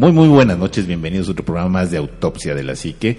Muy, 0.00 0.12
muy 0.12 0.28
buenas 0.28 0.56
noches, 0.56 0.86
bienvenidos 0.86 1.28
a 1.28 1.32
otro 1.32 1.44
programa 1.44 1.68
más 1.68 1.90
de 1.90 1.98
Autopsia 1.98 2.54
de 2.54 2.64
la 2.64 2.74
Psique. 2.74 3.18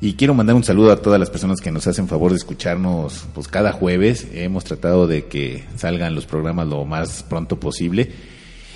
Y 0.00 0.14
quiero 0.14 0.34
mandar 0.34 0.56
un 0.56 0.64
saludo 0.64 0.90
a 0.90 0.96
todas 0.96 1.20
las 1.20 1.30
personas 1.30 1.60
que 1.60 1.70
nos 1.70 1.86
hacen 1.86 2.08
favor 2.08 2.32
de 2.32 2.38
escucharnos 2.38 3.28
pues 3.32 3.46
cada 3.46 3.70
jueves. 3.70 4.26
Hemos 4.34 4.64
tratado 4.64 5.06
de 5.06 5.26
que 5.26 5.62
salgan 5.76 6.16
los 6.16 6.26
programas 6.26 6.66
lo 6.66 6.84
más 6.84 7.22
pronto 7.22 7.60
posible. 7.60 8.10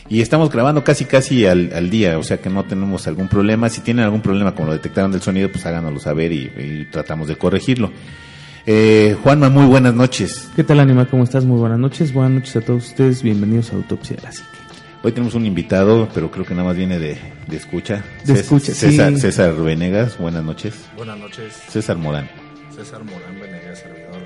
Y 0.09 0.21
estamos 0.21 0.53
grabando 0.53 0.84
casi 0.84 1.05
casi 1.05 1.45
al, 1.45 1.73
al 1.75 1.91
día, 1.91 2.17
o 2.17 2.23
sea 2.23 2.37
que 2.41 2.49
no 2.49 2.62
tenemos 2.62 3.09
algún 3.09 3.27
problema. 3.27 3.69
Si 3.69 3.81
tienen 3.81 4.05
algún 4.05 4.23
problema 4.23 4.55
como 4.55 4.69
lo 4.69 4.75
detectaron 4.75 5.11
del 5.11 5.21
sonido, 5.21 5.51
pues 5.51 5.67
háganoslo 5.67 5.99
saber 5.99 6.31
y, 6.31 6.87
tratamos 6.93 7.27
de 7.27 7.34
corregirlo. 7.34 7.91
Eh, 8.67 9.17
Juanma, 9.21 9.49
muy 9.49 9.67
buenas 9.67 9.95
noches. 9.95 10.49
¿Qué 10.55 10.62
tal, 10.62 10.79
Anima? 10.79 11.06
¿Cómo 11.06 11.25
estás? 11.25 11.45
Muy 11.45 11.59
buenas 11.59 11.81
noches. 11.81 12.15
Buenas 12.15 12.34
noches 12.34 12.55
a 12.55 12.61
todos 12.61 12.87
ustedes. 12.87 13.25
Bienvenidos 13.25 13.73
a 13.73 13.75
Autopsia 13.75 14.15
de 14.15 14.23
la 14.23 14.31
Psique. 14.31 14.62
Hoy 15.05 15.11
tenemos 15.11 15.34
un 15.34 15.45
invitado, 15.45 16.08
pero 16.14 16.31
creo 16.31 16.45
que 16.47 16.55
nada 16.55 16.69
más 16.69 16.77
viene 16.77 16.98
de, 17.00 17.19
de 17.48 17.56
escucha. 17.56 18.05
De 18.25 18.34
escucha, 18.34 18.72
César, 18.72 19.12
sí. 19.14 19.20
César 19.20 19.53
Venegas, 19.56 20.17
buenas 20.17 20.44
noches. 20.44 20.75
Buenas 20.97 21.19
noches, 21.19 21.55
César 21.69 21.97
Morán. 21.97 22.31
César 22.72 23.03
Morán 23.03 23.41
Venegas, 23.41 23.81
servidor. 23.81 24.22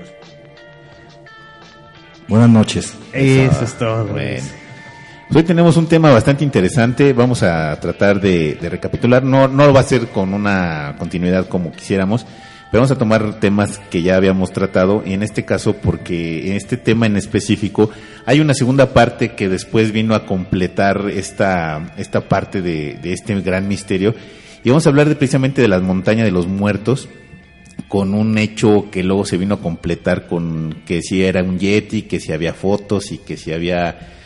Buenas 2.27 2.49
noches. 2.49 2.93
Eso 3.11 3.63
es 3.63 3.73
todo. 3.73 4.05
Bueno. 4.05 4.43
Pues 5.29 5.35
hoy 5.35 5.43
tenemos 5.43 5.77
un 5.77 5.87
tema 5.87 6.11
bastante 6.11 6.43
interesante. 6.43 7.11
Vamos 7.11 7.41
a 7.41 7.79
tratar 7.79 8.21
de, 8.21 8.55
de 8.61 8.69
recapitular. 8.69 9.23
No, 9.23 9.47
no 9.47 9.73
va 9.73 9.79
a 9.79 9.83
ser 9.83 10.07
con 10.09 10.33
una 10.33 10.95
continuidad 10.99 11.47
como 11.47 11.71
quisiéramos, 11.71 12.25
pero 12.71 12.81
vamos 12.81 12.91
a 12.91 12.97
tomar 12.97 13.39
temas 13.39 13.79
que 13.89 14.01
ya 14.01 14.15
habíamos 14.15 14.51
tratado. 14.51 15.03
Y 15.05 15.13
en 15.13 15.23
este 15.23 15.45
caso, 15.45 15.73
porque 15.73 16.49
en 16.49 16.53
este 16.53 16.77
tema 16.77 17.05
en 17.05 17.15
específico 17.15 17.89
hay 18.25 18.39
una 18.39 18.53
segunda 18.53 18.93
parte 18.93 19.35
que 19.35 19.49
después 19.49 19.91
vino 19.91 20.15
a 20.15 20.25
completar 20.25 21.09
esta, 21.09 21.93
esta 21.97 22.27
parte 22.27 22.61
de, 22.61 22.95
de 22.95 23.13
este 23.13 23.39
gran 23.41 23.67
misterio. 23.67 24.15
Y 24.63 24.69
vamos 24.69 24.85
a 24.85 24.89
hablar 24.89 25.07
de, 25.07 25.15
precisamente 25.15 25.61
de 25.61 25.67
las 25.67 25.81
montañas 25.81 26.25
de 26.25 26.31
los 26.31 26.47
muertos 26.47 27.07
con 27.87 28.13
un 28.13 28.37
hecho 28.37 28.89
que 28.91 29.03
luego 29.03 29.25
se 29.25 29.37
vino 29.37 29.55
a 29.55 29.61
completar 29.61 30.27
con 30.27 30.81
que 30.85 31.01
si 31.01 31.23
era 31.23 31.43
un 31.43 31.59
yeti, 31.59 32.01
que 32.01 32.19
si 32.19 32.33
había 32.33 32.53
fotos 32.53 33.11
y 33.11 33.19
que 33.19 33.37
si 33.37 33.53
había 33.53 34.16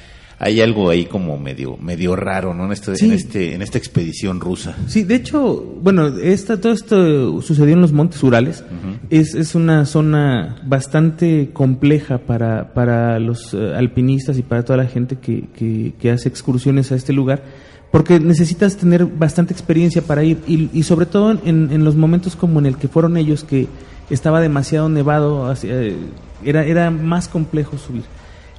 hay 0.43 0.59
algo 0.59 0.89
ahí 0.89 1.05
como 1.05 1.37
medio 1.37 1.77
medio 1.77 2.15
raro, 2.15 2.55
¿no? 2.55 2.65
En 2.65 2.71
este 2.71 2.95
Sí. 2.95 3.05
en 3.05 3.11
este 3.11 3.53
en 3.53 3.61
esta 3.61 3.77
expedición 3.77 4.39
rusa. 4.41 4.75
Sí, 4.87 5.03
de 5.03 5.13
hecho, 5.15 5.63
bueno, 5.83 6.07
esta, 6.07 6.59
todo 6.59 6.71
esto 6.73 7.41
sucedió 7.43 7.73
en 7.75 7.81
los 7.81 7.91
Montes 7.93 8.23
Urales. 8.23 8.63
es, 9.11 9.35
es 9.35 9.53
una 9.53 9.85
zona 9.85 10.59
bastante 10.65 11.51
compleja 11.53 12.17
para, 12.17 12.73
para 12.73 13.19
los 13.19 13.53
eh, 13.53 13.73
alpinistas 13.75 14.39
y 14.39 14.41
para 14.41 14.65
toda 14.65 14.77
la 14.77 14.87
gente 14.87 15.17
que, 15.17 15.43
que, 15.55 15.93
que 15.99 16.09
hace 16.09 16.27
excursiones 16.27 16.91
a 16.91 16.95
este 16.95 17.13
lugar, 17.13 17.43
porque 17.91 18.19
necesitas 18.19 18.77
tener 18.77 19.05
bastante 19.05 19.53
experiencia 19.53 20.01
para 20.01 20.23
ir 20.23 20.39
y, 20.47 20.69
y 20.73 20.83
sobre 20.83 21.05
todo 21.05 21.31
en, 21.45 21.71
en 21.71 21.83
los 21.85 21.95
momentos 21.95 22.35
como 22.35 22.57
en 22.59 22.65
el 22.65 22.77
que 22.77 22.87
fueron 22.87 23.15
ellos, 23.15 23.43
que 23.43 23.67
estaba 24.09 24.41
demasiado 24.41 24.89
nevado, 24.89 25.53
eh, 25.63 25.95
era, 26.43 26.65
era 26.65 26.89
más 26.89 27.27
complejo 27.27 27.77
subir. 27.77 28.03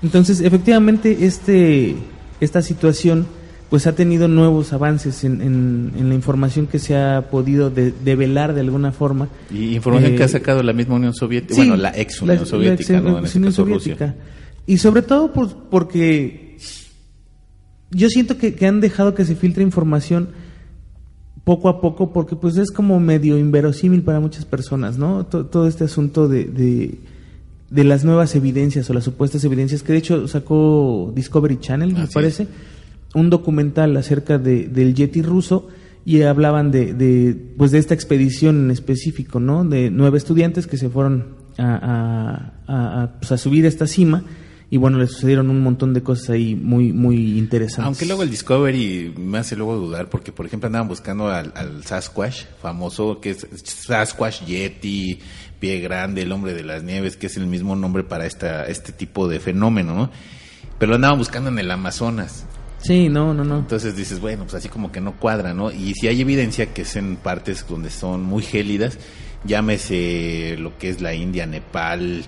Entonces, 0.03 0.41
efectivamente, 0.41 1.25
este, 1.27 1.95
esta 2.41 2.63
situación 2.63 3.27
pues 3.71 3.87
ha 3.87 3.95
tenido 3.95 4.29
nuevos 4.29 4.75
avances 4.75 5.25
en, 5.25 5.41
en- 5.41 5.93
en 5.99 6.09
la 6.11 6.15
información 6.15 6.67
que 6.67 6.79
se 6.79 6.95
ha 6.95 7.31
podido 7.31 7.71
de- 7.71 7.91
develar 8.05 8.53
de 8.53 8.61
alguna 8.61 8.93
forma. 8.93 9.29
Y 9.51 9.75
información 9.77 10.13
Eh, 10.13 10.17
que 10.17 10.25
ha 10.25 10.29
sacado 10.29 10.63
la 10.63 10.75
misma 10.75 10.97
Unión 10.97 11.15
Soviética, 11.15 11.55
Sí, 11.55 11.61
bueno, 11.63 11.77
la 11.79 11.97
ex 11.99 12.21
Unión 12.21 12.37
la- 12.37 12.43
la 12.43 12.47
Soviética, 12.47 12.95
ex- 12.97 13.03
¿no? 13.03 13.19
En 13.19 13.25
este 13.25 13.39
Unión 13.39 13.53
caso 13.53 13.63
Soviética. 13.63 14.07
Rusia. 14.09 14.15
Y 14.67 14.77
sobre 14.77 15.01
todo 15.01 15.33
por- 15.33 15.57
porque 15.71 16.59
yo 17.91 18.09
siento 18.11 18.37
que, 18.37 18.55
que 18.55 18.67
han 18.67 18.81
dejado 18.83 19.15
que 19.15 19.25
se 19.25 19.37
filtre 19.37 19.63
información 19.63 20.29
poco 21.45 21.71
a 21.71 21.81
poco 21.81 22.13
porque 22.13 22.37
pues 22.37 22.59
es 22.59 22.71
como 22.71 23.01
medio 23.01 23.39
inverosímil 23.39 24.03
para 24.03 24.21
muchas 24.21 24.45
personas, 24.45 24.99
¿no? 24.99 25.25
To- 25.25 25.47
todo 25.47 25.67
este 25.67 25.85
asunto 25.85 26.29
de, 26.29 26.45
de, 26.45 26.99
de 27.73 27.85
las 27.85 28.05
nuevas 28.05 28.35
evidencias 28.37 28.89
o 28.91 28.95
las 28.95 29.05
supuestas 29.05 29.43
evidencias 29.45 29.83
que 29.83 29.93
de 29.93 29.99
hecho 29.99 30.29
sacó 30.29 31.13
Discovery 31.17 31.59
Channel, 31.59 31.93
me 31.93 31.99
Así 32.01 32.09
es. 32.09 32.15
parece, 32.15 32.47
un 33.15 33.31
documental 33.31 33.97
acerca 33.97 34.39
de, 34.39 34.69
del 34.69 34.95
Yeti 34.95 35.23
ruso 35.23 35.69
y 36.05 36.21
hablaban 36.23 36.71
de, 36.71 36.93
de, 36.95 37.35
pues 37.57 37.71
de 37.71 37.79
esta 37.79 37.95
expedición 37.95 38.65
en 38.65 38.71
específico, 38.71 39.41
¿no? 39.41 39.65
De 39.65 39.91
nueve 39.91 40.19
estudiantes 40.19 40.67
que 40.67 40.77
se 40.77 40.89
fueron 40.89 41.37
a, 41.59 41.65
a, 42.67 42.73
a- 42.73 43.03
a, 43.05 43.19
pues, 43.21 43.33
a 43.33 43.39
subir 43.39 43.65
esta 43.67 43.87
cima 43.87 44.25
y 44.71 44.79
bueno, 44.79 44.99
les 44.99 45.11
sucedieron 45.13 45.51
un 45.51 45.61
montón 45.61 45.93
de 45.93 46.03
cosas 46.03 46.31
ahí 46.31 46.55
muy, 46.55 46.93
muy 46.95 47.39
interesantes. 47.39 47.85
Aunque 47.85 48.07
luego 48.07 48.23
el 48.23 48.31
Discovery 48.31 49.13
me 49.19 49.37
hace 49.39 49.55
luego 49.55 49.77
dudar, 49.77 50.09
porque 50.09 50.33
por 50.33 50.47
ejemplo 50.47 50.67
andaban 50.67 50.89
buscando 50.89 51.29
al, 51.29 51.53
al 51.55 51.85
Sasquatch, 51.85 52.45
famoso, 52.61 53.21
que 53.21 53.31
es 53.31 53.47
Sasquatch 53.65 54.45
Yeti, 54.47 55.19
Pie 55.63 55.79
Grande, 55.79 56.23
el 56.23 56.33
hombre 56.33 56.55
de 56.55 56.65
las 56.65 56.83
nieves, 56.83 57.17
que 57.17 57.29
es 57.29 57.37
el 57.37 57.47
mismo 57.47 57.77
nombre 57.77 58.03
para 58.03 58.27
esta, 58.27 58.65
este 58.65 58.91
tipo 58.91 59.29
de 59.29 59.39
fenómeno, 59.39 59.95
¿no? 59.95 60.11
Pero 60.77 60.91
lo 60.91 60.97
andaban 60.97 61.19
buscando 61.19 61.51
en 61.51 61.59
el 61.61 61.71
Amazonas. 61.71 62.47
Sí, 62.79 63.09
no, 63.09 63.33
no, 63.33 63.45
no. 63.45 63.61
Entonces 63.61 63.95
dices, 63.95 64.19
bueno, 64.19 64.43
pues 64.43 64.55
así 64.55 64.69
como 64.69 64.91
que 64.91 65.01
no 65.01 65.13
cuadra, 65.21 65.55
¿no? 65.55 65.71
Y 65.71 65.95
si 65.95 66.09
hay 66.09 66.21
evidencia 66.21 66.75
que 66.75 66.83
es 66.83 66.97
en 66.97 67.15
partes 67.15 67.65
donde 67.69 67.91
son 67.91 68.25
muy 68.25 68.43
gélidas, 68.43 68.99
llámese 69.45 70.57
lo 70.59 70.77
que 70.79 70.89
es 70.89 71.01
la 71.01 71.15
India, 71.15 71.47
Nepal, 71.47 72.25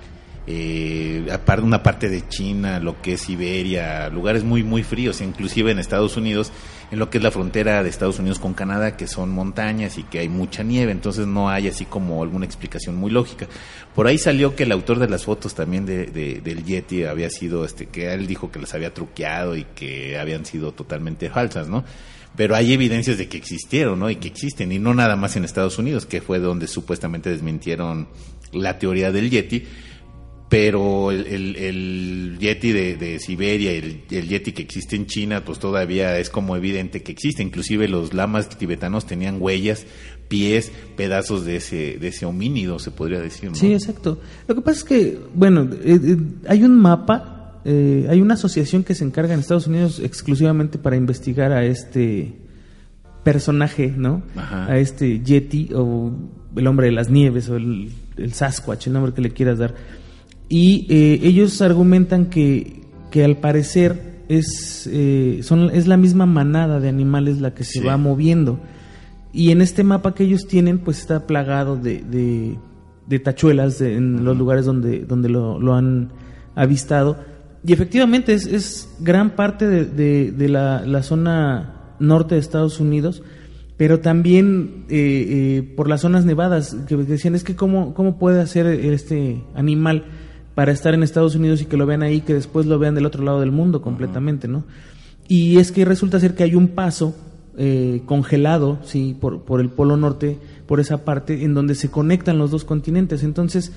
eh, 0.47 1.27
una 1.63 1.83
parte 1.83 2.09
de 2.09 2.27
China, 2.29 2.81
lo 2.81 3.01
que 3.01 3.15
es 3.15 3.23
Siberia, 3.23 4.09
lugares 4.11 4.45
muy 4.45 4.63
muy 4.63 4.83
fríos, 4.83 5.21
inclusive 5.21 5.71
en 5.71 5.79
Estados 5.79 6.17
Unidos, 6.17 6.53
en 6.91 6.99
lo 6.99 7.09
que 7.11 7.19
es 7.19 7.25
la 7.25 7.31
frontera 7.31 7.83
de 7.83 7.89
Estados 7.89 8.19
Unidos 8.19 8.39
con 8.39 8.55
Canadá, 8.55 8.97
que 8.97 9.07
son 9.07 9.31
montañas 9.31 9.97
y 9.99 10.03
que 10.03 10.19
hay 10.19 10.29
mucha 10.29 10.63
nieve, 10.63 10.93
entonces 10.93 11.27
no 11.27 11.49
hay 11.49 11.69
así 11.69 11.85
como 11.87 12.23
alguna 12.23 12.45
explicación 12.45 12.97
muy 12.97 13.11
lógica. 13.11 13.47
Por 13.95 14.07
ahí 14.07 14.19
salió 14.19 14.55
que 14.55 14.65
el 14.65 14.73
autor 14.73 14.99
de 14.99 15.09
las 15.09 15.25
fotos 15.25 15.55
también 15.55 15.87
de- 15.87 16.07
del 16.07 16.65
Yeti 16.65 17.05
había 17.05 17.31
sido, 17.31 17.65
este, 17.65 17.87
que 17.87 18.13
él 18.13 18.27
dijo 18.27 18.51
que 18.51 18.59
las 18.61 18.75
había 18.75 18.93
truqueado 18.93 19.57
y 19.57 19.65
que 19.75 20.19
habían 20.19 20.45
sido 20.45 20.73
totalmente 20.73 21.31
falsas, 21.31 21.69
¿no? 21.69 21.85
Pero 22.37 22.57
hay 22.57 22.73
evidencias 22.73 23.17
de 23.17 23.29
que 23.29 23.37
existieron, 23.37 24.01
¿no? 24.01 24.11
Y 24.11 24.17
que 24.17 24.27
existen, 24.29 24.73
y 24.73 24.79
no 24.81 24.93
nada 24.93 25.15
más 25.17 25.37
en 25.37 25.45
Estados 25.45 25.79
Unidos, 25.79 26.05
que 26.05 26.21
fue 26.21 26.41
donde 26.41 26.67
supuestamente 26.67 27.31
desmintieron 27.31 28.09
la 28.53 28.79
teoría 28.79 29.13
del 29.13 29.31
Yeti, 29.31 29.65
pero 30.55 31.11
el, 31.11 31.27
el- 31.27 31.57
el 31.57 32.37
Yeti 32.39 32.71
de, 32.71 32.95
de 32.95 33.19
Siberia 33.19 33.73
y 33.73 33.77
el, 33.77 34.01
el 34.11 34.29
Yeti 34.29 34.53
que 34.53 34.63
existe 34.63 34.95
en 34.95 35.07
China, 35.07 35.45
pues 35.45 35.59
todavía 35.59 36.17
es 36.21 36.31
como 36.31 36.55
evidente 36.55 37.03
que 37.03 37.11
existe. 37.11 37.43
Inclusive 37.43 37.89
los 37.89 38.15
lamas 38.15 38.49
tibetanos 38.51 39.05
tenían 39.05 39.39
huellas, 39.43 39.85
pies, 40.29 40.71
pedazos 40.97 41.45
de 41.45 41.57
ese, 41.57 41.99
de 41.99 42.07
ese 42.07 42.25
homínido, 42.25 42.79
se 42.79 42.93
podría 42.93 43.21
decir. 43.21 43.49
¿no? 43.51 43.57
Sí, 43.57 43.73
exacto. 43.73 44.21
Lo 44.47 44.55
que 44.55 44.61
pasa 44.61 44.79
es 44.79 44.85
que, 44.85 45.19
bueno, 45.35 45.69
eh, 45.85 45.99
eh, 46.01 46.17
hay 46.49 46.63
un 46.63 46.79
mapa, 46.81 47.61
eh, 47.65 48.07
hay 48.09 48.21
una 48.21 48.35
asociación 48.35 48.85
que 48.85 48.95
se 48.95 49.03
encarga 49.03 49.35
en 49.35 49.41
Estados 49.41 49.67
Unidos 49.67 49.99
exclusivamente 49.99 50.79
para 50.79 50.95
investigar 50.95 51.51
a 51.51 51.65
este 51.65 52.33
personaje, 53.25 53.93
¿no? 53.97 54.23
Ajá. 54.37 54.67
A 54.67 54.79
este 54.79 55.19
Yeti 55.21 55.71
o 55.75 56.13
el 56.55 56.67
hombre 56.69 56.87
de 56.87 56.93
las 56.93 57.11
nieves 57.11 57.49
o 57.49 57.57
el, 57.57 57.91
el 58.17 58.33
Sasquatch, 58.35 58.87
el 58.87 58.93
nombre 58.93 59.13
que 59.13 59.21
le 59.21 59.31
quieras 59.31 59.59
dar. 59.59 59.75
Y 60.49 60.87
eh, 60.91 61.21
ellos 61.23 61.61
argumentan 61.63 62.27
que, 62.27 62.83
que 63.11 63.25
al 63.25 63.37
parecer 63.39 64.23
es, 64.29 64.89
eh, 64.93 65.41
son, 65.43 65.71
es 65.71 65.87
la 65.87 65.97
misma 65.97 66.27
manada 66.27 66.81
de 66.81 66.89
animales 66.89 67.41
la 67.41 67.55
que 67.55 67.65
se 67.65 67.81
Sí. 67.81 67.87
va 67.87 67.97
moviendo. 67.97 68.61
Y 69.33 69.51
en 69.51 69.63
este 69.63 69.83
mapa 69.85 70.15
que 70.15 70.25
ellos 70.25 70.47
tienen, 70.47 70.79
pues 70.79 71.01
está 71.01 71.27
plagado 71.27 71.77
de, 71.77 72.03
de, 72.03 72.57
de 73.07 73.19
tachuelas 73.19 73.79
de- 73.79 73.97
en 73.97 74.25
los 74.25 74.37
lugares 74.37 74.65
donde, 74.65 75.01
donde 75.01 75.29
lo, 75.29 75.59
lo 75.59 75.75
han 75.75 76.11
avistado. 76.55 77.17
Y 77.67 77.73
efectivamente 77.73 78.33
es, 78.35 78.47
es 78.47 78.89
gran 79.01 79.31
parte 79.31 79.67
de, 79.67 79.85
de- 79.87 80.31
de 80.31 80.49
la, 80.49 80.83
la 80.87 81.03
zona 81.03 81.95
norte 81.99 82.35
de 82.37 82.41
Estados 82.41 82.79
Unidos, 82.81 83.23
pero 83.77 83.99
también 84.01 84.85
eh, 84.89 85.27
eh, 85.59 85.73
por 85.77 85.89
las 85.89 86.03
zonas 86.03 86.25
nevadas, 86.25 86.77
que 86.87 86.97
decían, 86.97 87.35
es 87.35 87.43
que 87.43 87.57
cómo, 87.57 87.93
cómo 87.95 88.19
puede 88.19 88.41
hacer 88.41 88.67
este 88.67 89.43
animal 89.55 90.05
para 90.55 90.73
estar 90.73 90.95
en 90.95 91.03
Estados 91.03 91.35
Unidos 91.35 91.63
y 91.63 91.67
que 91.67 91.77
lo 91.77 91.87
vean 91.87 92.03
ahí, 92.03 92.21
que 92.21 92.35
después 92.35 92.67
lo 92.67 92.79
vean 92.79 92.95
del 92.95 93.07
otro 93.07 93.25
lado 93.25 93.41
del 93.41 93.53
mundo 93.53 93.83
completamente, 93.83 94.49
¿no? 94.49 94.65
Y 95.27 95.59
es 95.59 95.73
que 95.73 95.85
resulta 95.85 96.21
ser 96.21 96.35
que 96.35 96.43
hay 96.43 96.55
un 96.55 96.69
paso 96.69 97.15
eh, 97.57 98.03
congelado, 98.07 98.79
sí, 98.85 99.17
por, 99.19 99.43
por 99.43 99.61
el 99.61 99.71
Polo 99.71 99.97
Norte, 99.97 100.39
por 100.67 100.81
esa 100.81 101.05
parte, 101.05 101.45
en 101.45 101.55
donde 101.55 101.75
se 101.75 101.91
conectan 101.91 102.39
los 102.39 102.51
dos 102.51 102.65
continentes. 102.65 103.23
Entonces, 103.23 103.73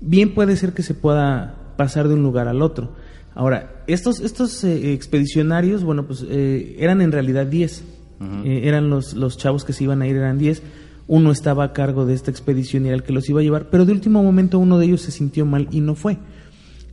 bien 0.00 0.34
puede 0.34 0.56
ser 0.56 0.72
que 0.72 0.82
se 0.82 0.94
pueda 0.94 1.74
pasar 1.76 2.08
de 2.08 2.14
un 2.14 2.22
lugar 2.22 2.48
al 2.48 2.62
otro. 2.62 2.92
Ahora, 3.34 3.82
estos, 3.86 4.20
estos 4.20 4.62
eh, 4.64 4.92
expedicionarios, 4.92 5.84
bueno, 5.84 6.06
pues 6.06 6.24
eh, 6.28 6.76
eran 6.78 7.00
en 7.00 7.12
realidad 7.12 7.46
10. 7.46 7.84
Eh, 8.44 8.60
eran 8.64 8.88
los, 8.88 9.14
los 9.14 9.36
chavos 9.36 9.64
que 9.64 9.72
se 9.72 9.82
iban 9.82 10.00
a 10.00 10.06
ir, 10.06 10.14
eran 10.14 10.38
10. 10.38 10.62
Uno 11.12 11.30
estaba 11.30 11.64
a 11.64 11.72
cargo 11.74 12.06
de 12.06 12.14
esta 12.14 12.30
expedición 12.30 12.84
y 12.84 12.88
era 12.88 12.96
el 12.96 13.02
que 13.02 13.12
los 13.12 13.28
iba 13.28 13.40
a 13.40 13.42
llevar, 13.42 13.68
pero 13.68 13.84
de 13.84 13.92
último 13.92 14.22
momento 14.22 14.58
uno 14.58 14.78
de 14.78 14.86
ellos 14.86 15.02
se 15.02 15.10
sintió 15.10 15.44
mal 15.44 15.68
y 15.70 15.80
no 15.80 15.94
fue. 15.94 16.16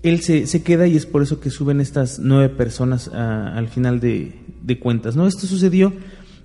Él 0.04 0.20
se, 0.20 0.46
se 0.46 0.62
queda 0.62 0.88
y 0.88 0.98
es 0.98 1.06
por 1.06 1.22
eso 1.22 1.40
que 1.40 1.50
suben 1.50 1.80
estas 1.80 2.20
nueve 2.20 2.50
personas 2.50 3.08
al 3.10 3.68
final 3.70 4.00
de, 4.02 4.34
de 4.62 4.78
cuentas. 4.80 5.16
¿no? 5.16 5.26
Esto 5.26 5.48
sucedió 5.48 5.94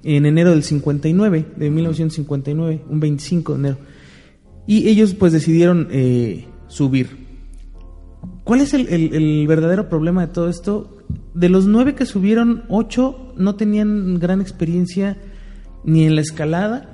en 0.04 0.24
enero 0.26 0.50
del 0.50 0.62
59, 0.62 1.46
de 1.56 1.70
1959, 1.70 2.84
un 2.88 3.00
25 3.00 3.52
de 3.54 3.58
enero. 3.58 3.76
Y 4.68 4.88
ellos 4.88 5.14
pues 5.14 5.32
decidieron 5.32 5.88
eh, 5.90 6.46
subir. 6.68 7.24
¿Cuál 8.44 8.60
es 8.60 8.72
el, 8.74 8.88
el- 8.88 9.46
verdadero 9.48 9.88
problema 9.88 10.26
de 10.26 10.32
todo 10.32 10.48
esto? 10.48 10.98
De 11.34 11.48
los 11.48 11.66
nueve 11.66 11.94
que 11.94 12.06
subieron, 12.06 12.64
ocho 12.68 13.32
no 13.36 13.56
tenían 13.56 14.18
gran 14.20 14.40
experiencia 14.40 15.16
ni 15.84 16.04
en 16.04 16.14
la 16.14 16.20
escalada, 16.20 16.93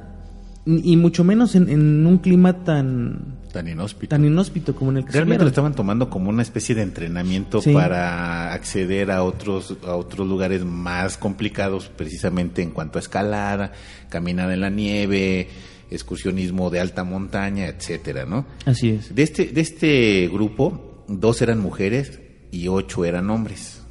y 0.66 0.96
mucho 0.96 1.24
menos 1.24 1.54
en, 1.54 1.68
en 1.70 2.06
un 2.06 2.18
clima 2.18 2.64
tan, 2.64 3.38
Tan 3.52 3.66
inhóspito. 3.66 4.10
tan 4.10 4.24
inhóspito 4.24 4.74
como 4.74 4.90
en 4.90 4.98
el 4.98 5.04
que 5.06 5.12
Realmente 5.12 5.42
lo 5.44 5.48
estaban 5.48 5.74
tomando 5.74 6.10
como 6.10 6.28
una 6.30 6.42
especie 6.42 6.74
de 6.74 6.82
entrenamiento 6.82 7.60
Sí. 7.62 7.72
para 7.72 8.52
acceder 8.52 9.10
a 9.10 9.22
otros 9.24 9.76
a 9.86 9.94
otros 9.96 10.28
lugares 10.28 10.64
más 10.64 11.16
complicados, 11.16 11.88
precisamente 11.88 12.62
en 12.62 12.70
cuanto 12.70 12.98
a 12.98 13.00
escalada, 13.00 13.72
caminada 14.10 14.52
en 14.54 14.60
la 14.60 14.70
nieve, 14.70 15.48
excursionismo 15.90 16.70
de 16.70 16.80
alta 16.80 17.04
montaña, 17.04 17.66
etcétera, 17.66 18.24
¿no? 18.26 18.46
Así 18.66 18.90
es. 18.90 19.14
De 19.14 19.22
este 19.22 19.46
de 19.46 19.60
este 19.60 20.28
grupo, 20.28 21.04
dos 21.08 21.42
eran 21.42 21.58
mujeres 21.58 22.20
y 22.52 22.68
ocho 22.68 23.04
eran 23.04 23.30
hombres. 23.30 23.82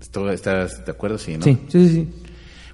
¿Esto- 0.00 0.30
¿Estás 0.32 0.84
de 0.84 0.90
acuerdo? 0.90 1.18
Sí, 1.18 1.36
¿no? 1.36 1.44
Sí, 1.44 1.58
sí, 1.68 1.88
sí. 1.88 2.08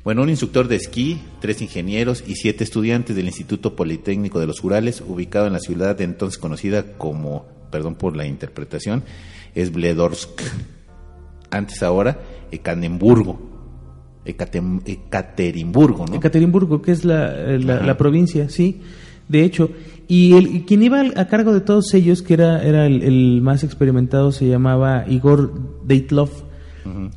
Bueno, 0.06 0.22
un 0.22 0.30
instructor 0.30 0.68
de 0.68 0.76
esquí, 0.76 1.18
tres 1.40 1.60
ingenieros 1.60 2.22
y 2.28 2.36
siete 2.36 2.62
estudiantes 2.62 3.16
del 3.16 3.26
Instituto 3.26 3.74
Politécnico 3.74 4.38
de 4.38 4.46
los 4.46 4.62
Urales, 4.62 5.02
ubicado 5.04 5.48
en 5.48 5.52
la 5.52 5.58
ciudad 5.58 5.96
de 5.96 6.04
entonces 6.04 6.38
conocida 6.38 6.96
como, 6.96 7.44
perdón 7.72 7.96
por 7.96 8.14
la 8.14 8.24
interpretación, 8.24 9.02
es 9.56 9.72
Bledorsk. 9.72 10.42
Antes 11.50 11.82
ahora, 11.82 12.20
Ekanemburgo. 12.52 13.36
Ekaterimburgo, 14.24 16.06
¿no? 16.06 16.14
Ekaterimburgo, 16.14 16.80
que 16.82 16.92
es 16.92 17.04
la, 17.04 17.34
eh, 17.34 17.58
la, 17.58 17.98
provincia, 17.98 18.48
sí, 18.48 18.82
de 19.28 19.42
hecho. 19.42 19.70
Y, 20.06 20.34
el, 20.34 20.54
y 20.54 20.60
quien 20.60 20.84
iba 20.84 21.00
a 21.16 21.26
cargo 21.26 21.52
de 21.52 21.62
todos 21.62 21.92
ellos, 21.94 22.22
que 22.22 22.34
era, 22.34 22.62
era 22.62 22.86
el, 22.86 23.02
el 23.02 23.40
más 23.42 23.64
experimentado, 23.64 24.30
se 24.30 24.46
llamaba 24.46 25.04
Igor 25.08 25.52
Deitlov, 25.84 26.45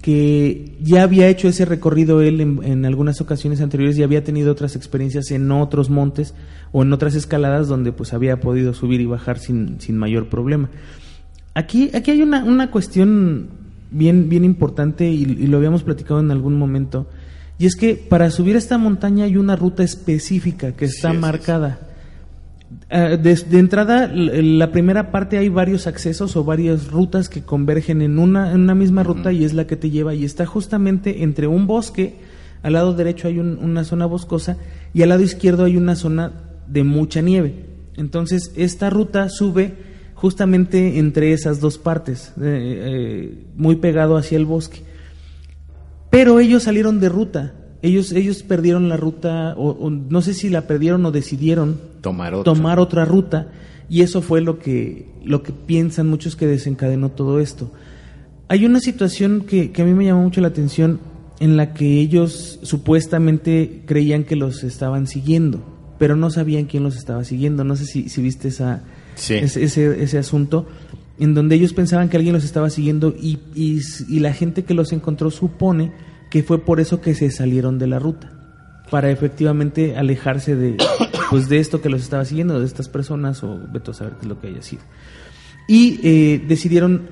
que 0.01 0.77
ya 0.81 1.03
había 1.03 1.27
hecho 1.27 1.47
ese 1.47 1.65
recorrido 1.65 2.21
él 2.21 2.41
en, 2.41 2.63
en 2.63 2.85
algunas 2.85 3.21
ocasiones 3.21 3.61
anteriores 3.61 3.97
y 3.97 4.03
había 4.03 4.23
tenido 4.23 4.51
otras 4.51 4.75
experiencias 4.75 5.31
en 5.31 5.51
otros 5.51 5.89
montes 5.89 6.33
o 6.71 6.83
en 6.83 6.93
otras 6.93 7.15
escaladas 7.15 7.67
donde 7.67 7.91
pues 7.91 8.13
había 8.13 8.39
podido 8.39 8.73
subir 8.73 9.01
y 9.01 9.05
bajar 9.05 9.39
sin, 9.39 9.79
sin 9.81 9.97
mayor 9.97 10.29
problema. 10.29 10.69
Aquí, 11.53 11.89
aquí 11.93 12.11
hay 12.11 12.21
una, 12.21 12.43
una 12.43 12.71
cuestión 12.71 13.49
bien, 13.91 14.29
bien 14.29 14.45
importante 14.45 15.09
y, 15.09 15.23
y 15.23 15.47
lo 15.47 15.57
habíamos 15.57 15.83
platicado 15.83 16.19
en 16.19 16.31
algún 16.31 16.57
momento. 16.57 17.07
Y 17.57 17.65
es 17.65 17.75
que 17.75 17.95
para 17.95 18.31
subir 18.31 18.55
esta 18.55 18.77
montaña 18.77 19.25
hay 19.25 19.35
una 19.35 19.55
ruta 19.55 19.83
específica 19.83 20.71
que 20.73 20.85
está 20.85 21.11
Sí, 21.11 21.17
marcada. 21.17 21.79
Ah, 22.91 23.09
de, 23.17 23.35
de 23.35 23.59
entrada, 23.59 24.07
la 24.11 24.71
primera 24.71 25.11
parte 25.11 25.37
hay 25.37 25.47
varios 25.49 25.85
accesos 25.85 26.35
o 26.35 26.43
varias 26.43 26.87
rutas 26.89 27.29
que 27.29 27.43
convergen 27.43 28.01
en 28.01 28.17
una, 28.17 28.51
en 28.51 28.61
una 28.61 28.73
misma 28.73 29.03
ruta 29.03 29.31
y 29.31 29.43
es 29.43 29.53
la 29.53 29.67
que 29.67 29.75
te 29.75 29.91
lleva 29.91 30.15
y 30.15 30.25
está 30.25 30.47
justamente 30.47 31.21
entre 31.21 31.45
un 31.45 31.67
bosque, 31.67 32.15
al 32.63 32.73
lado 32.73 32.93
derecho 32.95 33.27
hay 33.27 33.37
un- 33.37 33.59
una 33.61 33.83
zona 33.83 34.07
boscosa 34.07 34.57
y 34.93 35.03
al 35.03 35.09
lado 35.09 35.21
izquierdo 35.21 35.65
hay 35.65 35.77
una 35.77 35.95
zona 35.95 36.31
de 36.67 36.83
mucha 36.83 37.21
nieve. 37.21 37.65
Entonces, 37.95 38.51
esta 38.55 38.89
ruta 38.89 39.29
sube 39.29 39.73
justamente 40.15 40.97
entre 40.97 41.31
esas 41.31 41.59
dos 41.61 41.77
partes, 41.77 42.29
eh, 42.41 42.41
eh, 42.41 43.43
muy 43.55 43.75
pegado 43.75 44.17
hacia 44.17 44.37
el 44.37 44.45
bosque. 44.45 44.81
Pero 46.09 46.39
ellos 46.39 46.63
salieron 46.63 46.99
de 46.99 47.09
ruta. 47.09 47.53
Ellos, 47.81 48.11
ellos 48.11 48.43
perdieron 48.43 48.89
la 48.89 48.97
ruta, 48.97 49.53
o, 49.57 49.69
o 49.71 49.89
no 49.89 50.21
sé 50.21 50.33
si 50.33 50.49
la 50.49 50.67
perdieron 50.67 51.05
o 51.05 51.11
decidieron 51.11 51.79
Tomar 52.01 52.33
otro. 52.33 52.53
tomar 52.53 52.79
otra 52.79 53.05
ruta. 53.05 53.47
Y 53.89 54.01
eso 54.01 54.21
fue 54.21 54.41
lo 54.41 54.59
que, 54.59 55.07
lo 55.23 55.41
que 55.43 55.51
piensan 55.51 56.07
muchos 56.07 56.35
que 56.35 56.45
desencadenó 56.45 57.09
todo 57.09 57.39
esto. 57.39 57.71
Hay 58.47 58.65
una 58.65 58.79
situación 58.79 59.41
que, 59.47 59.71
que 59.71 59.81
a 59.81 59.85
mí 59.85 59.93
me 59.93 60.05
llamó 60.05 60.23
mucho 60.23 60.41
la 60.41 60.49
atención 60.49 60.99
en 61.39 61.55
la 61.57 61.73
que 61.73 61.99
ellos 61.99 62.59
supuestamente 62.63 63.83
creían 63.85 64.25
que 64.25 64.35
los 64.35 64.63
estaban 64.63 65.07
siguiendo, 65.07 65.63
pero 65.97 66.15
no 66.15 66.29
sabían 66.29 66.65
quién 66.65 66.83
los 66.83 66.97
estaba 66.97 67.23
siguiendo. 67.23 67.63
No 67.63 67.75
sé 67.75 67.85
si, 67.85 68.09
si 68.09 68.21
viste 68.21 68.49
esa, 68.49 68.83
Sí. 69.15 69.35
ese, 69.35 69.63
ese, 69.63 70.03
ese 70.03 70.17
asunto, 70.17 70.65
en 71.17 71.33
donde 71.33 71.55
ellos 71.55 71.73
pensaban 71.73 72.09
que 72.09 72.17
alguien 72.17 72.33
los 72.33 72.43
estaba 72.43 72.69
siguiendo 72.69 73.13
y, 73.19 73.39
y, 73.55 73.79
y 74.07 74.19
la 74.19 74.33
gente 74.33 74.63
que 74.63 74.73
los 74.73 74.91
encontró 74.93 75.31
supone 75.31 75.91
que 76.29 76.43
fue 76.43 76.59
por 76.65 76.79
eso 76.79 77.01
que 77.01 77.15
se 77.15 77.31
salieron 77.31 77.79
de 77.79 77.87
la 77.87 77.99
ruta, 77.99 78.31
para 78.89 79.11
efectivamente 79.11 79.95
alejarse 79.97 80.55
de, 80.55 80.77
pues, 81.29 81.49
de 81.49 81.59
esto 81.59 81.81
que 81.81 81.89
los 81.89 82.01
estaba 82.01 82.25
siguiendo, 82.25 82.59
de 82.59 82.65
estas 82.65 82.89
personas, 82.89 83.43
o 83.43 83.59
veto 83.71 83.91
a 83.91 83.93
saber 83.93 84.13
qué 84.13 84.21
es 84.23 84.27
lo 84.27 84.39
que 84.39 84.47
haya 84.47 84.61
sido. 84.61 84.81
Y 85.67 85.99
eh, 86.03 86.43
decidieron, 86.47 87.09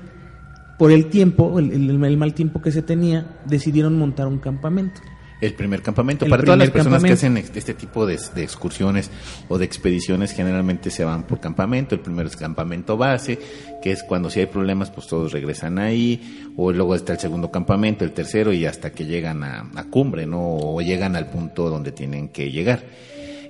por 0.78 0.90
el 0.92 1.06
tiempo, 1.06 1.58
el, 1.58 1.72
el- 1.72 2.04
el 2.04 2.16
mal 2.16 2.34
tiempo 2.34 2.60
que 2.60 2.72
se 2.72 2.82
tenía, 2.82 3.38
decidieron 3.46 3.96
montar 3.98 4.26
un 4.26 4.38
campamento. 4.38 5.00
El 5.40 5.54
primer 5.54 5.82
campamento. 5.82 6.24
El 6.24 6.30
Para 6.32 6.42
todas 6.42 6.58
las 6.58 6.70
primer 6.70 6.84
personas 6.84 7.02
que 7.04 7.12
hacen 7.12 7.36
este 7.58 7.74
tipo 7.74 8.06
de, 8.06 8.18
de 8.34 8.42
excursiones 8.42 9.10
o 9.48 9.56
de 9.56 9.64
expediciones, 9.64 10.32
generalmente 10.32 10.90
se 10.90 11.04
van 11.04 11.22
por 11.24 11.38
campamento. 11.38 11.94
El 11.94 12.00
primero 12.00 12.28
es 12.28 12.36
campamento 12.36 12.96
base, 12.96 13.38
que 13.80 13.92
es 13.92 14.02
cuando 14.02 14.30
si 14.30 14.40
hay 14.40 14.46
problemas, 14.46 14.90
pues 14.90 15.06
todos 15.06 15.30
regresan 15.32 15.78
ahí. 15.78 16.50
O 16.56 16.72
luego 16.72 16.94
está 16.96 17.12
el 17.12 17.20
segundo 17.20 17.50
campamento, 17.52 18.04
el 18.04 18.10
tercero, 18.12 18.52
y 18.52 18.66
hasta 18.66 18.90
que 18.90 19.04
llegan 19.04 19.44
a, 19.44 19.70
a 19.76 19.84
cumbre, 19.84 20.26
¿no? 20.26 20.40
O 20.40 20.80
llegan 20.80 21.14
al 21.14 21.26
punto 21.30 21.70
donde 21.70 21.92
tienen 21.92 22.30
que 22.30 22.50
llegar. 22.50 22.82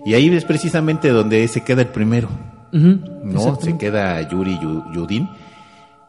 Y 0.05 0.13
ahí 0.15 0.29
es 0.29 0.45
precisamente 0.45 1.09
donde 1.09 1.49
se 1.49 1.63
queda 1.65 1.83
el 1.83 1.89
primero. 1.89 2.29
No, 3.25 3.59
se 3.61 3.79
queda 3.79 4.29
Yuri 4.29 4.59
Yu- 4.59 4.95
Yudin 4.95 5.27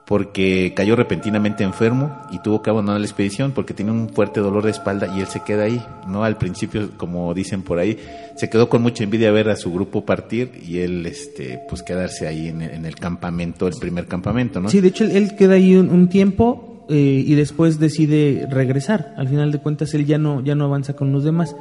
porque 0.10 0.74
cayó 0.76 0.96
repentinamente 0.96 1.64
enfermo 1.64 2.18
y 2.32 2.40
tuvo 2.40 2.64
que 2.64 2.72
abandonar 2.72 3.00
la 3.00 3.06
expedición 3.06 3.52
porque 3.52 3.76
tenía 3.76 3.94
un 3.94 4.10
fuerte 4.10 4.40
dolor 4.40 4.64
de 4.64 4.72
espalda 4.72 5.16
y 5.16 5.20
él 5.20 5.28
se 5.28 5.44
queda 5.44 5.66
ahí, 5.66 5.80
¿no? 6.08 6.24
Al 6.24 6.36
principio, 6.36 6.90
como 6.98 7.32
dicen 7.36 7.62
por 7.62 7.78
ahí, 7.78 8.00
se 8.36 8.50
quedó 8.50 8.70
con 8.70 8.82
mucha 8.82 9.04
envidia 9.04 9.30
ver 9.32 9.50
a 9.50 9.56
su 9.56 9.72
grupo 9.72 10.06
partir 10.06 10.64
y 10.68 10.80
él, 10.80 11.06
este, 11.06 11.62
pues 11.70 11.84
quedarse 11.84 12.26
ahí 12.26 12.48
en 12.48 12.64
el, 12.64 12.72
en 12.72 12.86
el 12.88 12.96
campamento, 12.96 13.68
el 13.68 13.76
primer 13.80 14.08
campamento, 14.08 14.60
¿no? 14.60 14.70
Sí, 14.70 14.82
de 14.82 14.88
hecho 14.88 15.04
él, 15.04 15.36
queda 15.36 15.54
ahí 15.54 15.76
un, 15.76 15.92
un 15.92 16.10
tiempo 16.10 16.88
eh, 16.90 17.24
y 17.28 17.36
después 17.36 17.78
decide 17.78 18.48
regresar. 18.50 19.14
Al 19.16 19.28
final 19.28 19.52
de 19.52 19.60
cuentas 19.60 19.94
él 19.94 20.08
ya 20.08 20.18
no, 20.18 20.44
ya 20.44 20.56
no 20.56 20.66
avanza 20.66 20.94
con 20.96 21.12
los 21.12 21.24
demás. 21.24 21.56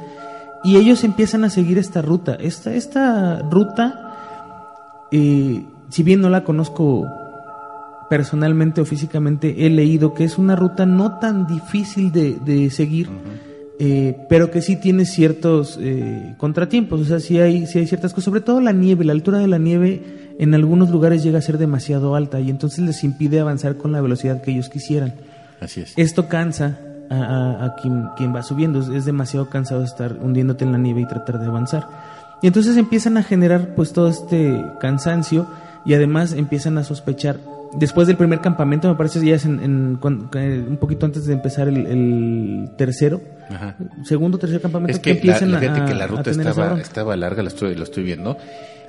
Y 0.63 0.77
ellos 0.77 1.03
empiezan 1.03 1.43
a 1.43 1.51
seguir 1.51 1.77
esta 1.77 2.01
ruta. 2.01 2.33
Esta, 2.33 2.73
esta 2.73 3.47
ruta, 3.47 5.05
eh, 5.11 5.63
si 5.89 6.01
bien 6.01 6.19
no 6.19 6.31
la 6.31 6.43
conozco 6.43 7.05
personalmente 8.09 8.81
o 8.81 8.85
físicamente, 8.85 9.65
he 9.65 9.69
leído 9.69 10.13
que 10.13 10.23
es 10.23 10.37
una 10.37 10.55
ruta 10.55 10.85
no 10.85 11.19
tan 11.19 11.45
difícil 11.47 12.11
de, 12.11 12.37
de 12.43 12.69
seguir, 12.71 13.07
eh, 13.79 14.17
pero 14.27 14.51
que 14.51 14.61
sí 14.61 14.75
tiene 14.75 15.05
ciertos 15.05 15.77
eh, 15.81 16.33
contratiempos. 16.37 17.01
O 17.01 17.05
sea, 17.05 17.19
sí 17.19 17.39
hay, 17.39 17.67
sí 17.67 17.79
hay 17.79 17.87
ciertas 17.87 18.11
cosas, 18.13 18.25
sobre 18.25 18.41
todo 18.41 18.59
la 18.61 18.71
nieve, 18.73 19.05
la 19.05 19.13
altura 19.13 19.37
de 19.39 19.47
la 19.47 19.57
nieve 19.59 20.01
en 20.39 20.53
algunos 20.53 20.89
lugares 20.89 21.23
llega 21.23 21.39
a 21.39 21.41
ser 21.41 21.57
demasiado 21.57 22.15
alta 22.15 22.39
y 22.39 22.49
entonces 22.49 22.79
les 22.85 23.03
impide 23.03 23.39
avanzar 23.39 23.75
con 23.77 23.91
la 23.91 24.01
velocidad 24.01 24.41
que 24.41 24.51
ellos 24.51 24.69
quisieran. 24.69 25.13
Así 25.61 25.81
es. 25.81 25.93
Esto 25.97 26.27
cansa 26.27 26.79
a, 27.09 27.15
a- 27.15 27.65
a 27.65 27.75
quien, 27.75 28.05
quien 28.17 28.33
va 28.35 28.41
subiendo, 28.43 28.79
es, 28.79 28.87
es 28.89 29.05
demasiado 29.05 29.49
cansado 29.49 29.83
estar 29.83 30.17
hundiéndote 30.21 30.63
en 30.65 30.71
la 30.71 30.77
nieve 30.77 31.01
y 31.01 31.07
tratar 31.07 31.39
de 31.39 31.45
avanzar. 31.47 31.87
Y 32.41 32.47
entonces 32.47 32.77
empiezan 32.77 33.17
a 33.17 33.23
generar 33.23 33.75
pues 33.75 33.91
todo 33.91 34.07
este 34.07 34.63
cansancio 34.79 35.45
y 35.85 35.93
además 35.93 36.31
empiezan 36.33 36.77
a 36.77 36.83
sospechar 36.85 37.37
después 37.73 38.07
del 38.07 38.17
primer 38.17 38.41
campamento, 38.41 38.87
me 38.87 38.95
parece 38.95 39.23
ya 39.25 39.35
es 39.35 39.45
en, 39.45 39.61
en- 39.63 39.97
cuan- 39.97 40.29
eh, 40.35 40.63
un 40.67 40.77
poquito 40.77 41.05
antes 41.05 41.25
de 41.25 41.33
empezar 41.33 41.67
el, 41.67 41.85
el 41.85 42.69
tercero, 42.77 43.21
Ajá. 43.49 43.75
segundo 44.03 44.37
tercer 44.37 44.61
campamento 44.61 44.93
Es 44.93 44.99
que, 44.99 45.11
la, 45.11 45.15
empiezan 45.17 45.51
la- 45.51 45.59
fíjate 45.59 45.81
a- 45.81 45.85
que 45.85 45.95
la 45.95 46.07
ruta 46.07 46.31
estaba, 46.31 47.15
larga, 47.15 47.41
lo 47.43 47.47
estoy, 47.49 47.75
lo 47.75 47.83
estoy 47.83 48.03
viendo. 48.03 48.37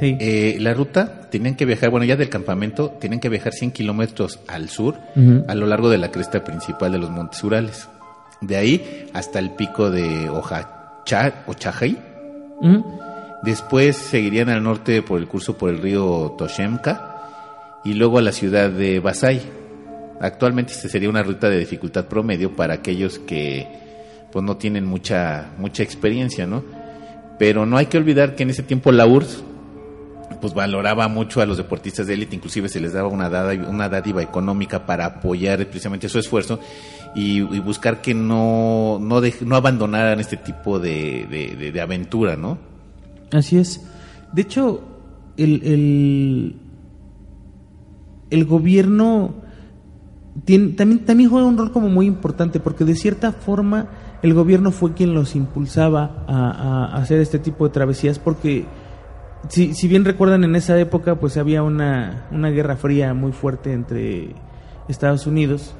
Sí. 0.00 0.16
Eh, 0.18 0.56
la 0.60 0.72
ruta 0.72 1.28
tenían 1.30 1.56
que 1.56 1.66
viajar, 1.66 1.90
bueno, 1.90 2.06
ya 2.06 2.16
del 2.16 2.30
campamento, 2.30 2.88
tenían 2.98 3.20
que 3.20 3.28
viajar 3.28 3.52
100 3.52 3.70
kilómetros 3.72 4.40
al 4.48 4.70
sur, 4.70 4.96
a 5.46 5.54
lo 5.54 5.66
largo 5.66 5.90
de 5.90 5.98
la 5.98 6.10
cresta 6.10 6.42
principal 6.42 6.92
de 6.92 6.98
los 6.98 7.10
Montes 7.10 7.44
Urales. 7.44 7.86
De 8.40 8.56
ahí 8.56 9.06
hasta 9.12 9.38
el 9.38 9.50
pico 9.50 9.90
de 9.90 10.30
Ochajay. 11.46 11.98
Ujú. 12.62 12.84
Después 13.42 13.96
seguirían 13.96 14.48
al 14.48 14.62
norte 14.62 15.02
por 15.02 15.18
el 15.18 15.26
curso 15.26 15.56
por 15.56 15.70
el 15.70 15.80
río 15.82 16.34
Toshemka 16.38 17.09
y 17.84 17.94
luego 17.94 18.18
a 18.18 18.22
la 18.22 18.32
ciudad 18.32 18.70
de 18.70 19.00
Basay. 19.00 19.40
Actualmente 20.20 20.74
sería 20.74 21.08
una 21.08 21.22
ruta 21.22 21.48
de 21.48 21.58
dificultad 21.58 22.06
promedio 22.06 22.54
para 22.54 22.74
aquellos 22.74 23.18
que 23.18 23.66
pues 24.32 24.44
no 24.44 24.56
tienen 24.58 24.84
mucha 24.84 25.50
mucha 25.58 25.82
experiencia, 25.82 26.46
¿no? 26.46 26.62
Pero 27.38 27.64
no 27.64 27.76
hay 27.78 27.86
que 27.86 27.96
olvidar 27.96 28.36
que 28.36 28.42
en 28.42 28.50
ese 28.50 28.62
tiempo 28.62 28.92
la 28.92 29.06
URSS 29.06 29.44
pues 30.40 30.54
valoraba 30.54 31.08
mucho 31.08 31.40
a 31.42 31.46
los 31.46 31.56
deportistas 31.58 32.06
de 32.06 32.14
élite, 32.14 32.34
inclusive 32.36 32.68
se 32.68 32.80
les 32.80 32.92
daba 32.92 33.08
una 33.08 33.28
dádiva, 33.28 33.68
una 33.68 33.88
dádiva 33.88 34.22
económica 34.22 34.86
para 34.86 35.04
apoyar 35.06 35.58
precisamente 35.66 36.08
su 36.08 36.18
esfuerzo 36.18 36.60
y, 37.14 37.40
buscar 37.40 38.00
que 38.00 38.14
no 38.14 38.98
no, 39.00 39.20
dej- 39.20 39.40
no 39.40 39.56
abandonaran 39.56 40.20
este 40.20 40.36
tipo 40.36 40.78
de, 40.78 41.26
de- 41.30 41.56
de- 41.56 41.72
de 41.72 41.80
aventura, 41.80 42.36
¿no? 42.36 42.58
Así 43.32 43.58
es. 43.58 43.80
De 44.32 44.42
hecho, 44.42 44.82
el, 45.36 46.56
el 48.30 48.44
gobierno 48.44 49.34
tiene, 50.44 50.72
también, 50.74 51.04
también 51.04 51.28
juega 51.30 51.46
un 51.46 51.58
rol 51.58 51.72
como 51.72 51.88
muy 51.88 52.06
importante, 52.06 52.60
porque 52.60 52.84
de 52.84 52.94
cierta 52.94 53.32
forma 53.32 53.88
el 54.22 54.34
gobierno 54.34 54.70
fue 54.70 54.94
quien 54.94 55.14
los 55.14 55.34
impulsaba 55.34 56.24
a, 56.26 56.50
a 56.92 56.96
hacer 56.96 57.20
este 57.20 57.38
tipo 57.38 57.66
de 57.66 57.72
travesías, 57.72 58.18
porque 58.18 58.64
si, 59.48 59.74
si 59.74 59.88
bien 59.88 60.04
recuerdan 60.04 60.44
en 60.44 60.54
esa 60.56 60.78
época, 60.78 61.16
pues 61.16 61.36
había 61.36 61.62
una, 61.62 62.26
una 62.30 62.50
guerra 62.50 62.76
fría 62.76 63.14
muy 63.14 63.32
fuerte 63.32 63.72
entre 63.72 64.34
Estados 64.88 65.26
Unidos 65.26 65.74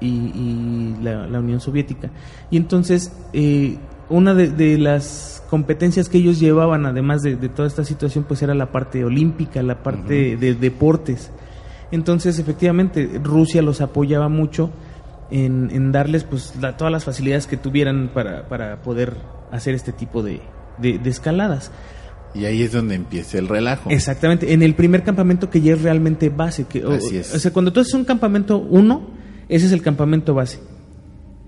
y, 0.00 0.06
y 0.08 0.96
la, 1.02 1.26
la 1.26 1.40
Unión 1.40 1.60
Soviética. 1.60 2.10
Y 2.50 2.56
entonces, 2.56 3.12
eh, 3.32 3.78
una 4.10 4.34
de, 4.34 4.48
de 4.48 4.78
las 4.78 5.42
competencias 5.50 6.08
que 6.08 6.18
ellos 6.18 6.38
llevaban, 6.38 6.86
además 6.86 7.22
de, 7.22 7.36
de 7.36 7.48
toda 7.48 7.66
esta 7.66 7.84
situación, 7.84 8.24
pues 8.28 8.42
era 8.42 8.54
la 8.54 8.70
parte 8.70 9.04
olímpica, 9.04 9.62
la 9.62 9.82
parte 9.82 10.36
de 10.36 10.54
deportes. 10.54 11.30
Entonces, 11.90 12.38
efectivamente, 12.38 13.08
Rusia 13.22 13.62
los 13.62 13.80
apoyaba 13.80 14.28
mucho 14.28 14.70
en, 15.30 15.70
en 15.72 15.92
darles 15.92 16.24
pues 16.24 16.54
la- 16.60 16.76
todas 16.76 16.92
las 16.92 17.04
facilidades 17.04 17.46
que 17.46 17.56
tuvieran 17.56 18.10
para, 18.12 18.48
para 18.48 18.82
poder 18.82 19.14
hacer 19.50 19.74
este 19.74 19.92
tipo 19.92 20.22
de, 20.22 20.40
de- 20.78 20.98
de 20.98 21.10
escaladas. 21.10 21.70
Y 22.34 22.44
ahí 22.44 22.62
es 22.62 22.72
donde 22.72 22.94
empieza 22.94 23.38
el 23.38 23.48
relajo. 23.48 23.88
Exactamente, 23.90 24.52
en 24.52 24.62
el 24.62 24.74
primer 24.74 25.02
campamento 25.02 25.48
que 25.48 25.60
ya 25.62 25.72
es 25.72 25.82
realmente 25.82 26.28
base. 26.28 26.64
Que, 26.64 26.82
Así 26.82 27.16
es. 27.16 27.34
O 27.34 27.38
sea, 27.38 27.52
cuando 27.52 27.72
tú 27.72 27.80
haces 27.80 27.94
un 27.94 28.04
campamento 28.04 28.58
1, 28.58 29.10
ese 29.48 29.66
es 29.66 29.72
el 29.72 29.80
campamento 29.82 30.34
base. 30.34 30.58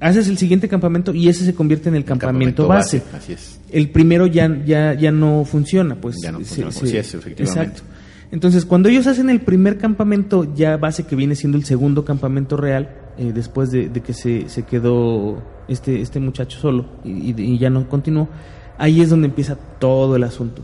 Haces 0.00 0.28
el 0.28 0.38
siguiente 0.38 0.66
campamento 0.66 1.12
y 1.12 1.28
ese 1.28 1.44
se 1.44 1.54
convierte 1.54 1.90
en 1.90 1.94
el 1.96 2.06
campamento, 2.06 2.66
base. 2.66 3.02
Así 3.14 3.34
es. 3.34 3.60
El 3.70 3.90
primero 3.90 4.26
ya, 4.26 4.48
ya, 4.64 4.94
ya 4.94 5.12
no 5.12 5.44
funciona, 5.44 5.96
pues. 5.96 6.16
Ya 6.22 6.32
no 6.32 6.38
se- 6.38 6.44
funciona, 6.46 6.72
se- 6.72 6.80
pues, 6.80 6.90
sí 6.92 6.96
es, 6.96 7.14
efectivamente. 7.14 7.60
Exacto. 7.72 7.82
Entonces, 8.32 8.64
cuando 8.64 8.88
ellos 8.88 9.06
hacen 9.08 9.28
el 9.28 9.40
primer 9.40 9.76
campamento 9.78 10.46
ya 10.54 10.76
base, 10.76 11.04
que 11.04 11.16
viene 11.16 11.34
siendo 11.34 11.58
el 11.58 11.64
segundo 11.64 12.04
campamento 12.04 12.56
real, 12.56 12.88
eh, 13.18 13.32
después 13.34 13.70
de, 13.72 13.88
de 13.88 14.00
que 14.02 14.12
se, 14.12 14.48
se 14.48 14.62
quedó 14.62 15.42
este, 15.68 16.00
este 16.00 16.20
muchacho 16.20 16.58
solo 16.60 16.86
y, 17.04 17.32
y- 17.32 17.34
y 17.54 17.58
ya 17.58 17.70
no 17.70 17.88
continuó, 17.88 18.28
ahí 18.78 19.00
es 19.00 19.10
donde 19.10 19.26
empieza 19.26 19.56
todo 19.80 20.14
el 20.16 20.22
asunto. 20.22 20.62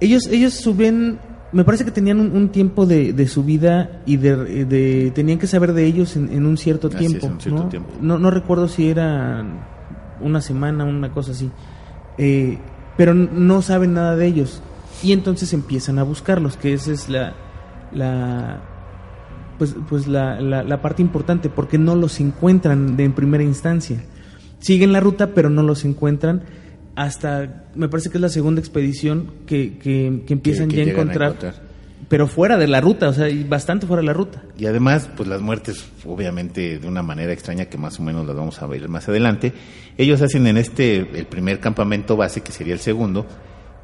Ellos, 0.00 0.26
ellos 0.30 0.52
suben, 0.52 1.18
me 1.52 1.64
parece 1.64 1.84
que 1.86 1.90
tenían 1.90 2.20
un, 2.20 2.36
un 2.36 2.50
tiempo 2.50 2.84
de, 2.84 3.14
de 3.14 3.26
subida 3.26 4.02
y 4.04 4.18
de, 4.18 4.64
de- 4.66 5.10
tenían 5.14 5.38
que 5.38 5.46
saber 5.46 5.72
de 5.72 5.86
ellos 5.86 6.16
en, 6.16 6.30
en 6.32 6.44
un 6.44 6.58
cierto 6.58 6.88
Así 6.88 6.98
tiempo. 6.98 7.26
en 7.26 7.32
un 7.32 7.40
cierto 7.40 7.62
¿no? 7.64 7.68
tiempo. 7.70 7.90
No, 8.02 8.18
no 8.18 8.30
recuerdo 8.30 8.68
si 8.68 8.90
era 8.90 9.42
una 10.20 10.42
semana, 10.42 10.84
una 10.84 11.10
cosa 11.12 11.32
así. 11.32 11.50
Eh, 12.18 12.58
pero 12.98 13.14
no 13.14 13.62
saben 13.62 13.94
nada 13.94 14.16
de 14.16 14.26
ellos. 14.26 14.62
Y 15.02 15.12
entonces 15.12 15.52
empiezan 15.52 15.98
a 15.98 16.02
buscarlos, 16.02 16.56
que 16.56 16.72
esa 16.72 16.92
es 16.92 17.08
la, 17.08 17.34
la 17.92 18.60
pues, 19.58 19.74
pues 19.88 20.06
la, 20.06 20.40
la, 20.40 20.62
la 20.62 20.82
parte 20.82 21.02
importante, 21.02 21.48
porque 21.48 21.78
no 21.78 21.94
los 21.94 22.20
encuentran 22.20 22.96
de 22.96 23.04
en 23.04 23.12
primera 23.12 23.44
instancia. 23.44 24.02
Siguen 24.58 24.92
la 24.92 25.00
ruta, 25.00 25.28
pero 25.34 25.50
no 25.50 25.62
los 25.62 25.84
encuentran 25.84 26.42
hasta, 26.98 27.66
me 27.76 27.88
parece 27.88 28.10
que 28.10 28.18
es 28.18 28.22
la 28.22 28.28
segunda 28.28 28.60
expedición 28.60 29.30
que, 29.46 29.78
que, 29.78 30.24
que 30.26 30.32
empiezan 30.32 30.68
que 30.68 30.76
ya 30.78 30.82
a 30.82 30.84
llegan 30.84 30.98
a 30.98 31.02
encontrar, 31.02 31.28
encontrar. 31.30 31.54
pero 32.08 32.26
fuera 32.26 32.58
de 32.58 32.66
la 32.66 32.80
ruta, 32.80 33.08
o 33.08 33.12
sea, 33.12 33.28
y 33.28 33.44
bastante 33.44 33.86
fuera 33.86 34.00
de 34.00 34.06
la 34.06 34.14
ruta. 34.14 34.42
Y 34.58 34.66
además, 34.66 35.08
pues 35.16 35.28
las 35.28 35.40
muertes, 35.40 35.86
obviamente, 36.04 36.80
de 36.80 36.88
una 36.88 37.04
manera 37.04 37.32
extraña 37.32 37.66
que 37.66 37.78
más 37.78 38.00
o 38.00 38.02
menos 38.02 38.26
las 38.26 38.34
vamos 38.34 38.60
a 38.60 38.66
ver 38.66 38.88
más 38.88 39.08
adelante. 39.08 39.52
Ellos 39.96 40.20
hacen 40.22 40.48
en 40.48 40.56
este, 40.56 40.98
el 41.16 41.26
primer 41.26 41.60
campamento 41.60 42.16
base, 42.16 42.40
que 42.40 42.50
sería 42.50 42.74
el 42.74 42.80
segundo, 42.80 43.26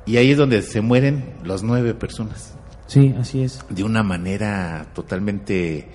y 0.06 0.16
ahí 0.16 0.30
es 0.32 0.38
donde 0.38 0.62
se 0.62 0.80
mueren 0.80 1.34
las 1.44 1.62
nueve 1.62 1.94
personas. 1.94 2.54
Sí, 2.86 3.14
así 3.18 3.42
es. 3.42 3.64
De 3.70 3.82
una 3.82 4.02
manera 4.02 4.86
totalmente, 4.94 5.88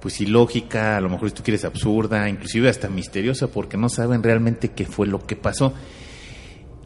pues 0.00 0.20
ilógica, 0.20 0.96
a 0.96 1.00
lo 1.00 1.08
mejor 1.08 1.28
si 1.28 1.34
tú 1.34 1.42
quieres 1.42 1.64
absurda, 1.64 2.28
inclusive 2.28 2.68
hasta 2.68 2.88
misteriosa, 2.88 3.48
porque 3.48 3.76
no 3.76 3.88
saben 3.88 4.22
realmente 4.22 4.70
qué 4.70 4.86
fue 4.86 5.06
lo 5.06 5.20
que 5.20 5.36
pasó. 5.36 5.74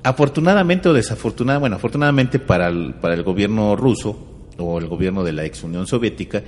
Afortunadamente 0.02 0.88
o 0.88 0.92
desafortunadamente, 0.92 1.60
bueno, 1.60 1.76
afortunadamente 1.76 2.40
para 2.40 2.68
el, 2.68 2.94
para 2.94 3.14
el 3.14 3.22
gobierno 3.22 3.76
ruso 3.76 4.48
o 4.58 4.78
el 4.78 4.88
gobierno 4.88 5.22
de 5.22 5.32
la 5.32 5.44
ex 5.44 5.62
Unión 5.62 5.86
Soviética, 5.86 6.42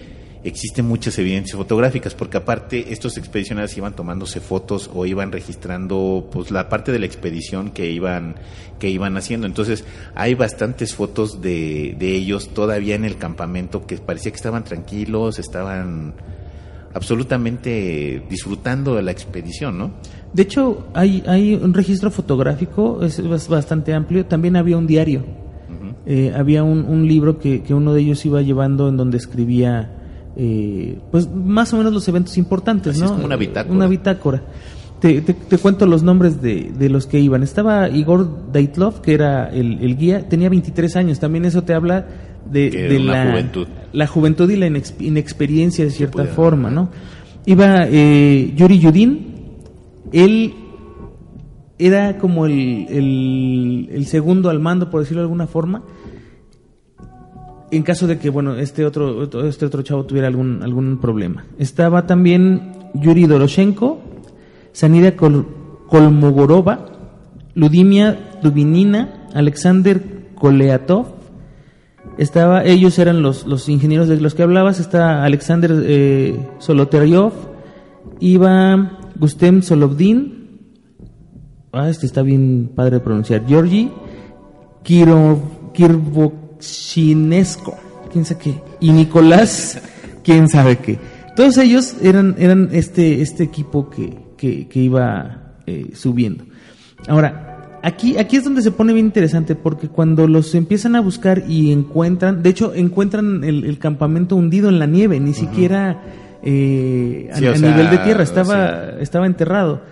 existen 0.44 0.86
muchas 0.86 1.18
evidencias 1.18 1.56
fotográficas, 1.56 2.14
porque 2.14 2.36
aparte 2.36 2.92
estos 2.92 3.16
expedicionarios 3.16 3.76
iban 3.76 3.96
tomándose 3.96 4.40
fotos 4.40 4.90
o 4.94 5.06
iban 5.06 5.32
registrando 5.32 6.28
pues 6.30 6.50
la 6.50 6.68
parte 6.68 6.92
de 6.92 6.98
la 6.98 7.06
expedición 7.06 7.70
que 7.70 7.90
iban, 7.90 8.36
que 8.78 8.90
iban 8.90 9.16
haciendo. 9.16 9.46
Entonces, 9.46 9.84
hay 10.14 10.34
bastantes 10.34 10.94
fotos 10.94 11.40
de, 11.40 11.96
de 11.98 12.14
ellos 12.14 12.50
todavía 12.50 12.94
en 12.94 13.04
el 13.04 13.16
campamento 13.16 13.86
que 13.86 13.96
parecía 13.96 14.30
que 14.32 14.36
estaban 14.36 14.64
tranquilos, 14.64 15.38
estaban 15.38 16.14
absolutamente 16.92 18.22
disfrutando 18.30 18.94
de 18.94 19.02
la 19.02 19.10
expedición, 19.10 19.78
¿no? 19.78 19.90
De 20.32 20.42
hecho, 20.42 20.86
hay, 20.94 21.22
hay 21.26 21.54
un 21.54 21.74
registro 21.74 22.10
fotográfico, 22.10 23.02
es 23.02 23.22
bas- 23.22 23.48
bastante 23.48 23.94
amplio. 23.94 24.26
También 24.26 24.56
había 24.56 24.76
un 24.76 24.86
diario. 24.86 25.24
Eh, 26.06 26.32
había 26.36 26.62
un, 26.62 26.84
un 26.84 27.08
libro 27.08 27.38
que, 27.38 27.62
que 27.62 27.72
uno 27.72 27.94
de 27.94 28.02
ellos 28.02 28.24
iba 28.26 28.42
llevando 28.42 28.88
en 28.88 28.96
donde 28.96 29.16
escribía, 29.16 29.90
eh, 30.36 30.98
pues 31.10 31.28
más 31.32 31.72
o 31.72 31.76
menos 31.78 31.92
los 31.92 32.06
eventos 32.08 32.36
importantes, 32.38 32.92
Así 32.92 33.00
¿no? 33.00 33.06
es 33.06 33.12
como 33.12 33.24
una 33.26 33.36
bitácora. 33.36 33.74
Una 33.74 33.86
bitácora. 33.86 34.42
Te, 35.00 35.20
te- 35.20 35.34
te 35.34 35.58
cuento 35.58 35.84
los 35.86 36.02
nombres 36.02 36.40
de, 36.40 36.72
de 36.78 36.88
los 36.88 37.06
que 37.06 37.20
iban. 37.20 37.42
Estaba 37.42 37.88
Igor 37.90 38.50
Daitlov, 38.52 39.00
que 39.02 39.12
era 39.14 39.48
el, 39.50 39.78
el 39.82 39.96
guía, 39.96 40.28
tenía 40.28 40.48
23 40.48 40.96
años. 40.96 41.20
También 41.20 41.44
eso 41.44 41.62
te 41.62 41.74
habla 41.74 42.06
de, 42.50 42.98
la 43.00 43.30
juventud. 43.30 43.66
la 43.92 44.06
juventud 44.06 44.48
y 44.50 44.56
la 44.56 44.66
inex- 44.68 44.94
inexperiencia 45.00 45.84
de 45.84 45.90
cierta 45.90 46.12
pudiera- 46.18 46.32
forma, 46.34 46.70
¿no? 46.70 46.88
Iba 47.46 47.86
eh, 47.90 48.52
Yuri 48.56 48.78
Yudin, 48.78 49.26
él 50.12 50.54
era 51.78 52.16
como 52.18 52.46
el, 52.46 52.86
el, 52.88 53.88
el 53.92 54.06
segundo 54.06 54.48
al 54.48 54.60
mando, 54.60 54.88
por 54.90 55.00
decirlo 55.00 55.20
de 55.22 55.24
alguna 55.26 55.46
forma, 55.46 55.82
en 57.76 57.82
caso 57.82 58.06
de 58.06 58.18
que, 58.18 58.30
bueno, 58.30 58.54
este 58.56 58.84
otro, 58.84 59.24
este 59.46 59.66
otro 59.66 59.82
chavo 59.82 60.04
tuviera 60.04 60.28
algún, 60.28 60.62
algún 60.62 60.98
problema. 60.98 61.44
Estaba 61.58 62.06
también 62.06 62.72
Yuri 62.94 63.26
Doroshenko, 63.26 64.00
Sanida 64.72 65.16
Kol- 65.16 65.46
Kolmogorova, 65.88 66.86
Ludimia 67.54 68.38
Dubinina, 68.42 69.28
Alexander 69.34 70.02
Koleatov, 70.34 71.06
estaba, 72.18 72.64
ellos 72.64 72.98
eran 72.98 73.22
los, 73.22 73.46
los 73.46 73.68
ingenieros 73.68 74.08
de 74.08 74.20
los 74.20 74.34
que 74.34 74.42
hablabas, 74.42 74.78
está 74.80 75.24
Alexander 75.24 75.72
eh, 75.84 76.38
Solotaryov, 76.58 77.32
iba 78.20 78.98
Gustem 79.18 79.62
Solovdin, 79.62 80.60
ah, 81.72 81.88
este 81.88 82.06
está 82.06 82.22
bien 82.22 82.70
padre 82.74 82.96
de 82.96 83.00
pronunciar, 83.00 83.44
Georgi 83.46 83.90
Kirov, 84.82 85.38
Kirvochinesco, 86.64 87.76
quién 88.12 88.24
sabe 88.24 88.40
qué, 88.40 88.60
y 88.80 88.92
Nicolás, 88.92 89.80
quién 90.22 90.48
sabe 90.48 90.78
qué. 90.78 90.98
Todos 91.36 91.58
ellos 91.58 91.96
eran, 92.00 92.36
eran 92.38 92.68
este, 92.72 93.20
este 93.20 93.42
equipo 93.42 93.90
que, 93.90 94.16
que, 94.36 94.68
que 94.68 94.80
iba 94.80 95.56
eh, 95.66 95.90
subiendo. 95.94 96.44
Ahora, 97.08 97.50
Aquí, 97.86 98.16
aquí 98.16 98.38
es 98.38 98.44
donde 98.44 98.62
se 98.62 98.70
pone 98.70 98.94
bien 98.94 99.04
interesante, 99.04 99.54
porque 99.54 99.88
cuando 99.88 100.26
los 100.26 100.54
empiezan 100.54 100.96
a 100.96 101.02
buscar 101.02 101.42
y 101.46 101.70
encuentran, 101.70 102.42
de 102.42 102.48
hecho, 102.48 102.72
encuentran 102.74 103.44
el, 103.44 103.62
el 103.66 103.78
campamento 103.78 104.36
hundido 104.36 104.70
en 104.70 104.78
la 104.78 104.86
nieve, 104.86 105.20
ni 105.20 105.34
siquiera 105.34 106.00
eh, 106.42 107.28
a, 107.30 107.36
Sí, 107.36 107.46
o 107.46 107.52
a 107.52 107.56
sea, 107.56 107.70
nivel 107.70 107.90
de 107.90 107.98
tierra, 107.98 108.22
estaba, 108.22 108.88
estaba 109.00 109.26
enterrado. 109.26 109.82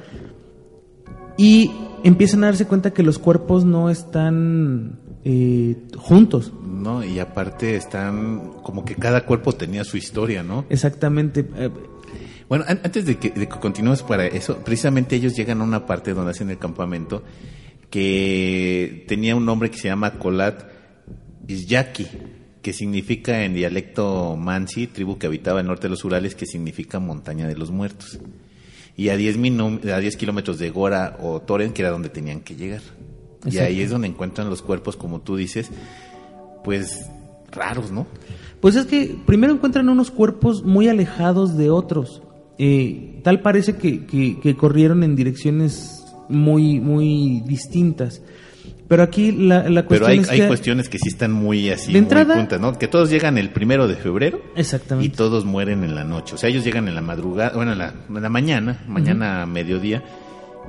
Y 1.37 1.71
empiezan 2.02 2.45
a 2.45 2.47
darse 2.47 2.64
cuenta 2.67 2.95
que 2.95 3.02
los 3.02 3.19
cuerpos 3.19 3.67
no 3.67 3.91
están 3.91 5.02
eh, 5.25 5.76
juntos. 5.97 6.52
¿no? 6.64 7.05
Y 7.05 7.19
aparte 7.21 7.76
están 7.76 8.55
como 8.62 8.85
que 8.85 8.95
cada 8.97 9.25
cuerpo 9.25 9.52
tenía 9.52 9.85
su 9.85 9.97
historia, 9.97 10.43
¿no? 10.43 10.64
Exactamente. 10.69 11.47
Eh, 11.57 11.71
Bueno, 12.49 12.64
an- 12.69 12.81
antes 12.85 13.07
de 13.07 13.17
que, 13.17 13.31
de 13.31 13.49
que 13.49 13.59
continuemos 13.61 14.02
para 14.02 14.26
eso, 14.26 14.59
precisamente 14.59 15.17
ellos 15.17 15.35
llegan 15.37 15.61
a 15.61 15.64
una 15.64 15.87
parte 15.87 16.12
donde 16.12 16.33
hacen 16.33 16.50
el 16.50 16.59
campamento 16.59 17.23
que 17.91 19.05
tenía 19.09 19.37
un 19.37 19.45
nombre 19.47 19.71
que 19.71 19.79
se 19.79 19.88
llama 19.88 20.12
Kolat 20.19 20.64
Isyaki, 21.47 22.07
que 22.62 22.73
significa 22.73 23.45
en 23.45 23.55
dialecto 23.55 24.37
mansi, 24.37 24.87
tribu 24.87 25.19
que 25.19 25.26
habitaba 25.26 25.61
el 25.61 25.67
norte 25.67 25.85
de 25.85 25.91
los 25.91 26.05
Urales, 26.05 26.35
que 26.35 26.47
significa 26.47 26.99
montaña 27.00 27.47
de 27.49 27.57
los 27.57 27.71
muertos. 27.71 28.19
Y 28.97 29.09
a 29.09 29.17
10, 29.17 29.38
minu- 29.38 29.85
a 29.91 29.99
10 29.99 30.17
kilómetros 30.17 30.59
de 30.59 30.71
Gora 30.71 31.17
o 31.21 31.41
Toren, 31.41 31.73
que 31.73 31.83
era 31.83 31.91
donde 31.91 32.09
tenían 32.09 32.41
que 32.41 32.55
llegar. 32.57 32.83
Y 33.45 33.59
ahí 33.59 33.81
es 33.83 33.91
donde 33.91 34.09
encuentran 34.09 34.49
los 34.51 34.63
cuerpos, 34.63 34.97
como 34.97 35.21
tú 35.21 35.37
dices, 35.37 35.71
pues 36.65 37.07
raros, 37.51 37.91
¿no? 37.91 38.07
Pues 38.61 38.77
es 38.77 38.87
que 38.87 39.17
primero 39.27 39.53
encuentran 39.53 39.89
unos 39.89 40.11
cuerpos 40.11 40.63
muy 40.65 40.89
alejados 40.89 41.57
de 41.57 41.71
otros. 41.71 42.23
Eh, 42.59 43.21
tal 43.25 43.41
parece 43.41 43.77
que, 43.77 44.07
que- 44.07 44.39
que 44.41 44.57
corrieron 44.57 45.03
en 45.03 45.17
direcciones 45.17 46.05
muy, 46.29 46.79
muy 46.81 47.43
distintas. 47.47 48.23
Pero 48.87 49.03
aquí 49.03 49.33
la, 49.33 49.69
la 49.71 49.89
Pero 49.89 50.05
cuestión 50.05 50.11
hay, 50.11 50.19
es 50.19 50.31
hay 50.31 50.47
cuestiones 50.49 50.89
que 50.89 50.99
sí 50.99 51.09
están 51.09 51.33
muy 51.33 51.71
así, 51.71 51.87
De 51.87 51.93
muy 51.93 51.99
entrada- 52.01 52.35
puntas, 52.35 52.61
¿no? 52.61 52.79
Que 52.79 52.89
todos 52.89 53.11
llegan 53.11 53.39
el 53.39 53.51
primero 53.51 53.89
de 53.89 53.97
febrero 53.97 54.41
y 54.55 54.61
Exactamente. 54.61 55.17
todos 55.17 55.45
mueren 55.47 55.83
en 55.83 55.95
la 55.95 56.05
noche. 56.05 56.35
O 56.35 56.39
sea, 56.39 56.49
ellos 56.51 56.63
llegan 56.63 56.87
en 56.89 56.95
la 56.95 57.01
madrugada, 57.01 57.53
bueno, 57.57 57.73
en 57.73 57.79
la, 57.79 57.95
en 58.09 58.23
la 58.23 58.29
mañana, 58.29 58.85
mañana 58.87 59.43
a 59.43 59.47
mediodía, 59.47 60.05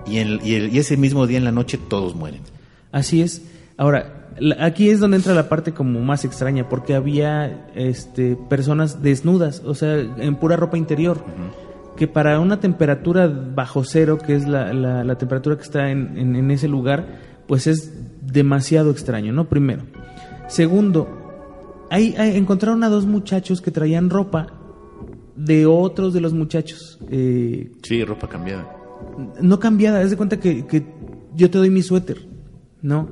y, 0.08 0.18
en- 0.18 0.40
y 0.44 0.56
el- 0.56 0.74
y 0.74 0.80
ese 0.80 0.96
mismo 0.98 1.28
día 1.28 1.38
en 1.38 1.44
la 1.44 1.52
noche 1.52 1.78
todos 1.78 2.16
mueren. 2.16 2.42
Así 2.94 3.22
es. 3.22 3.42
Ahora, 3.76 4.30
aquí 4.60 4.90
es 4.90 5.00
donde 5.02 5.18
entra 5.18 5.34
la 5.34 5.50
parte 5.50 5.74
como 5.74 6.00
más 6.00 6.24
extraña, 6.24 6.70
porque 6.70 6.96
había 6.96 7.68
este, 7.76 8.38
personas 8.50 9.02
desnudas, 9.04 9.62
o 9.66 9.74
sea, 9.76 9.98
en 10.00 10.36
pura 10.38 10.56
ropa 10.56 10.78
interior, 10.78 11.18
que 11.98 12.08
para 12.08 12.40
una 12.40 12.60
temperatura 12.60 13.28
bajo 13.28 13.84
cero, 13.84 14.18
que 14.18 14.36
es 14.36 14.48
la, 14.48 14.74
la- 14.74 15.04
la 15.04 15.18
temperatura 15.18 15.58
que 15.58 15.64
está 15.64 15.92
en, 15.92 16.18
en- 16.18 16.36
en 16.36 16.50
ese 16.52 16.68
lugar, 16.68 17.20
pues 17.48 17.68
es 17.68 17.92
demasiado 18.22 18.90
extraño, 18.92 19.34
¿no? 19.34 19.50
Primero. 19.50 19.84
Segundo, 20.48 21.08
ahí, 21.90 22.16
ahí 22.18 22.36
encontraron 22.38 22.84
a 22.84 22.90
dos 22.90 23.06
muchachos 23.06 23.62
que 23.62 23.72
traían 23.72 24.10
ropa 24.10 24.48
de 25.36 25.66
otros 25.66 26.14
de 26.14 26.22
los 26.22 26.34
muchachos. 26.34 27.00
eh, 27.10 27.72
Sí, 27.84 28.04
ropa 28.04 28.28
cambiada. 28.28 28.68
no 29.42 29.60
cambiada, 29.60 30.00
haz 30.02 30.10
de 30.12 30.18
cuenta 30.18 30.40
que, 30.40 30.66
que 30.66 30.86
yo 31.36 31.50
te 31.50 31.58
doy 31.58 31.70
mi 31.70 31.82
suéter, 31.82 32.18
¿no? 32.84 33.10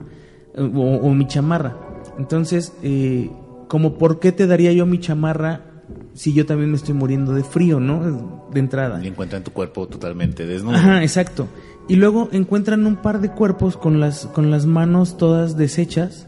O, 0.55 0.61
o 0.61 1.13
mi 1.15 1.25
chamarra. 1.25 1.75
Entonces, 2.19 2.73
eh, 2.83 3.31
como 3.67 3.97
por 3.97 4.19
qué 4.19 4.31
te 4.31 4.45
daría 4.45 4.71
yo 4.73 4.85
mi 4.85 4.99
chamarra 4.99 5.71
si 6.13 6.33
yo 6.33 6.45
también 6.45 6.69
me 6.69 6.77
estoy 6.77 6.93
muriendo 6.93 7.33
de 7.33 7.43
frío, 7.43 7.79
¿no? 7.79 8.49
De 8.53 8.59
entrada. 8.59 9.03
Y 9.03 9.07
encuentran 9.07 9.43
tu 9.43 9.51
cuerpo 9.51 9.87
totalmente 9.87 10.45
desnudo. 10.45 10.75
Ajá, 10.75 11.03
exacto. 11.03 11.47
Y 11.87 11.95
luego 11.95 12.29
encuentran 12.31 12.85
un 12.85 12.97
par 12.97 13.21
de 13.21 13.31
cuerpos 13.31 13.77
con 13.77 13.99
las, 13.99 14.25
con 14.27 14.51
las 14.51 14.65
manos 14.65 15.17
todas 15.17 15.57
deshechas 15.57 16.27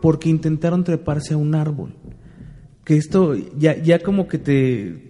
porque 0.00 0.28
intentaron 0.28 0.84
treparse 0.84 1.34
a 1.34 1.36
un 1.36 1.54
árbol. 1.54 1.94
Que 2.84 2.96
esto 2.96 3.34
ya, 3.56 3.76
ya 3.80 4.00
como 4.00 4.28
que 4.28 4.38
te... 4.38 5.08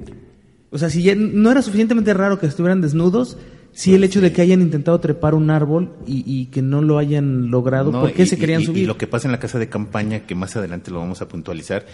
O 0.71 0.79
sea, 0.79 0.89
si 0.89 1.03
ya 1.03 1.15
no 1.15 1.51
era 1.51 1.63
suficientemente 1.63 2.15
raro 2.15 2.39
que 2.39 2.47
estuvieran 2.47 2.81
desnudos, 2.81 3.37
sí 3.73 3.95
el 3.95 4.05
hecho 4.05 4.21
de 4.21 4.33
que 4.33 4.43
hayan 4.43 4.61
intentado 4.61 4.99
trepar 5.01 5.35
un 5.35 5.51
árbol 5.51 5.91
y, 6.07 6.23
y 6.27 6.47
que 6.47 6.63
no 6.63 6.83
lo 6.83 6.99
hayan 6.99 7.51
logrado, 7.51 7.91
No, 7.91 8.01
¿por 8.03 8.13
qué 8.13 8.23
y- 8.23 8.27
se 8.27 8.37
querían 8.39 8.61
y- 8.61 8.65
y 8.65 8.67
subir? 8.67 8.87
lo 8.87 8.97
que 8.99 9.07
pasa 9.07 9.29
en 9.29 9.33
la 9.33 9.41
casa 9.41 9.59
de 9.59 9.69
campaña, 9.69 10.21
que 10.27 10.35
más 10.35 10.55
adelante 10.57 10.91
lo 10.91 10.99
vamos 10.99 11.23
a 11.23 11.29
puntualizar, 11.29 11.85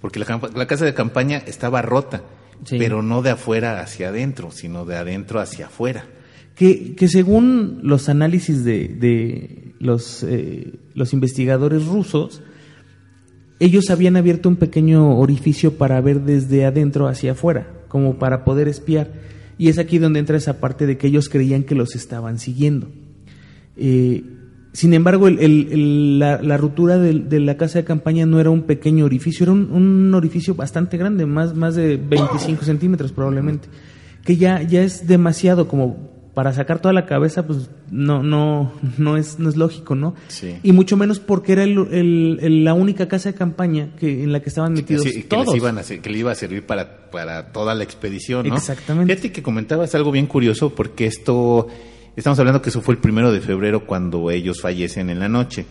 porque 0.00 0.18
la, 0.18 0.40
la 0.54 0.66
casa 0.66 0.84
de 0.84 0.94
campaña 0.94 1.38
estaba 1.46 1.82
rota, 1.82 2.22
Sí. 2.64 2.76
pero 2.78 3.00
no 3.02 3.22
de 3.22 3.30
afuera 3.30 3.80
hacia 3.80 4.08
adentro, 4.10 4.50
sino 4.50 4.84
de 4.84 4.96
adentro 4.96 5.40
hacia 5.40 5.66
afuera. 5.66 6.04
Que, 6.54 6.94
que 6.94 7.08
según 7.08 7.78
los 7.82 8.08
análisis 8.10 8.64
de, 8.64 8.88
de 8.88 9.72
los, 9.78 10.22
eh, 10.24 10.74
los 10.94 11.14
investigadores 11.14 11.86
rusos, 11.86 12.42
ellos 13.60 13.88
habían 13.90 14.16
abierto 14.16 14.48
un 14.48 14.56
pequeño 14.56 15.18
orificio 15.18 15.74
para 15.78 16.00
ver 16.00 16.20
desde 16.22 16.64
adentro 16.66 17.08
hacia 17.08 17.32
afuera, 17.32 17.66
como 17.88 18.18
para 18.18 18.44
poder 18.44 18.68
espiar. 18.68 19.10
Y 19.60 19.68
es 19.68 19.78
aquí 19.78 19.98
donde 19.98 20.20
entra 20.20 20.38
esa 20.38 20.58
parte 20.58 20.86
de 20.86 20.96
que 20.96 21.06
ellos 21.06 21.28
creían 21.28 21.64
que 21.64 21.74
los 21.74 21.94
estaban 21.94 22.38
siguiendo. 22.38 22.88
Eh, 23.76 24.24
sin 24.72 24.94
embargo, 24.94 25.28
la, 25.28 26.56
ruptura 26.56 26.96
de, 26.96 27.40
la 27.40 27.58
casa 27.58 27.80
de 27.80 27.84
campaña 27.84 28.24
no 28.24 28.40
era 28.40 28.48
un 28.48 28.62
pequeño 28.62 29.04
orificio, 29.04 29.44
era 29.44 29.52
un, 29.52 29.70
un 29.70 30.14
orificio 30.14 30.54
bastante 30.54 30.96
grande, 30.96 31.26
más, 31.26 31.54
más 31.54 31.74
de 31.74 31.98
25 31.98 32.64
centímetros 32.64 33.12
probablemente, 33.12 33.68
que 34.24 34.38
ya, 34.38 34.62
ya 34.62 34.80
es 34.80 35.06
demasiado 35.06 35.68
como 35.68 36.09
para 36.40 36.54
sacar 36.54 36.80
toda 36.80 36.94
la 36.94 37.04
cabeza, 37.04 37.46
pues 37.46 37.68
no, 37.90 38.22
no, 38.22 38.72
no, 38.96 39.18
es, 39.18 39.38
no 39.38 39.50
es 39.50 39.56
lógico, 39.58 39.94
¿no? 39.94 40.14
Sí. 40.28 40.56
Y 40.62 40.72
mucho 40.72 40.96
menos 40.96 41.20
porque 41.20 41.52
era 41.52 41.64
el- 41.64 41.86
el- 41.92 42.38
el- 42.40 42.64
la 42.64 42.72
única 42.72 43.08
casa 43.08 43.30
de 43.30 43.34
campaña 43.34 43.90
que, 43.98 44.22
en 44.22 44.32
la 44.32 44.40
que 44.40 44.48
estaban 44.48 44.72
metidos 44.72 45.02
Sí, 45.02 45.12
que, 45.12 45.28
todos. 45.28 45.48
les 45.48 45.56
iban 45.56 45.76
a 45.76 45.82
ser- 45.82 46.00
que 46.00 46.08
le 46.08 46.16
iba 46.16 46.32
a 46.32 46.34
servir 46.34 46.64
para, 46.64 47.10
para 47.10 47.52
toda 47.52 47.74
la 47.74 47.84
expedición, 47.84 48.48
¿no? 48.48 48.56
Exactamente. 48.56 49.12
Fíjate 49.14 49.32
que 49.32 49.42
comentabas 49.42 49.94
algo 49.94 50.10
bien 50.12 50.26
curioso 50.26 50.74
porque 50.74 51.04
esto, 51.04 51.66
estamos 52.16 52.38
hablando 52.38 52.62
que 52.62 52.70
eso 52.70 52.80
fue 52.80 52.94
el 52.94 53.00
primero 53.02 53.32
de 53.32 53.40
febrero 53.42 53.84
cuando 53.84 54.30
ellos 54.30 54.62
fallecen 54.62 55.10
en 55.10 55.18
la 55.18 55.28
noche. 55.28 55.66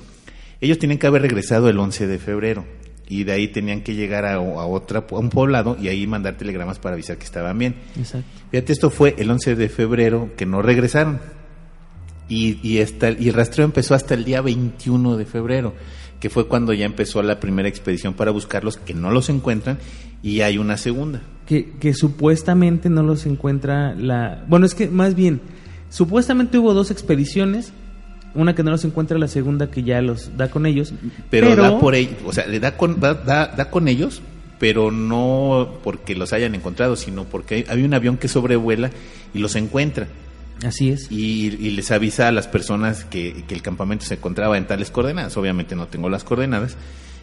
Ellos 0.61 0.77
tienen 0.77 0.99
que 0.99 1.07
haber 1.07 1.23
regresado 1.23 1.67
el 1.67 1.79
11 1.79 2.05
de 2.05 2.19
febrero 2.19 2.63
y 3.09 3.23
de 3.23 3.31
ahí 3.31 3.47
tenían 3.47 3.81
que 3.81 3.95
llegar 3.95 4.23
a, 4.25 4.35
a 4.35 4.39
otra, 4.41 5.03
a 5.09 5.15
un 5.17 5.29
poblado 5.29 5.75
y 5.81 5.87
ahí 5.87 6.05
mandar 6.05 6.37
telegramas 6.37 6.77
para 6.77 6.93
avisar 6.93 7.17
que 7.17 7.25
estaban 7.25 7.57
bien. 7.57 7.75
Exacto. 7.97 8.27
Fíjate, 8.51 8.71
esto 8.71 8.91
fue 8.91 9.15
el 9.17 9.29
11 9.31 9.55
de 9.55 9.67
febrero 9.67 10.29
que 10.37 10.45
no 10.45 10.61
regresaron. 10.61 11.19
Y, 12.29 12.59
y, 12.61 12.79
hasta, 12.79 13.09
y 13.09 13.29
el 13.29 13.33
rastreo 13.33 13.65
empezó 13.65 13.95
hasta 13.95 14.13
el 14.13 14.23
día 14.23 14.41
21 14.41 15.17
de 15.17 15.25
febrero, 15.25 15.73
que 16.19 16.29
fue 16.29 16.47
cuando 16.47 16.71
ya 16.73 16.85
empezó 16.85 17.23
la 17.23 17.39
primera 17.39 17.67
expedición 17.67 18.13
para 18.13 18.29
buscarlos, 18.29 18.77
que 18.77 18.93
no 18.93 19.09
los 19.09 19.29
encuentran, 19.29 19.79
y 20.21 20.41
hay 20.41 20.59
una 20.59 20.77
segunda. 20.77 21.23
que, 21.47 21.71
que 21.79 21.95
supuestamente 21.95 22.91
no 22.91 23.01
los 23.01 23.25
encuentra 23.25 23.95
la... 23.95 24.45
Bueno, 24.47 24.67
es 24.67 24.75
que 24.75 24.87
más 24.87 25.15
bien, 25.15 25.41
supuestamente 25.89 26.59
hubo 26.59 26.75
dos 26.75 26.91
expediciones, 26.91 27.73
una 28.35 28.55
que 28.55 28.63
no 28.63 28.71
los 28.71 28.83
encuentra, 28.85 29.17
la 29.17 29.27
segunda 29.27 29.69
que 29.71 29.83
ya 29.83 30.01
los 30.01 30.35
da 30.37 30.49
con 30.49 30.65
ellos. 30.65 30.93
Pero, 31.29 31.55
da 31.55 31.79
por 31.79 31.95
ellos, 31.95 32.15
o 32.25 32.31
sea, 32.33 32.45
le 32.47 32.59
da 32.59 32.77
con, 32.77 32.99
da, 32.99 33.13
da, 33.13 33.47
da 33.47 33.69
con 33.69 33.87
ellos, 33.87 34.21
pero 34.59 34.91
no 34.91 35.69
porque 35.83 36.15
los 36.15 36.33
hayan 36.33 36.53
encontrado, 36.55 36.95
sino 36.95 37.23
porque 37.25 37.55
hay- 37.55 37.65
había 37.69 37.85
un 37.85 37.93
avión 37.93 38.17
que 38.17 38.27
sobrevuela 38.27 38.91
y 39.33 39.39
los 39.39 39.55
encuentra. 39.55 40.07
Así 40.65 40.89
es. 40.89 41.09
y, 41.09 41.45
y 41.55 41.71
les 41.71 41.89
avisa 41.89 42.27
a 42.27 42.33
las 42.33 42.47
personas 42.49 43.05
que, 43.05 43.45
que 43.47 43.55
el 43.55 43.61
campamento 43.61 44.03
se 44.05 44.15
encontraba 44.15 44.57
en 44.57 44.67
tales 44.67 44.91
coordenadas. 44.91 45.37
Obviamente 45.37 45.73
no 45.75 45.87
tengo 45.87 46.09
las 46.09 46.25
coordenadas. 46.25 46.75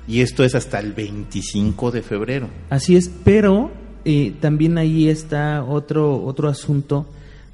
Y 0.08 0.20
esto 0.22 0.42
es 0.42 0.54
hasta 0.54 0.78
el 0.80 0.92
25 0.94 1.90
de 1.90 2.00
febrero. 2.00 2.48
Así 2.70 2.96
es, 2.96 3.10
pero 3.24 3.70
eh, 4.06 4.32
también 4.40 4.78
ahí 4.78 5.08
está 5.10 5.62
otro, 5.64 6.22
otro 6.24 6.48
asunto 6.48 7.06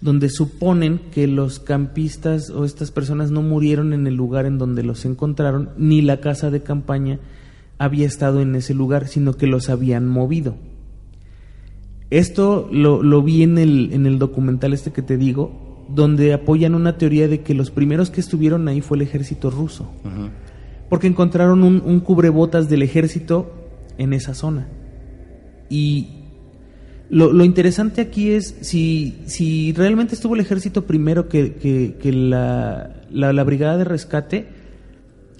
donde 0.02 0.28
suponen 0.28 1.00
que 1.12 1.26
los 1.26 1.58
campistas 1.58 2.50
o 2.50 2.66
estas 2.66 2.90
personas 2.90 3.30
no 3.30 3.40
murieron 3.40 3.94
en 3.94 4.06
el 4.06 4.14
lugar 4.14 4.44
en 4.44 4.58
donde 4.58 4.82
los 4.82 5.06
encontraron, 5.06 5.70
ni 5.78 6.02
la 6.02 6.20
casa 6.20 6.50
de 6.50 6.62
campaña 6.62 7.18
había 7.78 8.06
estado 8.06 8.42
en 8.42 8.54
ese 8.54 8.74
lugar, 8.74 9.08
sino 9.08 9.36
que 9.38 9.46
los 9.46 9.70
habían 9.70 10.06
movido. 10.06 10.56
Esto 12.10 12.68
lo, 12.70 13.02
lo 13.02 13.22
vi 13.22 13.42
en 13.42 13.56
el, 13.56 13.94
en 13.94 14.04
el 14.04 14.18
documental 14.18 14.74
este 14.74 14.92
que 14.92 15.00
te 15.00 15.16
digo, 15.16 15.86
donde 15.88 16.34
apoyan 16.34 16.74
una 16.74 16.98
teoría 16.98 17.26
de 17.28 17.40
que 17.40 17.54
los 17.54 17.70
primeros 17.70 18.10
que 18.10 18.20
estuvieron 18.20 18.68
ahí 18.68 18.82
fue 18.82 18.98
el 18.98 19.02
ejército 19.02 19.50
ruso 19.50 19.88
porque 20.92 21.06
encontraron 21.06 21.64
un, 21.64 21.82
un 21.82 22.00
cubrebotas 22.00 22.68
del 22.68 22.82
ejército 22.82 23.50
en 23.96 24.12
esa 24.12 24.34
zona. 24.34 24.68
Y 25.70 26.21
lo, 27.12 27.33
lo 27.33 27.44
interesante 27.44 28.01
aquí 28.01 28.31
es 28.33 28.57
si, 28.62 29.18
si 29.27 29.72
realmente 29.75 30.14
estuvo 30.14 30.35
el 30.35 30.40
ejército 30.40 30.87
primero 30.87 31.29
que, 31.29 31.55
que- 31.55 31.94
que 32.01 32.11
la, 32.12 33.03
la- 33.12 33.33
la 33.33 33.44
brigada 33.44 33.77
de 33.77 33.85
rescate 33.85 34.46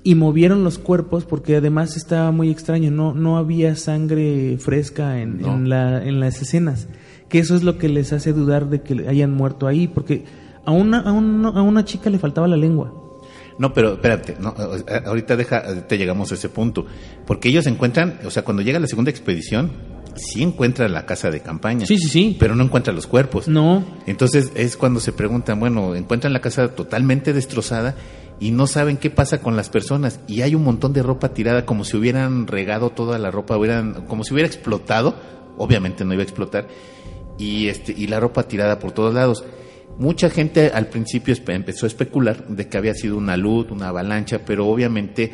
y 0.05 0.15
movieron 0.15 0.65
los 0.65 0.79
cuerpos, 0.79 1.25
porque 1.25 1.57
además 1.57 1.97
estaba 1.97 2.31
muy 2.31 2.51
extraño, 2.51 2.91
no, 2.91 3.15
no 3.15 3.37
había 3.39 3.75
sangre 3.77 4.59
fresca 4.59 5.21
en, 5.21 5.41
No. 5.41 5.55
en 5.55 5.69
la- 5.69 6.05
en 6.05 6.21
las 6.21 6.43
escenas, 6.43 6.89
que 7.29 7.39
eso 7.39 7.55
es 7.57 7.63
lo 7.63 7.79
que 7.79 7.89
les 7.89 8.13
hace 8.13 8.33
dudar 8.33 8.69
de 8.69 8.83
que 8.83 9.09
hayan 9.09 9.33
muerto 9.33 9.67
ahí, 9.67 9.89
porque 9.89 10.25
a 10.67 10.73
una, 10.73 11.01
a 11.01 11.13
una, 11.13 11.49
a 11.49 11.63
una 11.63 11.85
chica 11.85 12.11
le 12.11 12.19
faltaba 12.19 12.47
la 12.49 12.57
lengua. 12.57 12.93
No, 13.59 13.73
pero 13.73 13.95
espérate, 13.95 14.37
no, 14.41 14.55
eh, 14.89 15.03
ahorita 15.07 15.37
deja, 15.37 15.87
te 15.87 15.97
llegamos 15.99 16.33
a 16.33 16.35
ese 16.35 16.49
punto. 16.49 16.85
Porque 17.27 17.49
ellos 17.49 17.67
encuentran, 17.67 18.19
o 18.27 18.31
sea, 18.31 18.45
cuando 18.45 18.63
llega 18.63 18.79
la 18.81 18.87
segunda 18.87 19.11
expedición, 19.11 19.71
sí 20.17 20.43
encuentran 20.43 20.93
la 20.93 21.07
casa 21.07 21.31
de 21.31 21.41
campaña. 21.41 21.87
Sí, 21.87 21.99
sí, 21.99 22.09
sí. 22.09 22.37
Pero 22.39 22.55
no 22.55 22.65
encuentran 22.65 22.97
los 22.97 23.07
cuerpos. 23.07 23.49
No. 23.49 23.85
Entonces 24.07 24.53
es 24.55 24.77
cuando 24.77 25.01
se 25.01 25.13
preguntan, 25.13 25.61
bueno, 25.61 25.95
encuentran 25.95 26.33
la 26.33 26.41
casa 26.41 26.75
totalmente 26.75 27.33
destrozada 27.33 27.95
y 28.41 28.51
no 28.51 28.67
saben 28.67 28.97
qué 28.97 29.11
pasa 29.11 29.41
con 29.41 29.57
las 29.57 29.69
personas. 29.69 30.21
Y 30.27 30.43
hay 30.43 30.55
un 30.55 30.65
montón 30.65 30.93
de 30.93 31.03
ropa 31.03 31.31
tirada, 31.31 31.65
como 31.65 31.85
si 31.85 31.97
hubieran 31.97 32.47
regado 32.47 32.91
toda 32.91 33.19
la 33.19 33.31
ropa, 33.31 33.57
hubieran, 33.57 34.07
como 34.07 34.25
si 34.25 34.35
hubiera 34.35 34.49
explotado. 34.49 35.15
Obviamente 35.59 36.05
no 36.05 36.13
iba 36.15 36.23
a 36.23 36.25
explotar. 36.25 36.67
Y, 37.39 37.69
este, 37.69 37.95
y 37.97 38.07
la 38.07 38.21
ropa 38.21 38.45
tirada 38.45 38.79
por 38.79 38.93
todos 38.93 39.15
lados. 39.15 39.45
Mucha 39.99 40.31
gente 40.31 40.71
al 40.73 40.87
principio 40.87 41.35
empezó 41.49 41.87
a 41.87 41.89
especular 41.89 42.49
de 42.49 42.67
que 42.67 42.79
había 42.79 42.95
sido 42.95 43.17
una 43.17 43.37
luz, 43.37 43.71
una 43.71 43.89
avalancha, 43.89 44.41
pero 44.45 44.67
obviamente 44.67 45.33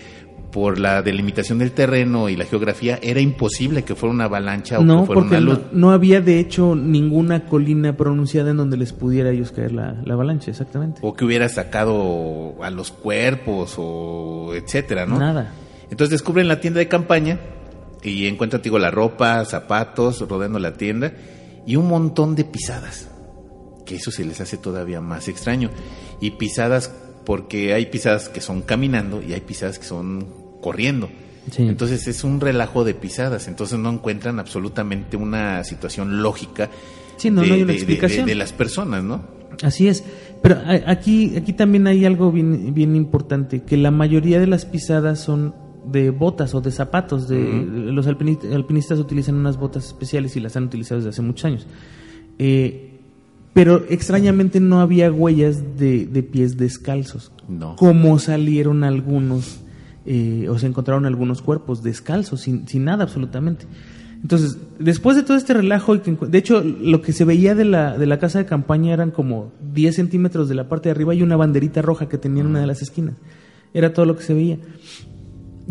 por 0.53 0.79
la 0.79 1.03
delimitación 1.03 1.59
del 1.59 1.73
terreno 1.73 2.29
y 2.31 2.37
la 2.37 2.47
geografía 2.47 2.99
era 3.03 3.21
imposible 3.21 3.83
que 3.85 3.95
fuera 3.95 4.15
una 4.15 4.25
avalancha 4.25 4.79
o 4.79 4.83
No, 4.85 5.01
que 5.01 5.07
fuera 5.07 5.21
porque 5.21 5.37
una 5.37 5.41
no, 5.47 5.53
luz. 5.53 5.61
no 5.73 5.91
había 5.91 6.21
de 6.23 6.41
hecho 6.41 6.75
ninguna 6.75 7.45
colina 7.47 7.97
pronunciada 7.97 8.51
en 8.53 8.57
donde 8.57 8.77
les 8.79 8.93
pudiera 8.93 9.29
a 9.29 9.33
ellos 9.33 9.53
caer 9.53 9.73
la, 9.73 10.01
la 10.05 10.15
avalancha, 10.15 10.51
exactamente. 10.51 11.01
o 11.03 11.15
que 11.15 11.25
hubiera 11.25 11.49
sacado 11.49 12.55
a 12.63 12.71
los 12.71 12.91
cuerpos 12.91 13.75
o 13.79 14.53
etcétera, 14.55 15.05
¿no? 15.07 15.19
Nada. 15.19 15.53
Entonces 15.91 16.11
descubren 16.11 16.49
la 16.49 16.61
tienda 16.61 16.79
de 16.79 16.89
campaña 16.89 17.39
y 18.03 18.27
encuentran, 18.27 18.63
digo, 18.63 18.79
la 18.79 18.91
ropa, 18.91 19.45
zapatos 19.45 20.27
rodeando 20.29 20.59
la 20.59 20.75
tienda 20.75 21.13
y 21.67 21.77
un 21.77 21.89
montón 21.89 22.35
de 22.37 22.45
pisadas, 22.45 23.09
que 23.85 23.97
eso 23.97 24.11
se 24.11 24.25
les 24.25 24.41
hace 24.41 24.57
todavía 24.57 25.01
más 25.03 25.29
extraño. 25.29 25.71
Y 26.21 26.33
pisadas 26.33 26.91
porque 27.27 27.75
hay 27.75 27.87
pisadas 27.87 28.29
que 28.31 28.41
son 28.41 28.63
caminando 28.63 29.21
y 29.23 29.35
hay 29.35 29.41
pisadas 29.43 29.79
que 29.79 29.85
son 29.85 30.27
corriendo. 30.61 31.09
Sí. 31.51 31.63
Entonces 31.63 32.07
es 32.09 32.25
un 32.25 32.41
relajo 32.41 32.85
de 32.85 32.95
pisadas, 32.95 33.49
entonces 33.49 33.79
no 33.79 33.91
encuentran 33.91 34.39
absolutamente 34.39 35.17
una 35.17 35.65
situación 35.65 36.23
lógica 36.23 36.69
Sí, 37.17 37.31
no, 37.31 37.41
de, 37.41 37.49
no 37.49 37.55
hay 37.55 37.63
una 37.63 37.73
de- 37.73 37.79
explicación. 37.79 38.27
de 38.27 38.35
las 38.35 38.53
personas, 38.53 39.03
¿no? 39.03 39.23
Así 39.63 39.89
es. 39.89 40.05
Pero 40.43 40.59
aquí, 40.87 41.35
aquí 41.37 41.53
también 41.53 41.87
hay 41.87 42.05
algo 42.05 42.31
bien, 42.31 42.75
bien 42.75 42.95
importante, 42.95 43.63
que 43.63 43.77
la 43.77 43.91
mayoría 43.91 44.39
de 44.39 44.47
las 44.47 44.67
pisadas 44.67 45.19
son 45.21 45.55
de 45.85 46.11
botas 46.11 46.55
o 46.55 46.61
de 46.61 46.71
zapatos. 46.71 47.29
De, 47.29 47.41
Los 47.67 48.07
alpini- 48.07 48.55
alpinistas 48.55 48.99
utilizan 49.01 49.35
unas 49.35 49.57
botas 49.57 49.87
especiales 49.87 50.37
y 50.37 50.41
las 50.41 50.55
han 50.57 50.65
utilizado 50.65 51.01
desde 51.01 51.11
hace 51.11 51.23
muchos 51.23 51.45
años. 51.47 51.67
Eh, 52.39 52.91
pero 53.55 53.85
extrañamente 53.89 54.61
no 54.61 54.81
había 54.81 55.11
huellas 55.11 55.77
de, 55.79 56.07
de 56.07 56.23
pies 56.23 56.57
descalzos. 56.57 57.33
No. 57.49 57.75
Como 57.77 58.19
salieron 58.21 58.85
algunos, 58.85 59.59
eh, 60.11 60.49
o 60.49 60.59
se 60.59 60.67
encontraron 60.67 61.05
algunos 61.05 61.43
cuerpos 61.43 61.83
descalzos, 61.83 62.41
sin, 62.41 62.67
sin 62.67 62.85
nada 62.85 63.05
absolutamente. 63.05 63.67
Entonces, 64.23 64.57
después 64.79 65.19
de 65.19 65.23
todo 65.23 65.37
este 65.37 65.53
relajo, 65.53 65.95
y 65.95 65.99
que 66.01 66.13
de 66.13 66.39
hecho, 66.39 66.63
lo 66.63 67.03
que 67.03 67.13
se 67.13 67.27
veía 67.27 67.55
de 67.55 67.67
la, 67.67 67.99
de 67.99 68.07
la 68.07 68.19
casa 68.19 68.39
de 68.39 68.47
campaña 68.47 68.95
eran 68.95 69.11
como 69.11 69.53
10 69.75 69.95
centímetros 69.95 70.49
de 70.49 70.55
la 70.55 70.67
parte 70.67 70.89
de 70.89 70.93
arriba 70.93 71.15
y 71.15 71.23
una 71.23 71.37
banderita 71.37 71.83
roja 71.83 72.09
que 72.09 72.17
tenía 72.17 72.43
en 72.43 72.49
una 72.49 72.61
de 72.61 72.67
las 72.67 72.81
esquinas. 72.81 73.17
Era 73.75 73.93
todo 73.93 74.07
lo 74.07 74.17
que 74.17 74.23
se 74.23 74.33
veía. 74.33 74.59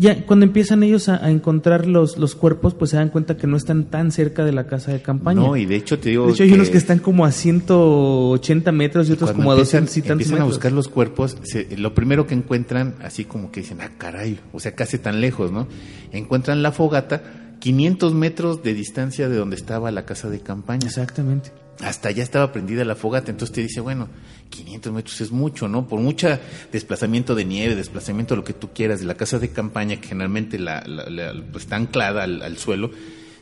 Ya 0.00 0.24
cuando 0.26 0.46
empiezan 0.46 0.84
ellos 0.84 1.08
a, 1.08 1.24
a 1.24 1.28
encontrar 1.30 1.86
los, 1.86 2.18
los 2.18 2.36
cuerpos, 2.36 2.72
pues 2.72 2.92
se 2.92 2.96
dan 2.96 3.08
cuenta 3.08 3.36
que 3.36 3.48
no 3.48 3.56
están 3.56 3.86
tan 3.90 4.12
cerca 4.12 4.44
de 4.44 4.52
la 4.52 4.68
casa 4.68 4.92
de 4.92 5.02
campaña. 5.02 5.40
No, 5.40 5.56
y 5.56 5.66
de 5.66 5.74
hecho 5.74 5.98
te 5.98 6.10
digo 6.10 6.26
de 6.26 6.32
hecho, 6.34 6.44
hay 6.44 6.52
unos 6.52 6.70
que 6.70 6.78
están 6.78 7.00
como 7.00 7.24
a 7.24 7.32
180 7.32 8.70
metros 8.72 9.08
y 9.08 9.12
otros 9.12 9.32
como 9.32 9.50
a 9.50 9.54
empiezan, 9.54 9.84
200 9.86 9.96
y 9.96 10.00
tantos 10.02 10.12
empiezan 10.26 10.42
a 10.42 10.44
buscar 10.44 10.70
los 10.72 10.86
cuerpos, 10.88 11.36
se- 11.42 11.76
lo 11.76 11.94
primero 11.94 12.26
que 12.28 12.34
encuentran, 12.34 12.94
así 13.02 13.24
como 13.24 13.50
que 13.50 13.60
dicen, 13.62 13.80
ah, 13.80 13.90
caray, 13.98 14.38
o 14.52 14.60
sea, 14.60 14.76
casi 14.76 14.98
tan 14.98 15.20
lejos, 15.20 15.50
¿no? 15.50 15.66
Encuentran 16.12 16.62
la 16.62 16.70
fogata, 16.70 17.22
500 17.58 18.14
metros 18.14 18.62
de 18.62 18.74
distancia 18.74 19.28
de 19.28 19.36
donde 19.36 19.56
estaba 19.56 19.90
la 19.90 20.04
casa 20.06 20.30
de 20.30 20.38
campaña. 20.40 20.86
Exactamente. 20.86 21.50
Hasta 21.80 22.08
allá 22.08 22.22
estaba 22.24 22.50
prendida 22.52 22.84
la 22.84 22.96
fogata, 22.96 23.30
entonces 23.30 23.54
te 23.54 23.60
dice, 23.62 23.80
bueno, 23.80 24.08
500 24.50 24.92
metros 24.92 25.20
es 25.20 25.30
mucho, 25.30 25.68
¿no? 25.68 25.86
Por 25.86 26.00
mucha 26.00 26.40
desplazamiento 26.72 27.34
de 27.36 27.44
nieve, 27.44 27.76
desplazamiento 27.76 28.34
de 28.34 28.38
lo 28.38 28.44
que 28.44 28.52
tú 28.52 28.70
quieras 28.74 28.98
de 29.00 29.06
la 29.06 29.14
casa 29.14 29.38
de 29.38 29.50
campaña, 29.50 30.00
que 30.00 30.08
generalmente 30.08 30.58
la, 30.58 30.82
la- 30.86 31.08
la- 31.08 31.32
pues, 31.52 31.64
está 31.64 31.76
anclada 31.76 32.24
al, 32.24 32.42
al 32.42 32.56
suelo, 32.58 32.90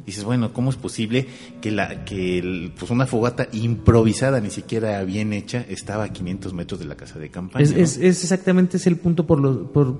dices, 0.05 0.23
bueno, 0.25 0.53
¿cómo 0.53 0.69
es 0.71 0.77
posible 0.77 1.27
que, 1.63 1.71
la, 1.71 2.05
que 2.05 2.39
el- 2.39 2.73
pues 2.79 2.91
una 2.91 3.07
fogata 3.07 3.49
improvisada, 3.53 4.41
ni 4.41 4.51
siquiera 4.51 5.03
bien 5.05 5.33
hecha, 5.33 5.65
estaba 5.69 6.05
a 6.05 6.09
500 6.13 6.53
metros 6.53 6.79
de 6.79 6.87
la 6.87 6.97
casa 6.97 7.19
de 7.19 7.31
campaña? 7.31 7.65
Es, 7.65 7.73
¿no? 7.73 7.79
es- 7.83 7.97
es 7.97 8.23
exactamente 8.23 8.77
ese 8.77 8.91
el 8.91 8.97
punto 8.99 9.27
por 9.27 9.41
lo, 9.41 9.73
por, 9.73 9.97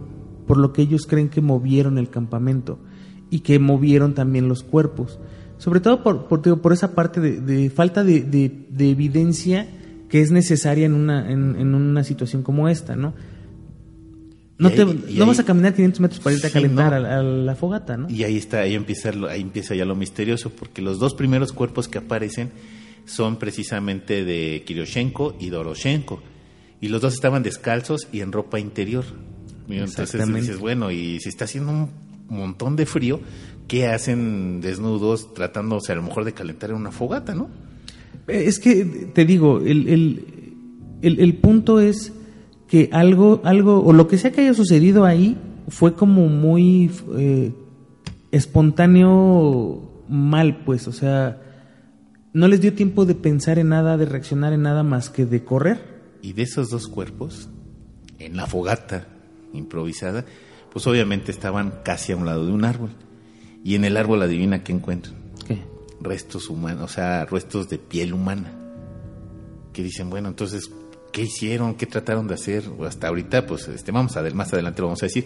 por 0.47 0.59
lo 0.59 0.73
que 0.75 0.83
ellos 0.83 1.07
creen 1.07 1.31
que 1.31 1.41
movieron 1.41 1.97
el 1.97 2.11
campamento 2.11 2.79
y 3.31 3.41
que 3.41 3.59
movieron 3.59 4.15
también 4.15 4.47
los 4.49 4.63
cuerpos. 4.63 5.19
Sobre 5.59 5.81
todo 5.81 6.03
por, 6.03 6.27
por, 6.29 6.43
digo, 6.43 6.59
por 6.61 6.73
esa 6.73 6.95
parte 6.95 7.21
de, 7.21 7.41
de 7.41 7.71
falta 7.71 8.05
de, 8.05 8.21
de- 8.21 8.67
de 8.71 8.91
evidencia 8.91 9.67
que 10.09 10.21
es 10.21 10.31
necesaria 10.31 10.87
en 10.87 10.95
una, 10.95 11.31
en, 11.31 11.57
en 11.57 11.75
una 11.75 12.05
situación 12.05 12.43
como 12.43 12.69
esta, 12.69 12.95
¿no? 12.97 13.15
No, 14.59 14.71
te, 14.71 14.83
ahí- 14.83 15.19
vas 15.19 15.39
a 15.39 15.45
caminar 15.45 15.75
500 15.75 16.01
metros 16.01 16.21
para 16.21 16.35
irte 16.35 16.47
a 16.47 16.51
calentar 16.51 17.01
no. 17.01 17.07
a, 17.09 17.19
a 17.19 17.23
la 17.23 17.55
fogata, 17.57 17.97
¿no? 17.99 18.09
Y 18.09 18.25
ahí 18.25 18.37
está, 18.39 18.61
ahí 18.61 18.75
empieza, 18.75 19.11
ahí 19.29 19.43
empieza 19.43 19.75
ya 19.75 19.85
lo 19.85 19.95
misterioso, 19.95 20.51
porque 20.51 20.81
los 20.81 20.99
dos 20.99 21.15
primeros 21.15 21.53
cuerpos 21.53 21.89
que 21.89 21.99
aparecen 21.99 22.51
son 23.05 23.37
precisamente 23.37 24.25
de 24.25 24.63
Kiroshenko 24.67 25.37
y 25.39 25.51
Doroshenko. 25.51 26.23
Y 26.81 26.89
los 26.89 27.01
dos 27.03 27.15
estaban 27.15 27.43
descalzos 27.43 28.09
y 28.13 28.21
en 28.21 28.33
ropa 28.33 28.59
interior. 28.59 29.05
Y 29.69 29.77
Entonces 29.77 30.27
dices, 30.35 30.59
bueno, 30.59 30.91
y 30.91 31.21
si 31.21 31.29
está 31.29 31.45
haciendo 31.45 31.71
un 31.73 31.91
montón 32.29 32.77
de 32.77 32.87
frío, 32.87 33.21
¿qué 33.69 33.87
hacen 33.89 34.61
desnudos 34.61 35.33
sea, 35.81 35.95
a 35.95 35.97
lo 35.97 36.03
mejor 36.05 36.25
de 36.25 36.33
calentar 36.33 36.71
en 36.71 36.77
una 36.77 36.93
fogata, 36.93 37.35
no? 37.35 37.49
Eh, 38.29 38.45
Es 38.47 38.59
que 38.59 38.85
te 38.85 39.25
digo, 39.25 39.59
el, 39.61 39.89
el, 39.89 40.55
el- 41.03 41.21
el 41.21 41.35
punto 41.37 41.81
es 41.81 42.13
que 42.69 42.89
algo, 42.93 43.41
algo, 43.45 43.83
o 43.85 43.93
lo 43.93 44.09
que 44.09 44.19
sea 44.19 44.33
que 44.33 44.41
haya 44.43 44.55
sucedido 44.55 45.05
ahí, 45.05 45.37
fue 45.69 45.95
como 45.95 46.29
muy 46.29 46.91
eh, 47.17 47.53
espontáneo 48.33 50.05
mal, 50.09 50.63
pues, 50.65 50.87
o 50.89 50.93
sea, 50.93 51.43
no 52.33 52.49
les 52.49 52.61
dio 52.61 52.73
tiempo 52.75 53.05
de 53.05 53.15
pensar 53.15 53.59
en 53.59 53.71
nada, 53.71 53.97
de 53.97 54.07
reaccionar 54.07 54.53
en 54.53 54.63
nada 54.63 54.83
más 54.83 55.11
que 55.11 55.27
de 55.27 55.43
correr. 55.45 55.81
Y 56.23 56.33
de 56.33 56.43
esos 56.43 56.71
dos 56.71 56.87
cuerpos, 56.89 57.49
en 58.19 58.37
la 58.37 58.47
fogata 58.47 59.07
improvisada, 59.53 60.25
pues 60.73 60.87
obviamente 60.87 61.31
estaban 61.33 61.73
casi 61.85 62.13
a 62.13 62.17
un 62.17 62.27
lado 62.27 62.47
de 62.47 62.53
un 62.53 62.65
árbol. 62.65 62.91
Y 63.67 63.75
en 63.75 63.85
el 63.85 63.97
árbol 63.97 64.23
adivina 64.23 64.63
qué 64.63 64.73
encuentran. 64.73 65.15
¿Qué? 65.47 65.59
restos 66.01 66.49
humanos, 66.51 66.83
o 66.85 66.89
sea, 66.95 67.25
restos 67.25 67.69
de 67.69 67.79
piel 67.79 68.13
humana. 68.13 68.53
Que 69.73 69.83
dicen, 69.83 70.09
bueno, 70.09 70.29
entonces, 70.29 70.71
¿qué 71.13 71.23
hicieron? 71.23 71.75
¿Qué 71.75 71.87
trataron 71.87 72.29
de 72.29 72.35
hacer? 72.35 72.65
O 72.79 72.85
hasta 72.85 73.09
ahorita, 73.09 73.47
pues, 73.47 73.67
este, 73.69 73.91
vamos 73.93 74.17
a 74.17 74.23
ver, 74.23 74.35
más 74.35 74.53
adelante 74.53 74.81
lo 74.83 74.87
vamos 74.89 75.03
a 75.03 75.07
decir. 75.07 75.25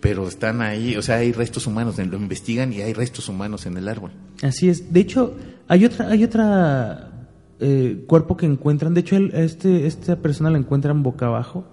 Pero 0.00 0.26
están 0.28 0.62
ahí, 0.62 0.96
o 0.96 1.02
sea, 1.02 1.16
hay 1.16 1.32
restos 1.32 1.66
humanos, 1.66 1.98
lo 1.98 2.16
investigan 2.16 2.72
y 2.72 2.80
hay 2.82 2.92
restos 2.92 3.28
humanos 3.28 3.66
en 3.66 3.76
el 3.76 3.88
árbol. 3.88 4.10
Así 4.42 4.68
es. 4.68 4.92
De 4.92 5.00
hecho, 5.00 5.34
hay 5.68 5.84
otra, 5.84 6.08
hay 6.08 6.24
otra 6.24 7.28
eh, 7.60 8.04
cuerpo 8.06 8.36
que 8.36 8.46
encuentran. 8.46 8.94
De 8.94 9.00
hecho, 9.00 9.16
el- 9.16 9.34
este, 9.34 9.86
esta 9.86 10.16
persona 10.16 10.50
la 10.50 10.58
encuentran 10.58 11.02
boca 11.02 11.26
abajo, 11.26 11.64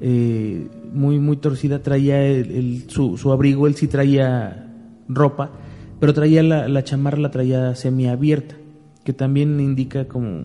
eh, 0.00 0.66
muy, 0.92 1.18
muy 1.18 1.36
torcida. 1.38 1.82
Traía 1.82 2.22
el, 2.24 2.50
el- 2.50 2.90
su, 2.90 3.16
su 3.16 3.32
abrigo, 3.32 3.66
él 3.66 3.74
sí 3.76 3.86
traía 3.88 4.68
ropa, 5.14 5.50
pero 6.00 6.12
traía 6.14 6.42
la, 6.42 6.68
la 6.68 6.84
chamarra, 6.84 7.18
la 7.18 7.30
traía 7.30 7.74
semiabierta, 7.74 8.56
que 9.04 9.12
también 9.12 9.60
indica 9.60 10.06
como 10.08 10.44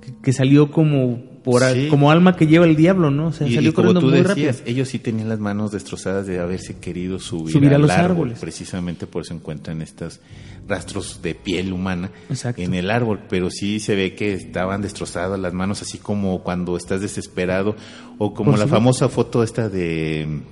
que, 0.00 0.12
que 0.22 0.32
salió 0.32 0.70
como 0.70 1.30
por 1.42 1.60
Sí. 1.64 1.88
como 1.88 2.12
alma 2.12 2.36
que 2.36 2.46
lleva 2.46 2.66
el 2.66 2.76
diablo, 2.76 3.10
¿no? 3.10 3.26
O 3.26 3.32
sea, 3.32 3.48
y, 3.48 3.54
salió 3.56 3.70
y 3.70 3.72
como 3.72 3.88
corriendo 3.94 4.00
tú 4.00 4.06
muy 4.14 4.22
decías, 4.28 4.58
rápido. 4.60 4.72
ellos 4.76 4.88
sí 4.88 5.00
tenían 5.00 5.28
las 5.28 5.40
manos 5.40 5.72
destrozadas 5.72 6.24
de 6.28 6.38
haberse 6.38 6.78
querido 6.78 7.18
subir, 7.18 7.52
Subir 7.52 7.74
a 7.74 7.78
los 7.78 7.90
árbol. 7.90 8.10
árboles. 8.12 8.38
Precisamente 8.38 9.08
por 9.08 9.22
eso 9.22 9.34
encuentran 9.34 9.82
estos 9.82 10.20
rastros 10.68 11.20
de 11.20 11.34
piel 11.34 11.72
humana 11.72 12.12
Exacto. 12.30 12.62
en 12.62 12.74
el 12.74 12.92
árbol. 12.92 13.22
Pero 13.28 13.50
sí 13.50 13.80
se 13.80 13.96
ve 13.96 14.14
que 14.14 14.34
estaban 14.34 14.82
destrozadas 14.82 15.36
las 15.40 15.52
manos, 15.52 15.82
así 15.82 15.98
como 15.98 16.44
cuando 16.44 16.76
estás 16.76 17.00
desesperado, 17.00 17.74
o 18.18 18.34
como 18.34 18.52
Por 18.52 18.60
la 18.60 18.68
famosa 18.68 19.08
foto 19.08 19.42
esta 19.42 19.68
de 19.68 20.42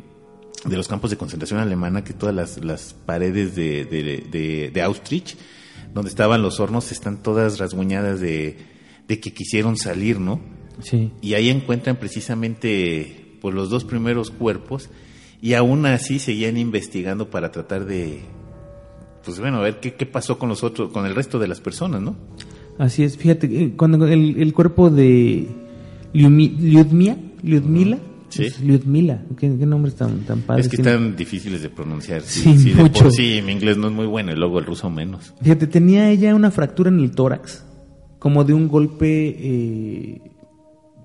de 0.64 0.76
los 0.76 0.88
campos 0.88 1.10
de 1.10 1.16
concentración 1.16 1.58
alemana, 1.60 2.04
que 2.04 2.12
todas 2.12 2.34
las, 2.34 2.62
las 2.64 2.94
paredes 2.94 3.54
de, 3.56 3.84
de, 3.84 4.02
de- 4.30 4.70
de 4.72 4.82
Auschwitz, 4.82 5.36
donde 5.94 6.10
estaban 6.10 6.42
los 6.42 6.60
hornos, 6.60 6.92
están 6.92 7.22
todas 7.22 7.58
rasguñadas 7.58 8.20
de, 8.20 8.56
de 9.08 9.20
que 9.20 9.32
quisieron 9.32 9.76
salir, 9.76 10.20
¿no? 10.20 10.40
Sí. 10.82 11.10
Y 11.20 11.34
ahí 11.34 11.48
encuentran 11.48 11.96
precisamente 11.96 13.36
pues, 13.40 13.54
los 13.54 13.70
dos 13.70 13.84
primeros 13.84 14.30
cuerpos 14.30 14.88
y 15.42 15.54
aún 15.54 15.86
así 15.86 16.18
seguían 16.18 16.56
investigando 16.56 17.30
para 17.30 17.50
tratar 17.50 17.86
de, 17.86 18.20
pues 19.24 19.40
bueno, 19.40 19.58
a 19.58 19.62
ver 19.62 19.80
qué, 19.80 19.94
qué 19.94 20.06
pasó 20.06 20.38
con 20.38 20.48
los 20.48 20.62
otros, 20.62 20.92
con 20.92 21.06
el 21.06 21.14
resto 21.14 21.38
de 21.38 21.48
las 21.48 21.60
personas, 21.60 22.02
¿no? 22.02 22.16
Así 22.78 23.02
es, 23.02 23.16
fíjate, 23.16 23.46
eh, 23.46 23.72
cuando 23.76 24.06
el, 24.06 24.40
el 24.40 24.52
cuerpo 24.54 24.90
de 24.90 25.48
Lyudmia, 26.12 27.16
Lyudmila, 27.42 27.98
Sí. 28.30 28.44
Es 28.46 28.60
Lyudmila. 28.60 29.22
¿Qué, 29.36 29.54
qué 29.58 29.66
nombres 29.66 29.94
tan, 29.96 30.20
tan 30.20 30.40
padres 30.40 30.66
Es 30.66 30.70
que 30.70 30.76
tiene? 30.78 30.90
están 30.92 31.16
difíciles 31.16 31.60
de 31.62 31.68
pronunciar. 31.68 32.22
Sí, 32.22 32.56
Sí, 32.56 32.72
mucho. 32.74 33.02
por 33.04 33.12
sí, 33.12 33.42
mi 33.44 33.52
inglés 33.52 33.76
no 33.76 33.88
es 33.88 33.92
muy 33.92 34.06
bueno 34.06 34.32
y 34.32 34.36
luego 34.36 34.58
el 34.58 34.64
ruso 34.66 34.88
menos. 34.88 35.34
Fíjate, 35.42 35.66
tenía 35.66 36.08
ella 36.10 36.34
una 36.34 36.50
fractura 36.50 36.88
en 36.90 37.00
el 37.00 37.10
tórax, 37.10 37.64
como 38.18 38.44
de 38.44 38.54
un 38.54 38.68
golpe, 38.68 39.36
eh, 39.38 40.20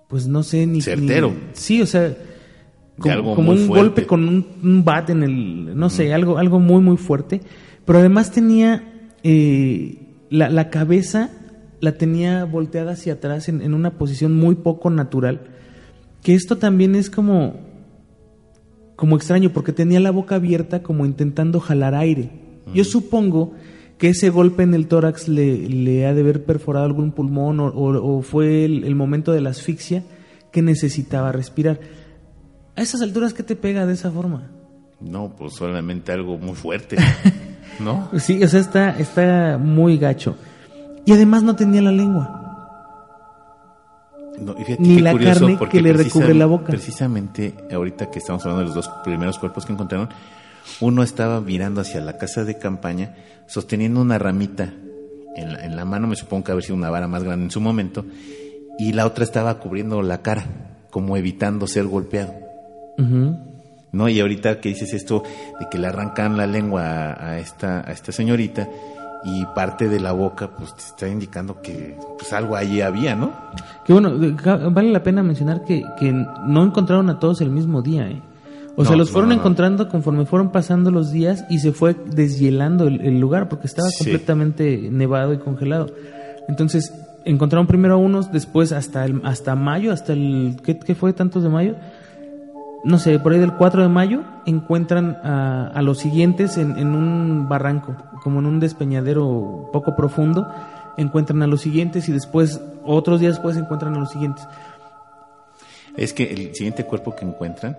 pues 0.08 0.28
no 0.28 0.44
sé 0.44 0.66
ni... 0.68 0.82
Certero. 0.82 1.30
ni- 1.30 1.36
sí, 1.54 1.82
o 1.82 1.86
sea, 1.86 2.16
como, 3.00 3.14
algo 3.14 3.36
como 3.36 3.52
muy 3.54 3.62
un 3.62 3.68
fuerte. 3.68 3.84
golpe 3.86 4.06
con 4.06 4.28
un, 4.28 4.46
un 4.64 4.86
bat 4.86 5.10
en 5.10 5.24
el, 5.24 5.78
no 5.78 5.90
sé, 5.90 6.14
algo, 6.14 6.38
algo 6.38 6.60
muy, 6.60 6.82
muy 6.82 6.98
fuerte. 6.98 7.42
Pero 7.86 8.00
además 8.00 8.32
tenía 8.32 8.84
eh, 9.24 9.98
la, 10.30 10.50
la 10.50 10.70
cabeza, 10.70 11.30
la 11.82 11.94
tenía 11.98 12.46
volteada 12.46 12.94
hacia 12.94 13.14
atrás 13.14 13.50
en, 13.50 13.62
en 13.62 13.74
una 13.74 13.92
posición 13.98 14.34
muy 14.36 14.56
poco 14.56 14.90
natural. 14.90 15.42
Que 16.26 16.34
esto 16.34 16.58
también 16.58 16.96
es 16.96 17.12
como, 17.12 17.54
como 18.96 19.16
extraño, 19.16 19.52
porque 19.52 19.72
tenía 19.74 20.00
la 20.00 20.10
boca 20.10 20.36
abierta 20.36 20.82
como 20.82 21.06
intentando 21.06 21.60
jalar 21.60 21.94
aire. 21.94 22.30
Yo 22.74 22.84
supongo 22.84 23.54
que 24.00 24.10
ese 24.10 24.32
golpe 24.32 24.64
en 24.64 24.74
el 24.74 24.88
tórax 24.88 25.28
le, 25.28 25.70
le 25.70 26.08
ha 26.08 26.16
de 26.16 26.22
haber 26.22 26.44
perforado 26.44 26.86
algún 26.88 27.12
pulmón 27.12 27.60
o, 27.60 27.68
o- 27.68 28.18
o 28.18 28.22
fue 28.24 28.66
el, 28.66 28.84
el 28.86 28.96
momento 28.96 29.32
de 29.34 29.42
la 29.42 29.52
asfixia 29.52 30.04
que 30.52 30.64
necesitaba 30.64 31.32
respirar. 31.32 31.80
A 32.76 32.82
esas 32.82 33.02
alturas, 33.04 33.34
¿qué 33.36 33.44
te 33.44 33.56
pega 33.56 33.86
de 33.86 33.94
esa 33.94 34.10
forma? 34.10 34.50
No, 35.00 35.36
pues 35.38 35.54
solamente 35.54 36.12
algo 36.12 36.38
muy 36.40 36.56
fuerte. 36.56 36.98
¿No? 37.80 38.10
Sí, 38.18 38.44
o 38.44 38.48
sea, 38.48 38.60
está, 38.62 38.98
está 38.98 39.58
muy 39.62 39.98
gacho. 39.98 40.36
Y 41.06 41.12
además 41.12 41.44
no 41.44 41.56
tenía 41.56 41.82
la 41.84 41.92
lengua. 41.92 42.42
No, 44.40 44.56
y 44.58 44.64
fíjate 44.64 44.82
Ni 44.82 45.00
la 45.00 45.18
carne 45.18 45.58
que 45.70 45.82
le 45.82 45.94
recubre 45.94 46.34
la 46.34 46.46
boca. 46.46 46.68
Precisamente, 46.68 47.54
ahorita 47.72 48.10
que 48.10 48.20
estamos 48.20 48.44
hablando 48.46 48.62
de 48.62 48.68
los 48.68 48.76
dos 48.76 48.90
primeros 49.04 49.40
cuerpos 49.40 49.66
que 49.66 49.74
encontraron, 49.74 50.10
uno 50.82 51.04
estaba 51.04 51.42
mirando 51.42 51.82
hacia 51.82 52.02
la 52.02 52.18
casa 52.18 52.44
de 52.44 52.58
campaña, 52.58 53.16
sosteniendo 53.48 54.02
una 54.02 54.18
ramita 54.18 54.74
en 55.36 55.54
la, 55.54 55.66
en 55.66 55.76
la 55.76 55.86
mano, 55.86 56.08
me 56.08 56.16
supongo 56.16 56.46
que 56.46 56.52
haber 56.52 56.64
sido 56.64 56.76
una 56.76 56.90
vara 56.90 57.08
más 57.08 57.24
grande 57.24 57.46
en 57.46 57.52
su 57.52 57.62
momento, 57.62 58.06
y 58.78 58.94
la 58.94 59.06
otra 59.06 59.24
estaba 59.24 59.60
cubriendo 59.60 60.02
la 60.02 60.22
cara, 60.22 60.46
como 60.90 61.18
evitando 61.18 61.68
ser 61.68 61.86
golpeado. 61.86 62.34
¿no? 62.98 64.10
Y 64.10 64.20
ahorita 64.20 64.60
que 64.60 64.70
dices 64.70 64.94
esto 64.94 65.24
de 65.60 65.68
que 65.70 65.78
le 65.78 65.88
arrancan 65.88 66.38
la 66.38 66.48
lengua 66.48 66.84
a, 66.84 67.32
a 67.32 67.40
esta, 67.40 67.80
a 67.88 67.92
esta 67.92 68.12
señorita 68.12 68.68
y 69.24 69.46
parte 69.56 69.88
de 69.90 70.00
la 70.00 70.12
boca, 70.12 70.50
pues 70.58 70.74
te 70.76 70.82
está 70.84 71.08
indicando 71.08 71.62
que 71.62 71.98
pues 72.18 72.32
algo 72.34 72.56
allí 72.56 72.82
había, 72.82 73.16
¿no? 73.16 73.32
Que 73.86 73.94
bueno, 73.94 74.12
vale 74.72 74.92
la 74.92 75.02
pena 75.04 75.24
mencionar 75.24 75.64
que, 75.64 75.84
que 76.00 76.12
no 76.12 76.64
encontraron 76.64 77.10
a 77.10 77.20
todos 77.20 77.42
el 77.42 77.50
mismo 77.50 77.82
día, 77.82 78.08
¿eh? 78.10 78.22
O 78.78 78.84
sea, 78.84 78.98
los 78.98 79.10
fueron 79.10 79.30
no, 79.30 79.36
no. 79.36 79.42
encontrando 79.42 79.88
conforme 79.88 80.26
fueron 80.26 80.52
pasando 80.52 80.92
los 80.92 81.12
días 81.12 81.46
y 81.50 81.60
se 81.60 81.72
fue 81.72 81.96
deshielando 82.08 82.88
el, 82.88 83.00
el 83.02 83.20
lugar 83.22 83.48
porque 83.48 83.68
estaba 83.68 83.88
Sí. 83.90 84.00
completamente 84.04 84.90
nevado 84.92 85.34
y 85.34 85.38
congelado. 85.38 85.88
Entonces, 86.50 86.94
encontraron 87.24 87.68
primero 87.68 87.94
a 87.94 87.98
unos, 87.98 88.32
después 88.34 88.74
hasta 88.74 89.06
el, 89.06 89.22
hasta 89.24 89.56
mayo, 89.56 89.94
hasta 89.94 90.12
el 90.14 90.58
¿qué, 90.62 90.78
qué 90.78 90.94
fue 90.94 91.14
tantos 91.14 91.42
de 91.44 91.50
mayo? 91.50 91.76
No 92.86 93.00
sé, 93.00 93.18
por 93.20 93.34
ahí 93.34 93.40
del 93.40 93.54
4 93.54 93.82
de 93.82 93.90
mayo 93.90 94.22
encuentran 94.46 95.18
a, 95.24 95.68
a 95.74 95.82
los 95.82 95.98
siguientes 95.98 96.58
en, 96.58 96.78
en 96.78 96.90
un 96.96 97.50
barranco, 97.50 97.96
como 98.24 98.40
en 98.40 98.46
un 98.46 98.60
despeñadero 98.60 99.70
poco 99.74 99.96
profundo, 99.96 100.48
encuentran 100.98 101.42
a 101.42 101.48
los 101.48 101.62
siguientes 101.62 102.08
y 102.10 102.12
después, 102.12 102.62
otros 102.84 103.20
días 103.20 103.34
después 103.34 103.58
encuentran 103.58 103.96
a 103.96 104.00
los 104.00 104.12
siguientes. 104.12 104.48
Es 105.98 106.14
que 106.14 106.32
el 106.32 106.54
siguiente 106.56 106.84
cuerpo 106.86 107.16
que 107.16 107.26
encuentran, 107.26 107.78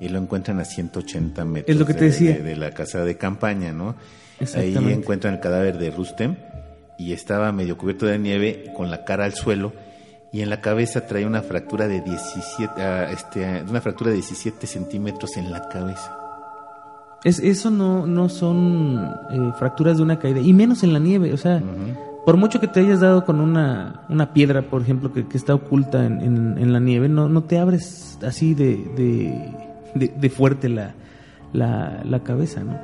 y 0.00 0.08
lo 0.08 0.18
encuentran 0.18 0.60
a 0.60 0.64
180 0.64 1.44
metros 1.44 1.74
Es 1.74 1.80
lo 1.80 1.86
que 1.86 1.94
te 1.94 2.04
decía. 2.06 2.32
de- 2.34 2.42
de 2.42 2.56
la 2.56 2.70
casa 2.72 3.04
de 3.04 3.16
campaña, 3.16 3.72
¿no? 3.72 3.94
Ahí 4.56 4.74
encuentran 4.76 5.34
el 5.34 5.40
cadáver 5.40 5.78
de 5.78 5.90
Rustem 5.90 6.36
y 6.98 7.12
estaba 7.12 7.50
medio 7.52 7.76
cubierto 7.78 8.06
de 8.06 8.18
nieve 8.18 8.72
con 8.76 8.90
la 8.90 9.04
cara 9.04 9.24
al 9.24 9.34
suelo 9.34 9.72
y 10.34 10.40
en 10.42 10.50
la 10.50 10.60
cabeza 10.60 11.06
traía 11.06 11.26
una 11.28 11.42
fractura 11.42 11.86
de 11.86 12.00
17, 12.00 12.82
ah, 12.82 13.08
este, 13.12 13.62
una 13.70 13.80
fractura 13.80 14.10
de 14.10 14.16
17 14.16 14.66
centímetros 14.66 15.36
en 15.36 15.50
la 15.52 15.68
cabeza. 15.68 16.12
Es, 17.22 17.38
eso 17.38 17.70
no, 17.70 18.06
no 18.06 18.28
son 18.28 18.98
eh, 19.30 19.52
fracturas 19.58 19.96
de 19.96 20.02
una 20.02 20.18
caída, 20.18 20.40
y 20.40 20.52
menos 20.52 20.82
en 20.82 20.92
la 20.92 20.98
nieve. 20.98 21.32
O 21.32 21.36
sea, 21.36 21.62
por 22.26 22.36
mucho 22.36 22.60
que 22.60 22.66
te 22.68 22.80
hayas 22.80 23.00
dado 23.00 23.24
con 23.24 23.40
una, 23.40 24.02
una 24.08 24.32
piedra, 24.34 24.62
por 24.62 24.82
ejemplo, 24.82 25.12
que, 25.12 25.26
que 25.26 25.36
está 25.38 25.54
oculta 25.54 26.04
en, 26.04 26.20
en- 26.20 26.58
en 26.58 26.72
la 26.72 26.80
nieve, 26.80 27.08
no, 27.08 27.28
no 27.28 27.44
te 27.44 27.58
abres 27.58 28.18
así 28.26 28.54
de, 28.54 28.76
de, 28.96 29.52
de- 29.94 30.08
de 30.16 30.30
fuerte 30.30 30.68
la, 30.68 30.94
la, 31.52 32.02
la 32.04 32.20
cabeza, 32.24 32.62
¿no? 32.64 32.76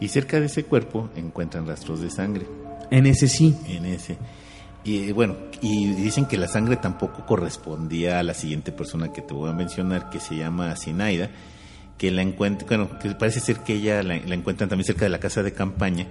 Y 0.00 0.08
cerca 0.08 0.40
de 0.40 0.46
ese 0.46 0.64
cuerpo 0.64 1.10
encuentran 1.16 1.66
rastros 1.66 2.00
de 2.00 2.08
sangre. 2.10 2.46
En 2.90 3.04
ese 3.06 3.28
sí. 3.28 3.54
en 3.68 3.84
ese. 3.84 4.16
Y 4.88 5.10
eh, 5.10 5.12
bueno, 5.12 5.36
y 5.60 5.88
dicen 5.88 6.24
que 6.24 6.38
la 6.38 6.48
sangre 6.48 6.76
tampoco 6.76 7.26
correspondía 7.26 8.18
a 8.20 8.22
la 8.22 8.32
siguiente 8.32 8.72
persona 8.72 9.12
que 9.12 9.20
te 9.20 9.34
voy 9.34 9.50
a 9.50 9.52
mencionar, 9.52 10.08
que 10.08 10.18
se 10.18 10.34
llama 10.34 10.74
Sinaida, 10.76 11.28
que 11.98 12.10
la 12.10 12.22
encuentra, 12.22 12.66
bueno, 12.66 12.98
que 12.98 13.10
parece 13.10 13.40
ser 13.40 13.58
que 13.58 13.74
ella 13.74 14.02
la, 14.02 14.16
la 14.16 14.34
encuentran 14.34 14.70
también 14.70 14.86
cerca 14.86 15.04
de 15.04 15.10
la 15.10 15.20
casa 15.20 15.42
de 15.42 15.52
campaña, 15.52 16.06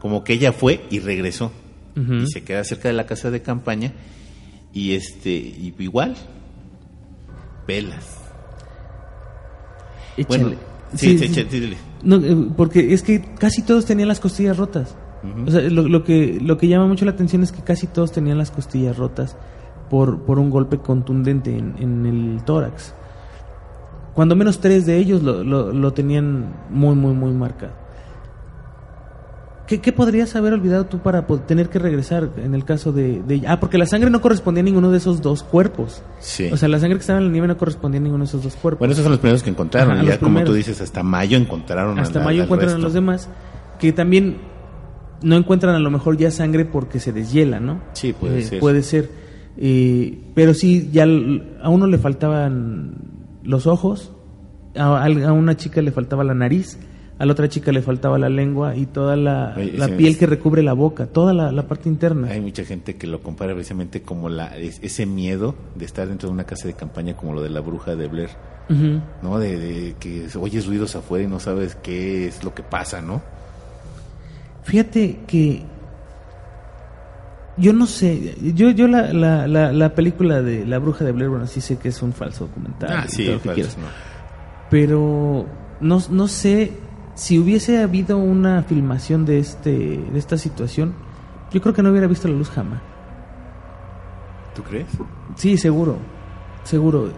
como 0.00 0.24
que 0.24 0.32
ella 0.32 0.52
fue 0.52 0.86
y 0.88 1.00
regresó, 1.00 1.52
y 1.94 2.26
se 2.26 2.42
queda 2.42 2.64
cerca 2.64 2.88
de 2.88 2.94
la 2.94 3.04
casa 3.04 3.30
de 3.30 3.42
campaña, 3.42 3.92
y 4.72 4.94
este, 4.94 5.30
y 5.30 5.74
igual, 5.78 6.16
velas. 7.68 8.16
Échale. 10.16 10.44
Bueno, 10.44 10.60
sí, 10.96 11.18
Sí, 11.18 11.28
sí. 11.28 11.76
No, 12.02 12.16
eh, 12.16 12.48
porque 12.56 12.94
es 12.94 13.02
que 13.02 13.22
casi 13.38 13.60
todos 13.60 13.84
tenían 13.84 14.08
las 14.08 14.20
costillas 14.20 14.56
rotas. 14.56 14.96
O 15.46 15.50
sea, 15.50 15.60
lo, 15.62 15.82
lo 15.88 16.02
que, 16.04 16.38
lo 16.42 16.56
que 16.58 16.66
llama 16.68 16.86
mucho 16.86 17.04
la 17.04 17.12
atención 17.12 17.42
es 17.42 17.52
que 17.52 17.62
casi 17.62 17.86
todos 17.86 18.10
tenían 18.12 18.38
las 18.38 18.50
costillas 18.50 18.96
rotas 18.96 19.36
por, 19.88 20.22
por 20.22 20.38
un 20.38 20.50
golpe 20.50 20.78
contundente 20.78 21.56
en, 21.56 21.74
en 21.78 22.06
el 22.06 22.42
tórax. 22.44 22.94
Cuando 24.14 24.34
menos 24.36 24.58
tres 24.60 24.84
de 24.84 24.96
ellos 24.98 25.22
lo, 25.22 25.42
lo, 25.44 25.72
lo 25.72 25.92
tenían 25.92 26.52
muy, 26.70 26.94
muy, 26.96 27.14
muy 27.14 27.32
marcado. 27.32 27.72
¿Qué, 29.66 29.80
qué 29.80 29.92
podrías 29.92 30.34
haber 30.34 30.52
olvidado 30.52 30.84
tú 30.86 30.98
para 30.98 31.24
tener 31.46 31.70
que 31.70 31.78
regresar 31.78 32.30
en 32.36 32.54
el 32.54 32.64
caso 32.64 32.92
de? 32.92 33.22
Ah, 33.46 33.60
porque 33.60 33.78
la 33.78 33.86
sangre 33.86 34.10
no 34.10 34.20
correspondía 34.20 34.60
a 34.60 34.64
ninguno 34.64 34.90
de 34.90 34.98
esos 34.98 35.22
dos 35.22 35.42
cuerpos. 35.44 36.02
Sí. 36.18 36.50
O 36.52 36.56
sea, 36.56 36.68
la 36.68 36.78
sangre 36.80 36.96
que 36.98 37.02
estaba 37.02 37.20
en 37.20 37.26
la 37.26 37.30
nieve 37.32 37.46
no 37.46 37.56
correspondía 37.56 38.00
a 38.00 38.02
ninguno 38.02 38.24
de 38.24 38.28
esos 38.28 38.42
dos 38.42 38.56
cuerpos. 38.56 38.80
Bueno, 38.80 38.92
esos 38.92 39.04
son 39.04 39.12
los 39.12 39.20
primeros 39.20 39.42
que 39.42 39.50
encontraron, 39.50 39.94
Ajá, 39.94 40.02
y 40.04 40.08
ya 40.08 40.18
como 40.18 40.42
tú 40.42 40.52
dices, 40.52 40.80
hasta 40.80 41.02
mayo 41.02 41.38
encontraron 41.38 41.98
Hasta 41.98 42.18
al- 42.18 42.24
mayo 42.24 42.40
al 42.42 42.46
encuentran 42.46 42.74
a 42.74 42.78
los 42.78 42.92
demás, 42.92 43.28
que 43.78 43.92
también 43.92 44.38
no 45.22 45.36
encuentran 45.36 45.74
a 45.74 45.78
lo 45.78 45.90
mejor 45.90 46.16
ya 46.16 46.30
sangre 46.30 46.64
porque 46.64 47.00
se 47.00 47.12
deshiela, 47.12 47.60
¿no? 47.60 47.80
Sí, 47.92 48.12
puede 48.12 48.40
Eh, 48.40 48.42
ser. 48.44 48.60
Puede 48.60 48.82
ser. 48.82 49.10
Eh, 49.56 50.18
pero 50.34 50.54
sí, 50.54 50.88
ya 50.92 51.04
a 51.04 51.68
uno 51.68 51.86
le 51.86 51.98
faltaban 51.98 52.94
los 53.42 53.66
ojos, 53.66 54.12
a, 54.76 55.06
una 55.32 55.56
chica 55.56 55.82
le 55.82 55.90
faltaba 55.92 56.24
la 56.24 56.32
nariz, 56.34 56.78
a 57.18 57.26
la 57.26 57.32
otra 57.32 57.48
chica 57.48 57.70
le 57.70 57.82
faltaba 57.82 58.18
la 58.18 58.28
lengua 58.30 58.74
y 58.74 58.86
toda 58.86 59.16
la, 59.16 59.54
Oye, 59.56 59.72
la 59.76 59.84
ese 59.86 59.94
piel 59.96 60.12
es- 60.12 60.18
que 60.18 60.26
recubre 60.26 60.62
la 60.62 60.72
boca, 60.72 61.06
toda 61.06 61.34
la, 61.34 61.52
la 61.52 61.68
parte 61.68 61.88
interna. 61.88 62.28
Hay 62.28 62.40
mucha 62.40 62.64
gente 62.64 62.96
que 62.96 63.06
lo 63.06 63.20
compara 63.22 63.52
precisamente 63.52 64.02
como 64.02 64.28
la, 64.30 64.56
es- 64.56 64.80
ese 64.82 65.04
miedo 65.06 65.54
de 65.74 65.84
estar 65.84 66.08
dentro 66.08 66.28
de 66.28 66.32
una 66.34 66.44
casa 66.44 66.66
de 66.66 66.74
campaña 66.74 67.14
como 67.14 67.34
lo 67.34 67.42
de 67.42 67.50
la 67.50 67.60
bruja 67.60 67.94
de 67.94 68.08
Blair. 68.08 68.30
¿no? 69.22 69.38
De, 69.38 69.58
de 69.58 69.94
que 70.00 70.26
oyes 70.40 70.66
ruidos 70.66 70.96
afuera 70.96 71.24
y 71.24 71.28
no 71.28 71.38
sabes 71.40 71.74
qué 71.74 72.26
es 72.26 72.42
lo 72.42 72.54
que 72.54 72.62
pasa, 72.62 73.02
¿no? 73.02 73.20
Fíjate 74.62 75.20
que 75.26 75.64
yo 77.56 77.72
no 77.72 77.86
sé, 77.86 78.34
yo 78.54 78.70
yo 78.70 78.88
la, 78.88 79.12
la, 79.12 79.46
la, 79.46 79.72
la 79.72 79.94
película 79.94 80.40
de 80.40 80.64
La 80.66 80.78
Bruja 80.78 81.04
de 81.04 81.12
Blair, 81.12 81.28
bueno, 81.30 81.46
sí 81.46 81.60
sé 81.60 81.76
que 81.78 81.88
es 81.88 82.00
un 82.02 82.12
falso 82.12 82.46
documental. 82.46 82.90
Ah, 82.90 83.04
sí, 83.08 83.24
todo 83.24 83.34
lo 83.34 83.42
que 83.42 83.48
falso, 83.48 83.54
quieras. 83.54 83.78
no. 83.78 83.86
pero 84.70 85.46
no, 85.80 85.98
no 86.10 86.28
sé 86.28 86.72
si 87.14 87.38
hubiese 87.38 87.82
habido 87.82 88.16
una 88.18 88.62
filmación 88.62 89.26
de 89.26 89.38
este 89.38 89.70
de 89.70 90.18
esta 90.18 90.38
situación, 90.38 90.94
yo 91.52 91.60
creo 91.60 91.74
que 91.74 91.82
no 91.82 91.90
hubiera 91.90 92.06
visto 92.06 92.26
la 92.28 92.34
luz 92.34 92.48
jamás. 92.50 92.80
¿Tú 94.54 94.62
crees? 94.62 94.86
Sí, 95.36 95.56
seguro, 95.58 95.98
seguro. 96.62 97.12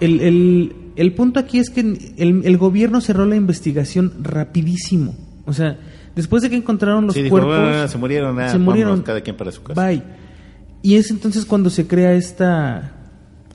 El, 0.00 0.20
el, 0.20 0.92
el 0.96 1.14
punto 1.14 1.40
aquí 1.40 1.58
es 1.58 1.70
que 1.70 1.80
el, 1.80 2.42
el 2.44 2.58
gobierno 2.58 3.00
cerró 3.00 3.24
la 3.26 3.36
investigación 3.36 4.12
rapidísimo. 4.22 5.14
O 5.46 5.52
sea, 5.52 5.78
después 6.16 6.42
de 6.42 6.50
que 6.50 6.56
encontraron 6.56 7.06
los 7.06 7.14
sí, 7.14 7.22
dijo, 7.22 7.34
cuerpos... 7.36 7.56
"Ah, 7.58 7.88
se 7.88 7.98
murieron, 7.98 8.38
ah, 8.40 8.48
se 8.50 8.58
murieron. 8.58 8.90
vámonos, 8.92 9.06
cada 9.06 9.20
quien 9.20 9.36
para 9.36 9.52
su 9.52 9.62
casa. 9.62 9.86
Bye. 9.86 10.02
Y 10.82 10.96
es 10.96 11.10
entonces 11.10 11.44
cuando 11.44 11.68
se 11.70 11.86
crea 11.86 12.12
esta 12.14 12.92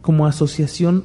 como 0.01 0.27
asociación 0.27 1.03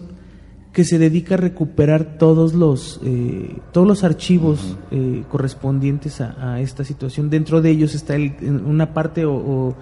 que 0.73 0.85
se 0.85 0.99
dedica 0.99 1.35
a 1.35 1.39
recuperar 1.39 2.17
todos 2.19 2.55
los 2.55 3.01
eh, 3.05 3.57
todos 3.73 3.87
los 3.89 4.05
archivos 4.05 4.77
eh, 4.93 5.25
correspondientes 5.29 6.21
a, 6.21 6.53
a 6.55 6.61
esta 6.61 6.85
situación. 6.85 7.29
Dentro 7.31 7.61
de 7.63 7.71
ellos 7.71 7.95
está 7.95 8.15
el- 8.17 8.35
una 8.67 8.93
parte 8.95 9.25
o, 9.25 9.35
o- 9.35 9.77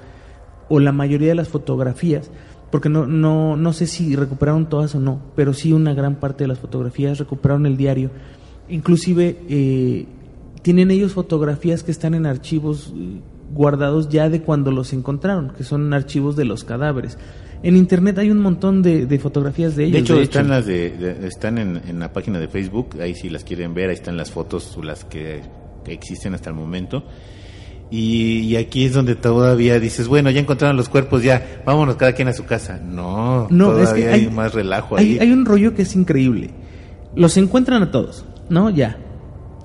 o 0.70 0.80
la 0.80 0.92
mayoría 0.92 1.28
de 1.28 1.34
las 1.34 1.48
fotografías 1.48 2.30
porque 2.70 2.88
no, 2.90 3.06
no, 3.06 3.56
no 3.56 3.72
sé 3.72 3.86
si 3.86 4.14
recuperaron 4.14 4.68
todas 4.68 4.94
o 4.94 5.00
no, 5.00 5.20
pero 5.34 5.54
sí 5.54 5.72
una 5.72 5.94
gran 5.94 6.16
parte 6.16 6.44
de 6.44 6.48
las 6.48 6.58
fotografías 6.58 7.18
recuperaron 7.18 7.64
el 7.66 7.76
diario. 7.78 8.10
Inclusive 8.68 9.40
eh, 9.48 10.06
tienen 10.62 10.90
ellos 10.90 11.12
fotografías 11.12 11.82
que 11.82 11.90
están 11.90 12.14
en 12.14 12.26
archivos 12.26 12.92
eh, 12.96 13.20
guardados 13.54 14.08
ya 14.08 14.28
de 14.28 14.42
cuando 14.42 14.70
los 14.70 14.92
encontraron, 14.92 15.52
que 15.56 15.64
son 15.64 15.92
archivos 15.94 16.36
de 16.36 16.44
los 16.44 16.64
cadáveres. 16.64 17.18
En 17.62 17.76
internet 17.76 18.18
hay 18.18 18.30
un 18.30 18.38
montón 18.38 18.82
de, 18.82 19.06
de 19.06 19.18
fotografías 19.18 19.74
de 19.74 19.84
ellos. 19.86 19.92
De 19.94 19.98
hecho, 20.00 20.20
están 20.20 20.48
las 20.48 20.64
de, 20.66 20.90
de- 20.90 21.26
están 21.26 21.58
en, 21.58 21.80
en 21.88 21.98
la 21.98 22.12
página 22.12 22.38
de 22.38 22.46
Facebook, 22.48 22.90
ahí 23.00 23.14
si 23.14 23.28
las 23.30 23.42
quieren 23.42 23.74
ver, 23.74 23.88
ahí 23.90 23.94
están 23.96 24.16
las 24.16 24.30
fotos, 24.30 24.78
las 24.84 25.04
que, 25.04 25.40
que 25.84 25.92
existen 25.92 26.34
hasta 26.34 26.50
el 26.50 26.56
momento. 26.56 27.02
Y, 27.90 28.40
y 28.40 28.56
aquí 28.56 28.84
es 28.84 28.92
donde 28.92 29.14
todavía 29.16 29.80
dices, 29.80 30.08
bueno, 30.08 30.30
ya 30.30 30.40
encontraron 30.40 30.76
los 30.76 30.88
cuerpos, 30.90 31.22
ya, 31.22 31.62
vámonos 31.64 31.96
cada 31.96 32.12
quien 32.12 32.28
a 32.28 32.32
su 32.34 32.44
casa. 32.44 32.78
No, 32.84 33.48
No, 33.50 33.70
todavía 33.70 33.84
es 33.84 33.92
que 33.94 34.08
hay, 34.08 34.20
hay- 34.26 34.30
más 34.30 34.52
relajo 34.54 34.96
ahí. 34.96 35.12
hay, 35.14 35.26
hay 35.28 35.32
un 35.32 35.46
rollo 35.46 35.74
que 35.74 35.82
es 35.82 35.96
increíble. 35.96 36.50
Los 37.16 37.36
encuentran 37.38 37.82
a 37.82 37.90
todos, 37.90 38.24
¿no? 38.50 38.68
Ya. 38.70 38.98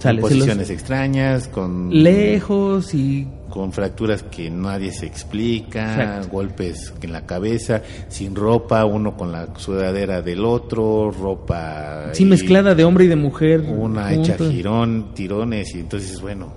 Sale, 0.04 0.20
con 0.22 0.30
se 0.30 0.36
los- 0.36 0.46
posiciones 0.46 0.70
extrañas, 0.70 1.48
con, 1.48 1.90
lejos 2.04 2.94
y 2.94 3.26
con 3.50 3.72
fracturas 3.72 4.24
que 4.24 4.50
nadie 4.50 4.92
se 4.92 5.06
explica, 5.06 5.92
Exacto. 5.94 6.28
golpes 6.30 6.94
en 7.02 7.14
la 7.14 7.26
cabeza, 7.26 7.82
sin 8.10 8.36
ropa, 8.36 8.84
uno 8.84 9.16
con 9.16 9.32
la 9.32 9.48
sudadera 9.58 10.22
del 10.22 10.44
otro, 10.44 11.10
ropa... 11.12 12.10
sí 12.14 12.24
ahí, 12.24 12.30
mezclada 12.30 12.76
de 12.76 12.84
hombre 12.84 13.06
y 13.06 13.08
de 13.08 13.16
mujer. 13.16 13.62
Una 13.62 14.12
hecha 14.12 14.36
juntos. 14.38 14.52
girón, 14.52 15.14
tirones, 15.14 15.74
y 15.74 15.80
entonces, 15.80 16.20
bueno, 16.20 16.52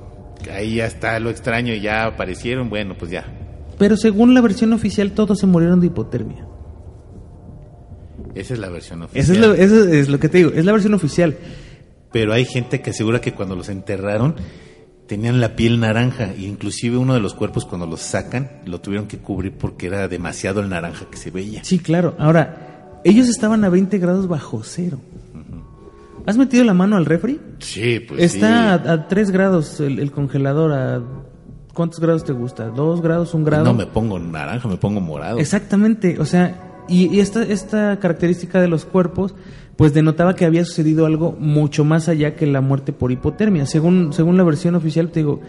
ahí 0.53 0.77
ya 0.77 0.87
está 0.87 1.21
lo 1.21 1.31
extraño 1.31 1.73
y 1.73 1.81
ya 1.81 2.07
aparecieron, 2.07 2.69
bueno, 2.69 2.95
pues 2.99 3.11
ya. 3.13 3.25
Pero 3.79 3.97
según 3.97 4.35
la 4.35 4.41
versión 4.41 4.73
oficial 4.73 5.13
todos 5.13 5.39
se 5.39 5.47
murieron 5.47 5.81
de 5.81 5.87
hipotermia. 5.89 6.47
Esa 8.35 8.55
es 8.55 8.61
la 8.61 8.69
versión 8.71 9.03
oficial. 9.03 9.23
Eso 9.23 9.33
es, 9.33 9.39
lo, 9.39 9.55
eso 9.55 9.89
es 9.93 10.09
lo 10.09 10.19
que 10.19 10.29
te 10.29 10.39
digo, 10.39 10.51
es 10.55 10.65
la 10.65 10.73
versión 10.73 10.95
oficial. 10.95 11.37
Pero 12.17 12.33
hay 12.33 12.47
gente 12.47 12.81
que 12.81 12.89
asegura 12.93 13.21
que 13.21 13.35
cuando 13.35 13.55
los 13.57 13.69
enterraron 13.69 14.37
tenían 15.07 15.39
la 15.39 15.55
piel 15.55 15.79
naranja, 15.79 16.33
e 16.33 16.45
inclusive 16.45 16.97
uno 16.97 17.13
de 17.13 17.21
los 17.21 17.35
cuerpos 17.35 17.67
cuando 17.67 17.87
los 17.87 18.01
sacan 18.01 18.63
lo 18.65 18.81
tuvieron 18.81 19.07
que 19.07 19.19
cubrir 19.19 19.53
porque 19.53 19.89
era 19.89 20.09
demasiado 20.09 20.61
el 20.61 20.71
naranja 20.71 21.11
que 21.11 21.19
se 21.19 21.31
veía. 21.31 21.63
Sí, 21.63 21.79
claro. 21.79 22.15
Ahora, 22.19 23.01
ellos 23.05 23.29
estaban 23.29 23.65
a 23.65 23.69
20 23.69 23.99
grados 23.99 24.29
bajo 24.29 24.63
cero. 24.65 24.99
¿Has 26.25 26.39
metido 26.39 26.65
la 26.65 26.73
mano 26.73 26.97
al 26.97 27.05
refri? 27.05 27.39
Sí, 27.59 28.01
pues 28.01 28.35
Está 28.35 28.79
sí. 28.83 28.89
a, 28.89 28.93
a 28.95 29.09
3 29.09 29.31
grados 29.31 29.79
el, 29.81 29.99
el 29.99 30.11
congelador. 30.11 30.73
A, 30.73 31.03
¿Cuántos 31.75 32.01
grados 32.01 32.25
te 32.25 32.33
gusta? 32.33 32.71
¿Dos 32.71 33.03
grados? 33.03 33.35
¿Un 33.35 33.45
grado? 33.45 33.65
No 33.65 33.75
me 33.75 33.85
pongo 33.85 34.19
naranja, 34.19 34.69
me 34.69 34.79
pongo 34.79 35.03
morado. 35.03 35.39
Exactamente, 35.39 36.19
o 36.19 36.25
sea, 36.25 36.83
y, 36.89 37.15
y 37.15 37.21
esta, 37.21 37.43
esta 37.43 37.99
característica 37.99 38.59
de 38.59 38.69
los 38.69 38.87
cuerpos, 38.87 39.35
pues 39.77 39.93
denotaba 39.93 40.35
que 40.35 40.47
había 40.47 40.65
sucedido 40.65 41.07
algo 41.07 41.37
mucho 41.39 41.85
más 41.85 42.09
allá 42.09 42.35
que 42.35 42.47
la 42.47 42.61
muerte 42.61 42.93
por 42.93 43.13
hipotermia. 43.13 43.67
Según, 43.67 44.13
según 44.13 44.37
la 44.37 44.45
versión 44.45 44.75
oficial, 44.75 45.11
te 45.11 45.21
digo, 45.21 45.41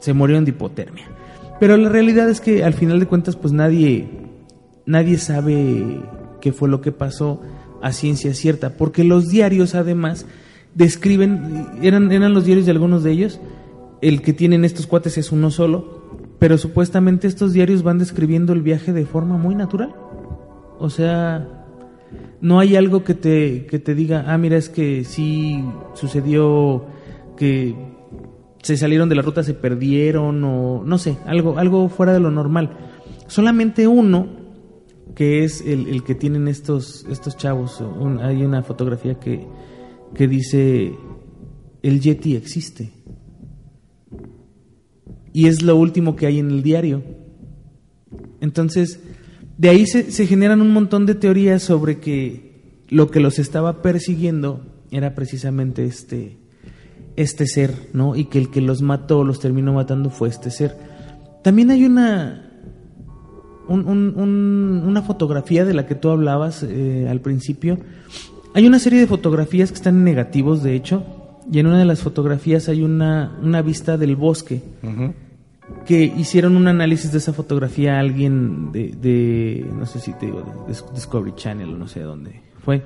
se 0.00 0.12
murieron 0.12 0.44
de 0.44 0.50
hipotermia. 0.50 1.06
Pero 1.60 1.76
la 1.76 1.88
realidad 1.88 2.28
es 2.28 2.40
que 2.40 2.64
al 2.64 2.74
final 2.74 2.98
de 2.98 3.06
cuentas, 3.06 3.36
pues 3.36 3.52
nadie, 3.52 4.08
nadie 4.86 5.18
sabe 5.18 6.00
qué 6.40 6.52
fue 6.52 6.68
lo 6.68 6.80
que 6.80 6.90
pasó 6.90 7.40
a 7.82 7.92
ciencia 7.92 8.34
cierta, 8.34 8.76
porque 8.76 9.04
los 9.04 9.28
diarios 9.28 9.74
además 9.74 10.26
describen, 10.74 11.66
eran, 11.82 12.10
eran 12.12 12.34
los 12.34 12.44
diarios 12.44 12.66
de 12.66 12.72
algunos 12.72 13.04
de 13.04 13.12
ellos, 13.12 13.40
el 14.00 14.22
que 14.22 14.32
tienen 14.32 14.64
estos 14.64 14.86
cuates 14.86 15.18
es 15.18 15.32
uno 15.32 15.50
solo, 15.50 16.00
pero 16.38 16.58
supuestamente 16.58 17.26
estos 17.26 17.52
diarios 17.52 17.82
van 17.82 17.98
describiendo 17.98 18.52
el 18.52 18.62
viaje 18.62 18.92
de 18.92 19.04
forma 19.04 19.36
muy 19.36 19.54
natural. 19.54 19.94
O 20.78 20.88
sea, 20.88 21.59
no 22.40 22.58
hay 22.58 22.76
algo 22.76 23.04
que 23.04 23.14
te, 23.14 23.66
que 23.66 23.78
te 23.78 23.94
diga, 23.94 24.24
ah, 24.26 24.38
mira, 24.38 24.56
es 24.56 24.68
que 24.68 25.04
sí 25.04 25.64
sucedió 25.94 26.86
que 27.36 27.74
se 28.62 28.76
salieron 28.76 29.08
de 29.08 29.14
la 29.14 29.22
ruta, 29.22 29.42
se 29.42 29.54
perdieron 29.54 30.42
o 30.44 30.82
no 30.84 30.98
sé, 30.98 31.16
algo, 31.26 31.58
algo 31.58 31.88
fuera 31.88 32.12
de 32.12 32.20
lo 32.20 32.30
normal. 32.30 32.76
Solamente 33.26 33.86
uno, 33.86 34.28
que 35.14 35.44
es 35.44 35.60
el, 35.60 35.88
el 35.88 36.02
que 36.02 36.14
tienen 36.14 36.48
estos, 36.48 37.06
estos 37.10 37.36
chavos, 37.36 37.82
hay 38.20 38.42
una 38.42 38.62
fotografía 38.62 39.14
que, 39.18 39.46
que 40.14 40.28
dice, 40.28 40.94
el 41.82 42.00
Yeti 42.00 42.36
existe. 42.36 42.92
Y 45.32 45.46
es 45.46 45.62
lo 45.62 45.76
último 45.76 46.16
que 46.16 46.26
hay 46.26 46.38
en 46.38 46.50
el 46.50 46.62
diario. 46.62 47.02
Entonces, 48.40 49.00
de 49.60 49.68
ahí 49.68 49.84
se, 49.86 50.26
generan 50.26 50.62
un 50.62 50.70
montón 50.72 51.04
de 51.04 51.14
teorías 51.14 51.62
sobre 51.62 51.98
que 51.98 52.84
lo 52.88 53.10
que 53.10 53.20
los 53.20 53.38
estaba 53.38 53.82
persiguiendo 53.82 54.62
era 54.90 55.14
precisamente 55.14 55.84
este, 55.84 56.38
este 57.16 57.46
ser, 57.46 57.74
¿no? 57.92 58.16
Y 58.16 58.24
que 58.24 58.38
el 58.38 58.50
que 58.50 58.62
los 58.62 58.80
mató, 58.80 59.22
los 59.22 59.38
terminó 59.38 59.74
matando 59.74 60.08
fue 60.08 60.30
este 60.30 60.50
ser. 60.50 60.78
También 61.44 61.70
hay 61.70 61.84
una, 61.84 62.50
un- 63.68 63.86
un- 63.86 64.14
un- 64.16 64.82
una 64.86 65.02
fotografía 65.02 65.66
de 65.66 65.74
la 65.74 65.86
que 65.86 65.94
tú 65.94 66.08
hablabas 66.08 66.62
eh, 66.62 67.06
al 67.10 67.20
principio. 67.20 67.78
Hay 68.54 68.66
una 68.66 68.78
serie 68.78 68.98
de 68.98 69.06
fotografías 69.06 69.70
que 69.70 69.76
están 69.76 69.96
en 69.96 70.04
negativos, 70.04 70.62
de 70.62 70.74
hecho, 70.74 71.04
y 71.52 71.58
en 71.58 71.66
una 71.66 71.78
de 71.80 71.84
las 71.84 72.00
fotografías 72.00 72.70
hay 72.70 72.82
una, 72.82 73.38
una 73.42 73.60
vista 73.60 73.98
del 73.98 74.16
bosque 74.16 74.62
que 75.86 76.04
hicieron 76.04 76.56
un 76.56 76.68
análisis 76.68 77.10
de 77.12 77.18
esa 77.18 77.32
fotografía 77.32 77.96
a 77.96 78.00
alguien 78.00 78.70
de, 78.72 78.88
de, 79.00 79.66
no 79.76 79.86
sé 79.86 79.98
si 80.00 80.12
te 80.12 80.26
digo, 80.26 80.42
de 80.42 80.72
Dis- 80.72 80.90
Discovery 80.94 81.32
Channel 81.34 81.74
o 81.74 81.76
no 81.78 81.88
sé 81.88 82.00
dónde 82.00 82.42
fue, 82.64 82.82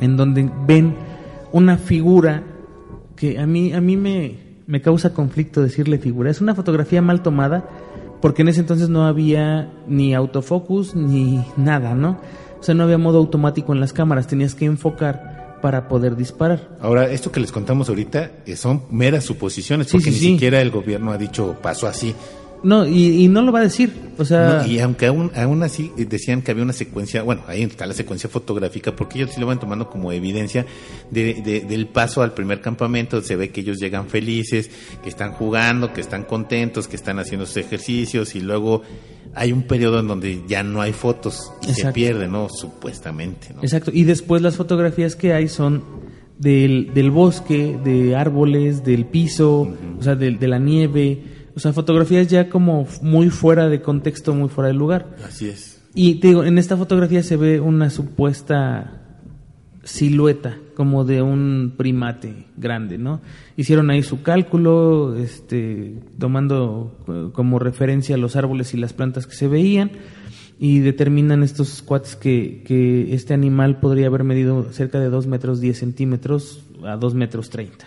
en 0.00 0.16
donde 0.16 0.50
ven 0.66 0.94
una 1.52 1.76
figura 1.76 2.42
que 3.16 3.38
a 3.38 3.46
mí, 3.46 3.72
a 3.72 3.80
mí 3.80 3.96
me, 3.96 4.36
me 4.66 4.80
causa 4.80 5.12
conflicto 5.12 5.62
decirle 5.62 5.98
figura. 5.98 6.30
Es 6.30 6.40
una 6.40 6.54
fotografía 6.54 7.02
mal 7.02 7.22
tomada 7.22 7.68
porque 8.20 8.42
en 8.42 8.48
ese 8.48 8.60
entonces 8.60 8.88
no 8.88 9.04
había 9.06 9.70
ni 9.88 10.14
autofocus 10.14 10.94
ni 10.94 11.44
nada, 11.56 11.94
¿no? 11.94 12.18
O 12.58 12.62
sea, 12.62 12.74
no 12.74 12.84
había 12.84 12.98
modo 12.98 13.18
automático 13.18 13.72
en 13.74 13.80
las 13.80 13.92
cámaras, 13.92 14.26
tenías 14.26 14.54
que 14.54 14.64
enfocar 14.64 15.35
para 15.62 15.88
poder 15.88 16.16
disparar. 16.16 16.76
Ahora, 16.80 17.10
esto 17.10 17.32
que 17.32 17.40
les 17.40 17.52
contamos 17.52 17.88
ahorita 17.88 18.30
eh, 18.46 18.56
son 18.56 18.82
meras 18.90 19.24
suposiciones, 19.24 19.88
porque 19.90 20.06
sí, 20.06 20.10
ni 20.10 20.16
sí. 20.16 20.32
siquiera 20.32 20.60
el 20.60 20.70
gobierno 20.70 21.12
ha 21.12 21.18
dicho 21.18 21.56
pasó 21.62 21.86
así. 21.86 22.14
No, 22.62 22.86
y, 22.86 23.22
y 23.24 23.28
no 23.28 23.42
lo 23.42 23.52
va 23.52 23.60
a 23.60 23.62
decir, 23.62 23.92
o 24.18 24.24
sea... 24.24 24.62
No, 24.62 24.66
y 24.66 24.80
aunque 24.80 25.06
aún, 25.06 25.30
aún 25.36 25.62
así 25.62 25.92
eh, 25.98 26.06
decían 26.06 26.40
que 26.42 26.50
había 26.50 26.64
una 26.64 26.72
secuencia, 26.72 27.22
bueno, 27.22 27.42
ahí 27.46 27.62
está 27.62 27.86
la 27.86 27.92
secuencia 27.92 28.30
fotográfica, 28.30 28.96
porque 28.96 29.18
ellos 29.18 29.30
sí 29.34 29.40
lo 29.40 29.46
van 29.46 29.60
tomando 29.60 29.88
como 29.90 30.10
evidencia 30.10 30.64
de, 31.10 31.34
de- 31.34 31.60
del 31.60 31.86
paso 31.86 32.22
al 32.22 32.32
primer 32.32 32.62
campamento, 32.62 33.20
se 33.20 33.36
ve 33.36 33.50
que 33.50 33.60
ellos 33.60 33.78
llegan 33.78 34.08
felices, 34.08 34.70
que 35.02 35.08
están 35.10 35.32
jugando, 35.32 35.92
que 35.92 36.00
están 36.00 36.24
contentos, 36.24 36.88
que 36.88 36.96
están 36.96 37.18
haciendo 37.18 37.44
sus 37.46 37.58
ejercicios, 37.58 38.34
y 38.34 38.40
luego 38.40 38.82
hay 39.36 39.52
un 39.52 39.62
periodo 39.62 40.00
en 40.00 40.08
donde 40.08 40.42
ya 40.48 40.62
no 40.62 40.80
hay 40.80 40.92
fotos 40.92 41.52
y 41.68 41.72
se 41.74 41.92
pierde, 41.92 42.26
¿no? 42.26 42.48
Supuestamente, 42.48 43.48
¿no? 43.54 43.60
Exacto, 43.62 43.90
y 43.94 44.02
después 44.04 44.40
las 44.42 44.56
fotografías 44.56 45.14
que 45.14 45.32
hay 45.34 45.46
son 45.48 45.84
del, 46.38 46.92
del 46.94 47.10
bosque, 47.10 47.78
de 47.84 48.16
árboles, 48.16 48.82
del 48.82 49.04
piso, 49.04 49.68
o 49.98 50.02
sea, 50.02 50.14
del- 50.16 50.38
de, 50.38 50.48
la 50.48 50.58
nieve, 50.58 51.22
o 51.54 51.60
sea, 51.60 51.72
fotografías 51.72 52.28
ya 52.28 52.48
como 52.48 52.86
muy 53.02 53.30
fuera 53.30 53.68
de 53.68 53.80
contexto, 53.82 54.34
muy 54.34 54.48
fuera 54.48 54.68
de 54.68 54.74
lugar. 54.74 55.16
Así 55.26 55.48
es. 55.48 55.80
Y 55.94 56.16
te 56.16 56.28
digo, 56.28 56.44
en 56.44 56.58
esta 56.58 56.76
fotografía 56.76 57.22
se 57.22 57.36
ve 57.36 57.60
una 57.60 57.88
supuesta 57.90 59.05
silueta 59.86 60.58
como 60.74 61.04
de 61.04 61.22
un 61.22 61.74
primate 61.76 62.46
grande, 62.56 62.98
¿no? 62.98 63.20
Hicieron 63.56 63.88
ahí 63.88 64.02
su 64.02 64.22
cálculo, 64.22 65.16
este, 65.16 65.94
tomando 66.18 66.98
eh, 67.08 67.30
como 67.32 67.58
referencia 67.58 68.16
los 68.16 68.34
árboles 68.34 68.74
y 68.74 68.78
las 68.78 68.92
plantas 68.92 69.26
que 69.26 69.36
se 69.36 69.46
veían 69.46 69.92
y 70.58 70.80
determinan 70.80 71.42
estos 71.42 71.82
cuates 71.82 72.16
que, 72.16 72.62
que 72.66 73.14
este 73.14 73.32
animal 73.32 73.78
podría 73.78 74.08
haber 74.08 74.24
medido 74.24 74.72
cerca 74.72 74.98
de 74.98 75.08
2 75.08 75.28
metros 75.28 75.60
10 75.60 75.78
centímetros 75.78 76.64
a 76.84 76.96
2 76.96 77.14
metros 77.14 77.48
30. 77.50 77.86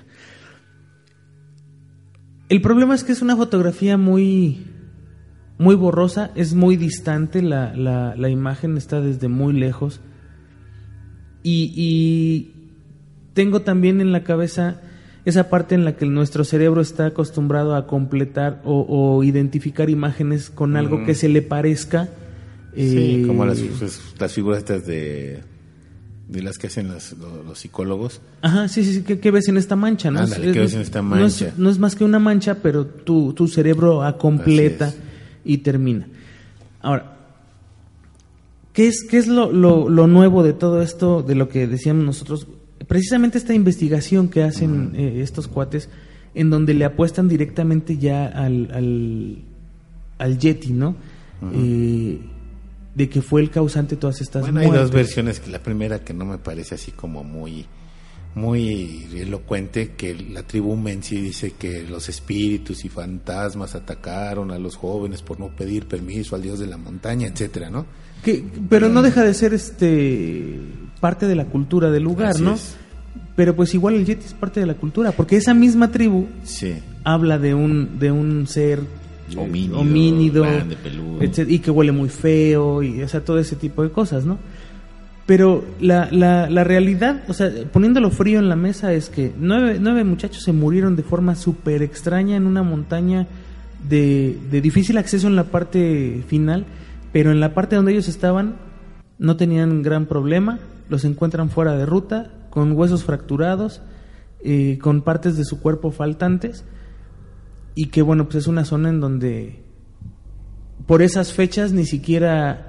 El 2.48 2.62
problema 2.62 2.96
es 2.96 3.04
que 3.04 3.12
es 3.12 3.22
una 3.22 3.36
fotografía 3.36 3.98
muy, 3.98 4.66
muy 5.58 5.76
borrosa, 5.76 6.32
es 6.36 6.54
muy 6.54 6.78
distante, 6.78 7.42
la, 7.42 7.76
la, 7.76 8.16
la 8.16 8.30
imagen 8.30 8.78
está 8.78 9.02
desde 9.02 9.28
muy 9.28 9.54
lejos. 9.54 10.00
Y, 11.44 11.74
y 11.76 12.52
tengo 13.34 13.62
también 13.62 14.02
en 14.02 14.12
la 14.12 14.24
cabeza 14.24 14.82
esa 15.26 15.50
parte 15.50 15.76
en 15.76 15.86
la 15.86 15.96
que 15.96 16.06
nuestro 16.06 16.44
cerebro 16.44 16.82
está 16.82 17.08
acostumbrado 17.08 17.76
a 17.76 17.88
completar 17.88 18.62
o, 18.64 18.86
o 18.90 19.24
identificar 19.24 19.90
imágenes 19.90 20.50
con 20.50 20.76
algo 20.76 21.06
que 21.06 21.14
se 21.16 21.30
le 21.30 21.42
parezca. 21.42 22.10
Sí, 22.76 23.22
eh, 23.22 23.28
como 23.28 23.46
las, 23.46 23.60
pues, 23.60 24.02
las 24.18 24.34
figuras 24.34 24.60
estas 24.60 24.86
de, 24.88 25.40
de 26.30 26.42
las 26.44 26.58
que 26.58 26.68
hacen 26.68 26.88
las- 26.88 27.14
lo- 27.14 27.44
los, 27.44 27.60
psicólogos. 27.60 28.22
Ajá, 28.42 28.68
sí, 28.68 28.84
sí, 28.84 28.94
sí, 28.96 29.02
¿qué, 29.04 29.20
qué 29.20 29.32
ves 29.32 29.48
en 29.50 29.58
esta 29.58 29.76
mancha? 29.76 30.10
¿no? 30.12 30.20
Ándale, 30.20 30.48
Es- 30.48 30.54
¿qué 30.54 30.60
ves 30.60 30.70
es- 30.72 30.76
en 30.76 30.82
esta 30.82 31.02
no 31.02 31.16
es- 31.18 31.42
mancha? 31.42 31.54
No 31.58 31.70
es, 31.70 31.80
más 31.80 31.96
que 31.96 32.04
una 32.04 32.20
mancha, 32.20 32.56
pero 32.62 32.86
tu, 32.86 33.34
tu 33.34 33.48
cerebro 33.48 34.02
completa 34.18 34.94
y 35.44 35.58
termina. 35.60 36.08
Ahora, 36.82 37.18
¿qué 38.80 38.84
¿qué 38.84 38.88
es, 38.88 39.04
qué 39.04 39.18
es 39.18 39.28
lo, 39.28 39.52
lo, 39.52 39.90
lo 39.90 40.08
nuevo 40.08 40.42
de 40.42 40.54
todo 40.54 40.82
esto, 40.82 41.22
de 41.22 41.36
lo 41.36 41.50
que 41.50 41.68
decíamos 41.68 42.06
nosotros? 42.06 42.48
Precisamente 42.88 43.38
esta 43.38 43.54
investigación 43.54 44.30
que 44.30 44.44
hacen 44.44 44.94
eh, 44.96 45.22
estos 45.22 45.48
cuates, 45.48 45.90
en 46.34 46.50
donde 46.50 46.74
le 46.74 46.86
apuestan 46.86 47.28
directamente 47.28 47.98
ya 47.98 48.26
al, 48.28 48.72
al, 48.74 49.38
al 50.18 50.40
Yeti, 50.40 50.72
¿no? 50.72 50.96
Eh, 51.54 52.20
de 52.96 53.10
que 53.10 53.22
fue 53.22 53.42
el 53.42 53.50
causante 53.50 53.96
de 53.96 54.02
todas 54.02 54.22
estas 54.22 54.44
Bueno, 54.44 54.62
hay 54.62 54.70
dos 54.72 54.92
versiones. 54.92 55.40
que 55.40 55.52
La 55.52 55.62
primera 55.62 56.00
que 56.00 56.14
no 56.14 56.26
me 56.26 56.38
parece 56.38 56.76
así 56.76 56.92
como 56.92 57.24
muy 57.24 57.66
muy 58.36 59.08
elocuente 59.16 59.94
que 59.98 60.14
la 60.14 60.44
tribu 60.44 60.76
Menzi 60.76 61.20
dice 61.20 61.56
que 61.58 61.84
los 61.84 62.10
espíritus 62.10 62.86
y 62.86 62.90
fantasmas 62.90 63.76
atacaron 63.76 64.52
a 64.52 64.60
los 64.60 64.76
jóvenes 64.76 65.22
por 65.22 65.40
no 65.40 65.50
pedir 65.50 65.88
permiso 65.88 66.36
al 66.36 66.44
dios 66.44 66.60
de 66.60 66.68
la 66.68 66.78
montaña, 66.78 67.28
etcétera, 67.28 67.70
¿no? 67.70 67.86
Que- 68.24 68.44
pero 68.70 68.90
no 68.90 69.02
deja 69.02 69.24
de 69.24 69.34
ser 69.34 69.54
este 69.54 70.60
parte 71.00 71.28
de 71.28 71.36
la 71.36 71.46
cultura 71.46 71.90
del 71.92 72.04
lugar, 72.04 72.32
Así 72.32 72.42
¿no? 72.44 72.56
es. 72.56 72.76
Pero 73.36 73.56
pues 73.56 73.74
igual 73.74 73.96
el 73.96 74.06
Yeti 74.06 74.26
es 74.26 74.34
parte 74.34 74.60
de 74.60 74.66
la 74.66 74.74
cultura, 74.74 75.12
porque 75.14 75.38
esa 75.38 75.54
misma 75.54 75.92
tribu 75.92 76.28
Sí. 76.44 76.74
habla 77.06 77.38
de 77.40 77.54
un 77.54 77.98
de 78.00 78.12
un 78.12 78.48
ser 78.48 78.82
Homínido, 79.38 79.80
homínido, 79.80 80.42
grande, 80.42 80.76
y 81.48 81.60
que 81.60 81.70
huele 81.72 81.92
muy 81.92 82.10
feo 82.10 82.82
y 82.82 83.02
o 83.04 83.08
sea 83.08 83.22
todo 83.22 83.38
ese 83.40 83.56
tipo 83.56 83.84
de 83.84 83.92
cosas, 83.92 84.26
¿no? 84.26 84.40
Pero 85.28 85.64
la, 85.80 86.10
la, 86.12 86.50
la 86.50 86.64
realidad, 86.64 87.22
o 87.28 87.34
sea, 87.34 87.52
poniéndolo 87.72 88.10
frío 88.10 88.40
en 88.40 88.50
la 88.50 88.56
mesa 88.56 88.92
es 88.94 89.10
que 89.10 89.32
nueve, 89.40 89.78
nueve 89.80 90.04
muchachos 90.04 90.42
se 90.44 90.52
murieron 90.52 90.96
de 90.96 91.04
forma 91.04 91.36
súper 91.36 91.84
extraña 91.84 92.36
en 92.36 92.48
una 92.48 92.64
montaña 92.64 93.28
de, 93.88 94.36
de 94.50 94.62
difícil 94.62 94.98
acceso 94.98 95.28
en 95.28 95.36
la 95.36 95.44
parte 95.44 96.24
final, 96.28 96.66
pero 97.12 97.32
en 97.32 97.40
la 97.40 97.54
parte 97.54 97.76
donde 97.76 97.92
ellos 97.92 98.08
estaban 98.08 98.56
no 99.18 99.36
tenían 99.38 99.82
gran 99.84 100.06
problema, 100.06 100.60
los 100.90 101.04
encuentran 101.06 101.50
fuera 101.50 101.76
de 101.76 101.86
ruta, 101.86 102.32
con 102.50 102.72
huesos 102.74 103.04
fracturados, 103.04 103.82
eh, 104.44 104.78
con 104.82 105.02
partes 105.02 105.36
de 105.38 105.44
su 105.46 105.60
cuerpo 105.60 105.92
faltantes, 105.92 106.64
y 107.76 107.88
que 107.88 108.02
bueno, 108.02 108.26
pues 108.26 108.36
es 108.38 108.48
una 108.48 108.66
zona 108.66 108.90
en 108.90 109.00
donde 109.00 109.64
por 110.88 111.02
esas 111.02 111.34
fechas 111.34 111.72
ni 111.74 111.86
siquiera 111.86 112.66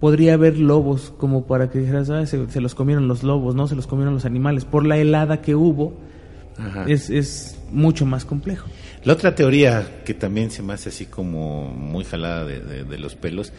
podría 0.00 0.34
haber 0.34 0.58
lobos 0.58 1.12
como 1.18 1.46
para 1.46 1.70
que 1.70 1.80
dijeras, 1.80 2.08
"Ah, 2.10 2.24
se, 2.26 2.48
se 2.48 2.60
los 2.60 2.74
comieron 2.74 3.08
los 3.08 3.22
lobos, 3.24 3.54
no 3.54 3.66
se 3.66 3.74
los 3.74 3.86
comieron 3.86 4.14
los 4.14 4.24
animales. 4.24 4.64
Por 4.64 4.86
la 4.86 4.96
helada 4.96 5.40
que 5.42 5.54
hubo, 5.56 5.94
Ajá. 6.56 6.84
es, 6.86 7.10
es 7.10 7.58
mucho 7.72 8.06
más 8.06 8.24
complejo. 8.24 8.68
La 9.04 9.12
otra 9.12 9.34
teoría 9.34 10.02
que 10.04 10.14
también 10.14 10.50
se 10.50 10.62
me 10.62 10.72
hace 10.72 10.88
así 10.90 11.06
como 11.06 11.72
muy 11.72 12.04
jalada 12.04 12.44
de, 12.44 12.60
de- 12.60 12.84
de 12.84 12.98
los 12.98 13.16
pelos 13.16 13.52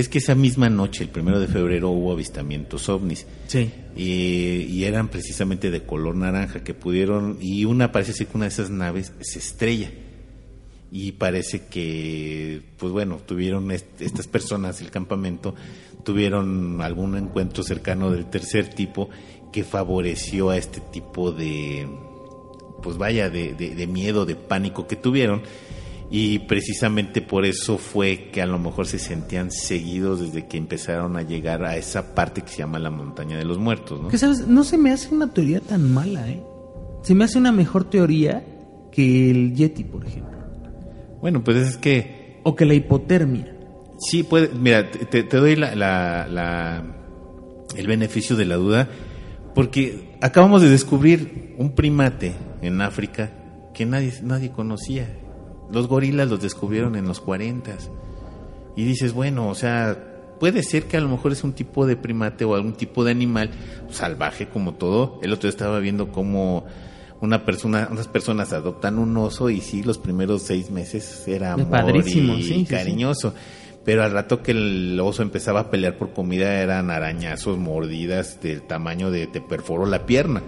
es 0.00 0.08
que 0.08 0.18
esa 0.18 0.34
misma 0.34 0.68
noche, 0.70 1.04
el 1.04 1.10
primero 1.10 1.38
de 1.40 1.46
febrero, 1.46 1.90
hubo 1.90 2.12
avistamientos 2.12 2.88
ovnis. 2.88 3.26
Sí. 3.46 3.70
Y, 3.96 4.66
y 4.68 4.84
eran 4.84 5.08
precisamente 5.08 5.70
de 5.70 5.82
color 5.82 6.16
naranja 6.16 6.64
que 6.64 6.74
pudieron 6.74 7.38
y 7.40 7.64
una 7.64 7.92
parece 7.92 8.12
ser 8.12 8.26
que 8.28 8.36
una 8.36 8.46
de 8.46 8.50
esas 8.50 8.70
naves 8.70 9.12
se 9.20 9.38
estrella 9.38 9.90
y 10.92 11.12
parece 11.12 11.66
que 11.66 12.62
pues 12.76 12.92
bueno 12.92 13.20
tuvieron 13.24 13.70
est- 13.70 14.00
estas 14.00 14.26
personas 14.26 14.80
del 14.80 14.90
campamento 14.90 15.54
tuvieron 16.04 16.80
algún 16.82 17.16
encuentro 17.16 17.62
cercano 17.62 18.10
del 18.10 18.26
tercer 18.26 18.68
tipo 18.74 19.08
que 19.52 19.62
favoreció 19.62 20.50
a 20.50 20.56
este 20.56 20.80
tipo 20.80 21.30
de 21.30 21.86
pues 22.82 22.96
vaya 22.96 23.30
de, 23.30 23.54
de- 23.54 23.74
de 23.76 23.86
miedo 23.86 24.26
de 24.26 24.34
pánico 24.34 24.86
que 24.88 24.96
tuvieron 24.96 25.42
y 26.10 26.40
precisamente 26.40 27.22
por 27.22 27.44
eso 27.46 27.78
fue 27.78 28.30
que 28.32 28.42
a 28.42 28.46
lo 28.46 28.58
mejor 28.58 28.86
se 28.86 28.98
sentían 28.98 29.50
seguidos 29.52 30.20
desde 30.20 30.46
que 30.48 30.56
empezaron 30.56 31.16
a 31.16 31.22
llegar 31.22 31.64
a 31.64 31.76
esa 31.76 32.14
parte 32.14 32.42
que 32.42 32.48
se 32.48 32.58
llama 32.58 32.78
la 32.80 32.90
montaña 32.90 33.36
de 33.38 33.44
los 33.44 33.58
muertos 33.58 34.00
¿no? 34.02 34.08
Que 34.08 34.18
sabes, 34.18 34.46
no 34.48 34.64
se 34.64 34.76
me 34.76 34.90
hace 34.90 35.14
una 35.14 35.32
teoría 35.32 35.60
tan 35.60 35.92
mala, 35.92 36.28
¿eh? 36.28 36.42
Se 37.02 37.14
me 37.14 37.24
hace 37.24 37.38
una 37.38 37.52
mejor 37.52 37.84
teoría 37.88 38.44
que 38.90 39.30
el 39.30 39.54
Yeti, 39.54 39.84
por 39.84 40.04
ejemplo. 40.04 40.36
bueno 41.20 41.44
pues 41.44 41.56
es 41.58 41.76
que 41.76 42.40
O 42.42 42.56
que 42.56 42.64
la 42.64 42.74
hipotermia. 42.74 43.54
Sí, 43.98 44.22
puede, 44.22 44.48
mira, 44.48 44.90
te, 44.90 45.22
te 45.22 45.36
doy 45.36 45.54
la, 45.56 45.74
la- 45.76 46.26
la- 46.26 46.82
el 47.76 47.86
beneficio 47.86 48.34
de 48.34 48.46
la 48.46 48.56
duda, 48.56 48.88
porque 49.54 50.16
acabamos 50.22 50.60
de 50.62 50.70
descubrir 50.70 51.54
un 51.58 51.72
primate 51.74 52.32
en 52.62 52.80
África 52.80 53.30
que 53.74 53.84
nadie, 53.86 54.12
nadie 54.22 54.50
conocía. 54.50 55.06
Los 55.72 55.88
gorilas 55.88 56.28
los 56.28 56.40
descubrieron 56.40 56.96
en 56.96 57.06
los 57.06 57.20
40 57.20 57.76
y 58.76 58.84
dices, 58.84 59.12
bueno, 59.12 59.48
o 59.48 59.54
sea, 59.54 59.96
puede 60.38 60.62
ser 60.62 60.84
que 60.84 60.96
a 60.96 61.00
lo 61.00 61.08
mejor 61.08 61.32
es 61.32 61.44
un 61.44 61.52
tipo 61.52 61.86
de 61.86 61.96
primate 61.96 62.44
o 62.44 62.54
algún 62.54 62.72
tipo 62.72 63.04
de 63.04 63.12
animal 63.12 63.50
salvaje 63.90 64.48
como 64.48 64.74
todo. 64.74 65.20
El 65.22 65.32
otro 65.32 65.42
día 65.42 65.50
estaba 65.50 65.78
viendo 65.78 66.10
cómo 66.10 66.64
una 67.20 67.44
persona, 67.44 67.88
unas 67.90 68.08
personas 68.08 68.52
adoptan 68.52 68.98
un 68.98 69.16
oso 69.16 69.50
y 69.50 69.60
sí, 69.60 69.82
los 69.82 69.98
primeros 69.98 70.42
seis 70.42 70.70
meses 70.70 71.28
era 71.28 71.52
amor 71.52 71.68
padrísimo, 71.68 72.34
y 72.34 72.42
sí, 72.42 72.48
sí, 72.48 72.58
sí. 72.60 72.66
cariñoso. 72.66 73.34
Pero 73.84 74.02
al 74.02 74.12
rato 74.12 74.42
que 74.42 74.52
el 74.52 74.98
oso 75.00 75.22
empezaba 75.22 75.60
a 75.60 75.70
pelear 75.70 75.96
por 75.96 76.12
comida 76.12 76.60
eran 76.60 76.90
arañazos, 76.90 77.58
mordidas 77.58 78.40
del 78.40 78.62
tamaño 78.62 79.10
de 79.10 79.26
te 79.26 79.40
perforó 79.40 79.86
la 79.86 80.06
pierna. 80.06 80.42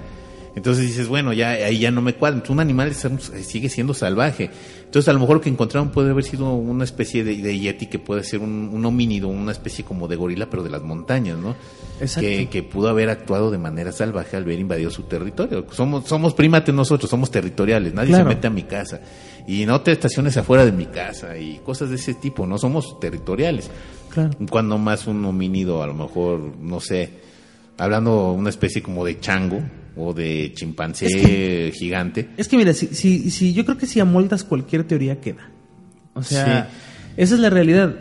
Entonces 0.54 0.86
dices, 0.86 1.08
bueno, 1.08 1.32
ya 1.32 1.50
ahí 1.50 1.78
ya 1.78 1.90
no 1.90 2.02
me 2.02 2.14
cuadra. 2.14 2.34
Entonces, 2.36 2.52
un 2.54 2.60
animal 2.60 2.88
es- 2.88 3.46
sigue 3.46 3.70
siendo 3.70 3.94
salvaje. 3.94 4.50
Entonces, 4.84 5.08
a 5.08 5.14
lo 5.14 5.18
mejor 5.20 5.36
lo 5.36 5.40
que 5.40 5.48
encontraron 5.48 5.90
puede 5.90 6.10
haber 6.10 6.24
sido 6.24 6.52
una 6.52 6.84
especie 6.84 7.24
de, 7.24 7.36
de 7.36 7.58
yeti 7.58 7.86
que 7.86 7.98
puede 7.98 8.22
ser 8.22 8.40
un, 8.40 8.68
un 8.70 8.84
homínido, 8.84 9.28
una 9.28 9.52
especie 9.52 9.82
como 9.82 10.08
de 10.08 10.16
gorila, 10.16 10.50
pero 10.50 10.62
de 10.62 10.68
las 10.68 10.82
montañas, 10.82 11.38
¿no? 11.38 11.56
Exacto. 12.00 12.28
Que, 12.28 12.48
que 12.50 12.62
pudo 12.62 12.88
haber 12.90 13.08
actuado 13.08 13.50
de 13.50 13.56
manera 13.56 13.92
salvaje 13.92 14.36
al 14.36 14.42
haber 14.42 14.58
invadido 14.58 14.90
su 14.90 15.04
territorio. 15.04 15.64
Somos, 15.70 16.06
somos 16.06 16.34
primates 16.34 16.74
nosotros, 16.74 17.08
somos 17.10 17.30
territoriales. 17.30 17.94
Nadie 17.94 18.08
Claro. 18.10 18.24
se 18.24 18.34
mete 18.34 18.46
a 18.46 18.50
mi 18.50 18.64
casa. 18.64 19.00
Y 19.48 19.64
no 19.64 19.80
te 19.80 19.92
estaciones 19.92 20.36
afuera 20.36 20.66
de 20.66 20.72
mi 20.72 20.84
casa 20.86 21.36
y 21.38 21.60
cosas 21.64 21.88
de 21.88 21.96
ese 21.96 22.12
tipo, 22.12 22.46
¿no? 22.46 22.58
Somos 22.58 23.00
territoriales. 23.00 23.70
Claro. 24.10 24.30
Cuando 24.50 24.76
más 24.76 25.06
un 25.06 25.24
homínido, 25.24 25.82
a 25.82 25.86
lo 25.86 25.94
mejor, 25.94 26.38
no 26.60 26.78
sé, 26.80 27.08
hablando 27.78 28.32
una 28.32 28.50
especie 28.50 28.82
como 28.82 29.04
de 29.06 29.18
chango 29.18 29.62
o 29.96 30.14
de 30.14 30.52
chimpancé 30.54 31.72
gigante. 31.74 32.30
Es 32.36 32.48
que 32.48 32.56
mira, 32.56 32.72
si, 32.72 32.88
si, 32.88 33.30
si 33.30 33.52
yo 33.52 33.64
creo 33.64 33.78
que 33.78 33.86
si 33.86 34.00
amoldas 34.00 34.44
cualquier 34.44 34.84
teoría 34.84 35.20
queda. 35.20 35.50
O 36.14 36.22
sea, 36.22 36.70
esa 37.16 37.34
es 37.34 37.40
la 37.40 37.50
realidad. 37.50 37.96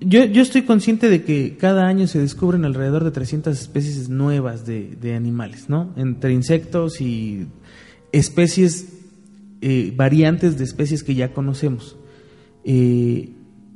Yo, 0.00 0.24
yo 0.24 0.42
estoy 0.42 0.62
consciente 0.62 1.10
de 1.10 1.24
que 1.24 1.56
cada 1.58 1.86
año 1.86 2.06
se 2.06 2.20
descubren 2.20 2.64
alrededor 2.64 3.04
de 3.04 3.10
300 3.10 3.58
especies 3.58 4.08
nuevas 4.08 4.64
de, 4.64 4.96
de 5.00 5.14
animales, 5.14 5.68
¿no? 5.68 5.92
Entre 5.96 6.32
insectos 6.32 7.00
y 7.00 7.48
especies, 8.12 8.86
eh, 9.60 9.92
variantes 9.96 10.56
de 10.56 10.64
especies 10.64 11.02
que 11.02 11.14
ya 11.14 11.32
conocemos. 11.32 11.96
Eh, 12.64 13.30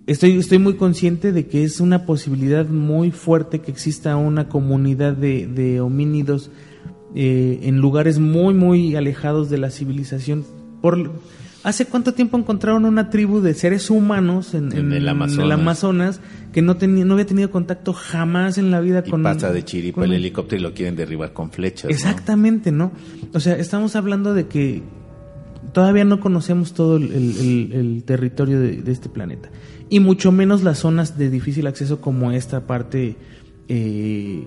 estoy, 0.07 0.39
estoy 0.39 0.59
muy 0.59 0.75
consciente 0.75 1.33
de 1.33 1.47
que 1.47 1.65
es 1.65 1.81
una 1.81 2.07
posibilidad 2.07 2.69
muy 2.69 3.11
fuerte 3.11 3.61
que 3.61 3.73
exista 3.73 4.17
una 4.17 4.49
comunidad 4.49 5.15
de, 5.15 5.49
de 5.49 5.81
homínidos 5.81 6.51
eh, 7.15 7.61
en 7.63 7.79
lugares 7.79 8.19
muy, 8.19 8.55
muy 8.55 8.97
alejados 8.97 9.51
de 9.51 9.59
la 9.59 9.71
civilización. 9.71 10.45
Por, 10.81 11.13
¿Hace 11.65 11.87
cuánto 11.87 12.13
tiempo 12.13 12.37
encontraron 12.37 12.85
una 12.85 13.09
tribu 13.09 13.41
de 13.41 13.55
seres 13.55 13.89
humanos 13.89 14.53
en, 14.55 14.73
En 14.73 14.79
en- 14.87 14.93
el 14.95 15.09
Amazonas. 15.09 15.39
en 15.39 15.45
el 15.45 15.53
Amazonas 15.53 16.21
que 16.53 16.61
no, 16.61 16.77
tenía, 16.77 17.05
no 17.05 17.15
había 17.15 17.27
tenido 17.27 17.51
contacto 17.53 17.93
jamás 17.93 18.59
en 18.59 18.71
la 18.73 18.81
vida 18.81 19.05
Y 19.07 19.11
con... 19.11 19.23
pasa 19.23 19.53
de 19.53 19.65
chiripa 19.65 20.01
con- 20.01 20.11
el 20.11 20.17
helicóptero 20.17 20.59
y 20.61 20.63
lo 20.65 20.75
quieren 20.75 20.97
derribar 20.97 21.33
con 21.33 21.53
flechas. 21.53 21.85
¿no? 21.85 21.91
Exactamente, 21.91 22.73
¿no? 22.73 22.91
O 23.33 23.39
sea, 23.39 23.57
estamos 23.57 23.95
hablando 23.95 24.35
de 24.35 24.49
que 24.49 24.83
todavía 25.73 26.05
no 26.05 26.19
conocemos 26.19 26.73
todo 26.75 26.97
el, 26.97 27.13
el- 27.13 27.37
el- 27.39 27.73
el 27.75 28.03
territorio 28.05 28.59
de, 28.59 28.83
de 28.83 28.91
este 28.93 29.09
planeta. 29.09 29.49
Y 29.89 30.01
mucho 30.01 30.33
menos 30.33 30.65
las 30.65 30.79
zonas 30.81 31.17
de 31.17 31.31
difícil 31.31 31.69
acceso 31.69 32.01
como 32.01 32.33
esta 32.33 32.67
parte 32.67 33.15
eh, 33.69 34.47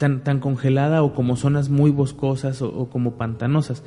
tan, 0.00 0.24
tan 0.24 0.40
congelada 0.40 1.04
o 1.04 1.14
como 1.14 1.36
zonas 1.36 1.68
muy 1.68 1.92
boscosas 1.92 2.60
o, 2.62 2.68
o 2.68 2.90
como 2.90 3.12
pantanosas. 3.16 3.84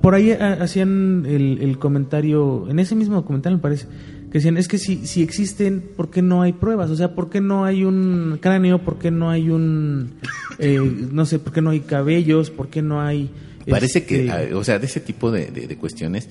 Por 0.00 0.14
ahí 0.14 0.30
ha- 0.32 0.54
hacían 0.54 1.24
el, 1.26 1.58
el 1.60 1.78
comentario, 1.78 2.66
en 2.70 2.78
ese 2.78 2.94
mismo 2.94 3.24
comentario 3.24 3.58
me 3.58 3.62
parece, 3.62 3.86
que 4.30 4.38
decían, 4.38 4.56
es 4.56 4.66
que 4.66 4.78
si, 4.78 5.06
si 5.06 5.22
existen, 5.22 5.82
¿por 5.96 6.10
qué 6.10 6.22
no 6.22 6.40
hay 6.40 6.54
pruebas? 6.54 6.90
O 6.90 6.96
sea, 6.96 7.14
¿por 7.14 7.28
qué 7.28 7.40
no 7.42 7.64
hay 7.66 7.84
un 7.84 8.38
cráneo? 8.40 8.78
¿Por 8.82 8.98
qué 8.98 9.10
no 9.10 9.28
hay 9.28 9.50
un, 9.50 10.14
eh, 10.58 10.80
no 11.12 11.26
sé, 11.26 11.38
por 11.38 11.52
qué 11.52 11.60
no 11.60 11.70
hay 11.70 11.80
cabellos? 11.80 12.50
¿Por 12.50 12.68
qué 12.68 12.80
no 12.80 13.02
hay... 13.02 13.30
Parece 13.68 14.04
que, 14.06 14.26
este, 14.26 14.54
ah, 14.54 14.56
o 14.56 14.64
sea, 14.64 14.78
de 14.78 14.86
ese 14.86 15.00
tipo 15.00 15.30
de, 15.30 15.50
de- 15.50 15.66
de 15.68 15.76
cuestiones, 15.76 16.28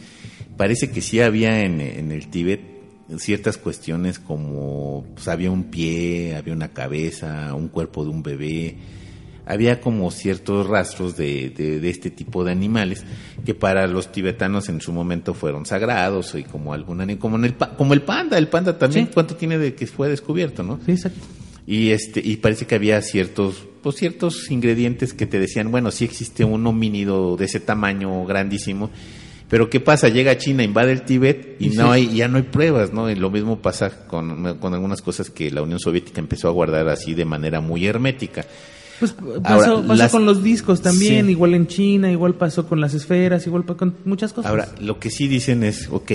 parece 0.57 0.89
que 0.89 1.01
sí 1.01 1.19
había 1.21 1.63
en, 1.63 1.79
en 1.79 2.11
el 2.11 2.27
Tíbet 2.29 2.59
ciertas 3.17 3.57
cuestiones 3.57 4.19
como, 4.19 5.05
pues 5.15 5.27
había 5.27 5.51
un 5.51 5.65
pie, 5.65 6.35
había 6.35 6.53
una 6.53 6.69
cabeza, 6.69 7.53
un 7.53 7.67
cuerpo 7.67 8.03
de 8.03 8.09
un 8.11 8.23
bebé, 8.23 8.77
había 9.45 9.81
como 9.81 10.11
ciertos 10.11 10.67
rastros 10.67 11.17
de, 11.17 11.49
de- 11.49 11.79
de 11.79 11.89
este 11.89 12.09
tipo 12.11 12.43
de 12.43 12.51
animales 12.51 13.03
que 13.43 13.53
para 13.55 13.87
los 13.87 14.11
tibetanos 14.11 14.69
en 14.69 14.79
su 14.81 14.93
momento 14.93 15.33
fueron 15.33 15.65
sagrados 15.65 16.35
y 16.35 16.43
como 16.43 16.73
algún 16.73 17.15
como 17.17 17.37
en 17.37 17.45
el 17.45 17.55
como 17.55 17.93
el 17.93 18.03
panda, 18.03 18.37
el 18.37 18.47
panda 18.47 18.77
también 18.77 19.07
Sí. 19.07 19.11
cuánto 19.13 19.35
tiene 19.35 19.57
de 19.57 19.73
que 19.73 19.87
fue 19.87 20.09
descubierto, 20.09 20.63
¿no? 20.63 20.79
Sí, 20.85 20.91
exacto. 20.91 21.19
Y 21.67 21.89
este 21.91 22.21
y 22.23 22.37
parece 22.37 22.65
que 22.65 22.75
había 22.75 23.01
ciertos 23.01 23.67
pues 23.81 23.95
ciertos 23.95 24.49
ingredientes 24.51 25.13
que 25.13 25.25
te 25.25 25.39
decían, 25.39 25.71
bueno, 25.71 25.89
sí 25.91 26.05
existe 26.05 26.43
un 26.45 26.65
homínido 26.67 27.35
de 27.35 27.45
ese 27.45 27.59
tamaño 27.59 28.23
grandísimo, 28.25 28.91
pero 29.51 29.69
¿qué 29.69 29.79
pasa? 29.79 30.07
Llega 30.09 30.31
a 30.31 30.37
China, 30.39 30.63
invade 30.63 30.93
el 30.93 31.03
Tíbet 31.03 31.57
y, 31.59 31.69
no 31.69 31.91
hay 31.91 32.07
ya 32.15 32.27
no 32.27 32.37
hay 32.37 32.43
pruebas, 32.43 32.91
¿no? 32.93 33.07
Y 33.11 33.15
lo 33.15 33.29
mismo 33.29 33.59
pasa 33.61 34.07
con, 34.07 34.57
con 34.59 34.73
algunas 34.73 35.01
cosas 35.03 35.29
que 35.29 35.51
la 35.51 35.61
Unión 35.61 35.79
Soviética 35.79 36.19
empezó 36.21 36.47
a 36.47 36.51
guardar 36.51 36.87
así 36.89 37.13
de 37.13 37.25
manera 37.25 37.59
muy 37.61 37.85
hermética. 37.85 38.45
Pues 38.99 39.11
pasó, 39.11 39.71
Ahora, 39.75 39.87
pasó 39.87 39.93
las- 40.03 40.11
con 40.11 40.25
los 40.25 40.41
discos 40.41 40.81
también, 40.81 41.25
Sí. 41.25 41.31
igual 41.33 41.53
en 41.53 41.67
China, 41.67 42.11
igual 42.11 42.35
pasó 42.35 42.65
con 42.67 42.79
las 42.79 42.93
esferas, 42.93 43.45
igual 43.45 43.65
con 43.65 43.95
muchas 44.05 44.31
cosas. 44.31 44.49
Ahora, 44.49 44.69
lo 44.79 44.99
que 44.99 45.09
sí 45.11 45.27
dicen 45.27 45.63
es, 45.63 45.89
ok, 45.91 46.11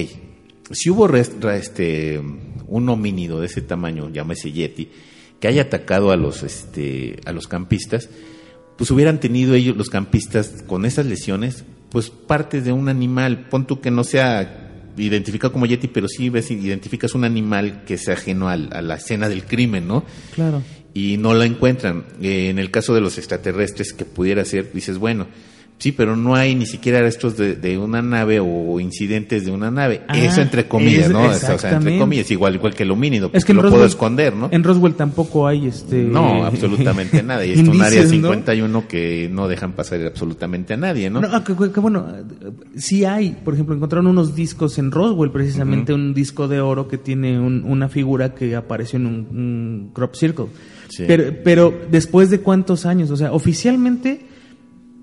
si 0.70 0.90
hubo 0.90 1.06
res- 1.06 1.32
ra- 1.40 1.56
este, 1.56 2.18
un 2.66 2.88
homínido 2.88 3.40
de 3.40 3.46
ese 3.46 3.60
tamaño, 3.60 4.08
llámese 4.10 4.50
Yeti, 4.52 4.88
que 5.40 5.48
haya 5.48 5.62
atacado 5.62 6.10
a 6.10 6.16
los, 6.16 6.42
este, 6.42 7.20
a 7.26 7.32
los 7.32 7.48
campistas, 7.48 8.08
pues 8.78 8.90
hubieran 8.90 9.20
tenido 9.20 9.54
ellos, 9.54 9.76
los 9.76 9.90
campistas, 9.90 10.62
con 10.66 10.84
esas 10.86 11.06
lesiones, 11.06 11.64
pues 11.96 12.10
partes 12.10 12.62
de 12.62 12.72
un 12.72 12.90
animal, 12.90 13.46
pon 13.48 13.66
tú 13.66 13.80
que 13.80 13.90
no 13.90 14.04
sea 14.04 14.92
identificado 14.98 15.50
como 15.50 15.64
Yeti, 15.64 15.88
pero 15.88 16.08
sí 16.08 16.28
ves, 16.28 16.50
identificas 16.50 17.14
un 17.14 17.24
animal 17.24 17.84
que 17.86 17.96
sea 17.96 18.12
ajeno 18.12 18.50
a 18.50 18.56
la 18.58 18.96
escena 18.96 19.30
del 19.30 19.46
crimen, 19.46 19.88
¿no? 19.88 20.04
claro. 20.34 20.62
y 20.92 21.16
no 21.16 21.32
la 21.32 21.46
encuentran. 21.46 22.04
Eh, 22.20 22.50
en 22.50 22.58
el 22.58 22.70
caso 22.70 22.92
de 22.94 23.00
los 23.00 23.16
extraterrestres, 23.16 23.94
que 23.94 24.04
pudiera 24.04 24.44
ser, 24.44 24.74
dices, 24.74 24.98
bueno, 24.98 25.26
sí, 25.78 25.92
pero 25.92 26.16
no 26.16 26.34
hay 26.34 26.54
ni 26.54 26.64
siquiera 26.66 27.00
restos 27.00 27.36
de, 27.36 27.54
de 27.54 27.76
una 27.78 28.00
nave 28.02 28.40
o 28.40 28.80
incidentes 28.80 29.44
de 29.44 29.50
una 29.52 29.70
nave. 29.70 30.02
Ah, 30.08 30.18
Eso 30.18 30.40
entre 30.40 30.66
comillas, 30.68 31.06
es- 31.06 31.10
¿no? 31.10 31.22
O 31.24 31.34
sea, 31.58 31.76
entre 31.76 31.98
comillas, 31.98 32.30
igual, 32.30 32.54
igual 32.54 32.74
que 32.74 32.82
el 32.84 32.90
homínido, 32.90 33.28
porque 33.28 33.38
Es 33.38 33.44
que 33.44 33.52
lo 33.54 33.62
Roswell, 33.62 33.74
puedo 33.78 33.86
esconder, 33.86 34.34
¿no? 34.34 34.48
En 34.52 34.64
Roswell 34.64 34.94
tampoco 34.94 35.46
hay 35.46 35.66
este. 35.66 35.96
No, 36.02 36.44
absolutamente 36.46 37.22
nada. 37.22 37.44
Y 37.44 37.52
es 37.60 37.68
un 37.68 37.80
área 37.82 38.02
¿no? 38.02 38.08
51 38.08 38.88
que 38.88 39.28
no 39.30 39.48
dejan 39.48 39.72
pasar 39.72 40.00
absolutamente 40.06 40.74
a 40.74 40.76
nadie, 40.76 41.10
¿no? 41.10 41.20
No, 41.20 41.28
ah, 41.30 41.44
que, 41.44 41.54
que 41.54 41.80
bueno, 41.80 42.06
sí 42.76 43.04
hay, 43.04 43.36
por 43.44 43.54
ejemplo, 43.54 43.74
encontraron 43.74 44.06
unos 44.06 44.34
discos 44.34 44.78
en 44.78 44.90
Roswell, 44.90 45.30
precisamente 45.30 45.92
un 45.92 46.14
disco 46.14 46.48
de 46.48 46.60
oro 46.60 46.88
que 46.88 46.98
tiene 46.98 47.38
un- 47.38 47.64
una 47.64 47.88
figura 47.88 48.34
que 48.34 48.56
apareció 48.56 48.98
en 48.98 49.06
un, 49.06 49.14
un 49.30 49.90
crop 49.92 50.14
circle. 50.14 50.46
Sí. 50.88 51.04
Pero, 51.06 51.24
pero 51.44 51.74
después 51.90 52.30
de 52.30 52.40
cuántos 52.40 52.86
años, 52.86 53.10
o 53.10 53.16
sea, 53.16 53.32
oficialmente 53.32 54.24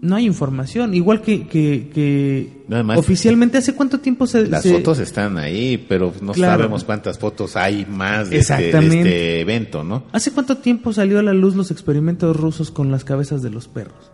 no 0.04 0.18
hay 0.18 0.26
información, 0.26 0.94
igual 0.94 1.22
que, 1.22 1.48
que, 1.48 1.90
que 1.94 2.64
oficialmente 2.98 3.58
hace 3.58 3.74
cuánto 3.74 4.00
tiempo 4.02 4.28
se... 4.28 4.46
Las 4.48 4.64
se- 4.64 4.74
fotos 4.74 5.00
están 5.00 5.38
ahí, 5.38 5.84
pero 5.90 6.14
no 6.22 6.34
Claro. 6.34 6.60
sabemos 6.62 6.84
cuántas 6.84 7.18
fotos 7.18 7.56
hay 7.56 7.86
más 7.90 8.30
de 8.30 8.40
este, 8.40 8.72
de 8.72 8.88
este 9.00 9.40
evento, 9.42 9.84
¿no? 9.84 10.04
¿Hace 10.12 10.32
cuánto 10.32 10.58
tiempo 10.58 10.92
salió 10.92 11.20
a 11.20 11.24
la 11.24 11.34
luz 11.34 11.56
los 11.56 11.72
experimentos 11.72 12.36
rusos 12.36 12.70
con 12.70 12.92
las 12.92 13.04
cabezas 13.06 13.42
de 13.42 13.50
los 13.50 13.68
perros? 13.70 14.12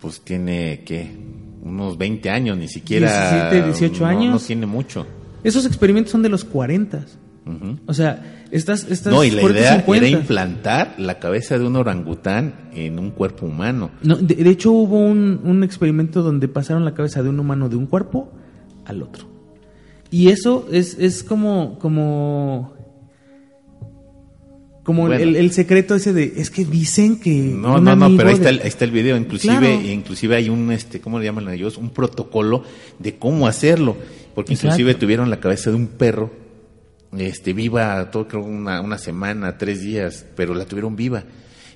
Pues 0.00 0.20
tiene, 0.20 0.82
¿qué? 0.84 1.10
Unos 1.62 1.96
20 1.96 2.28
años, 2.28 2.58
ni 2.58 2.68
siquiera. 2.68 3.08
17, 3.50 3.64
18 3.68 4.00
no- 4.00 4.06
años. 4.06 4.32
No 4.42 4.46
tiene 4.46 4.66
mucho. 4.66 5.06
Esos 5.42 5.64
experimentos 5.64 6.12
son 6.12 6.22
de 6.22 6.28
los 6.28 6.44
40. 6.44 7.06
O 7.86 7.92
sea, 7.92 8.46
estas... 8.50 8.90
estas 8.90 9.12
No, 9.12 9.22
y 9.22 9.30
la 9.30 9.42
40, 9.42 9.60
idea 9.60 9.76
50. 9.80 10.06
era 10.06 10.18
implantar 10.18 10.94
la 10.98 11.18
cabeza 11.18 11.58
de 11.58 11.64
un 11.66 11.76
orangután 11.76 12.70
en 12.74 12.98
un 12.98 13.10
cuerpo 13.10 13.44
humano. 13.46 13.90
No, 14.02 14.16
de, 14.16 14.34
de 14.34 14.50
hecho 14.50 14.72
hubo 14.72 14.98
un, 14.98 15.40
un 15.44 15.62
experimento 15.62 16.22
donde 16.22 16.48
pasaron 16.48 16.84
la 16.86 16.94
cabeza 16.94 17.22
de 17.22 17.28
un 17.28 17.38
humano 17.38 17.68
de 17.68 17.76
un 17.76 17.86
cuerpo 17.86 18.32
al 18.86 19.02
otro. 19.02 19.26
Y 20.10 20.28
eso 20.28 20.66
es, 20.72 20.96
es 20.98 21.22
como, 21.22 21.78
como, 21.78 22.72
como 24.82 25.06
Bueno. 25.06 25.22
el, 25.22 25.36
el 25.36 25.50
secreto 25.50 25.94
ese 25.94 26.12
de, 26.12 26.34
es 26.36 26.50
que 26.50 26.64
dicen 26.64 27.18
que... 27.18 27.30
No, 27.34 27.80
no, 27.80 27.96
no, 27.96 28.16
pero 28.16 28.28
ahí 28.28 28.34
está, 28.36 28.50
el, 28.50 28.60
ahí 28.60 28.68
está 28.68 28.84
el 28.84 28.90
video. 28.90 29.16
Inclusive, 29.16 29.56
Claro. 29.58 29.80
inclusive 29.90 30.36
hay 30.36 30.48
un, 30.50 30.70
este, 30.72 31.00
¿cómo 31.00 31.18
le 31.18 31.24
llaman 31.24 31.48
ellos? 31.48 31.78
Un 31.78 31.90
protocolo 31.90 32.62
de 32.98 33.16
cómo 33.16 33.46
hacerlo. 33.46 33.96
Porque 34.34 34.52
Exacto. 34.54 34.74
inclusive 34.76 34.94
tuvieron 34.94 35.30
la 35.30 35.40
cabeza 35.40 35.70
de 35.70 35.76
un 35.76 35.86
perro, 35.86 36.30
este, 37.18 37.52
viva, 37.52 38.10
todo 38.10 38.26
creo 38.28 38.42
una, 38.44 38.80
una 38.80 38.98
semana, 38.98 39.56
tres 39.58 39.80
días, 39.82 40.24
pero 40.36 40.54
la 40.54 40.64
tuvieron 40.64 40.96
viva. 40.96 41.24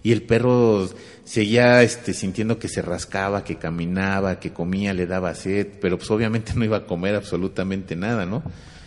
Y 0.02 0.12
el 0.12 0.22
perro 0.22 0.88
seguía 1.24 1.82
este, 1.82 2.14
sintiendo 2.14 2.58
que 2.58 2.68
se 2.68 2.82
rascaba, 2.82 3.42
que 3.44 3.56
caminaba, 3.56 4.38
que 4.38 4.52
comía, 4.52 4.94
le 4.94 5.06
daba 5.06 5.34
sed, 5.34 5.66
pero 5.80 5.98
pues 5.98 6.10
obviamente 6.10 6.52
no 6.56 6.64
iba 6.64 6.78
a 6.78 6.86
comer 6.86 7.14
absolutamente 7.16 7.96
nada, 7.96 8.24
¿no? 8.24 8.42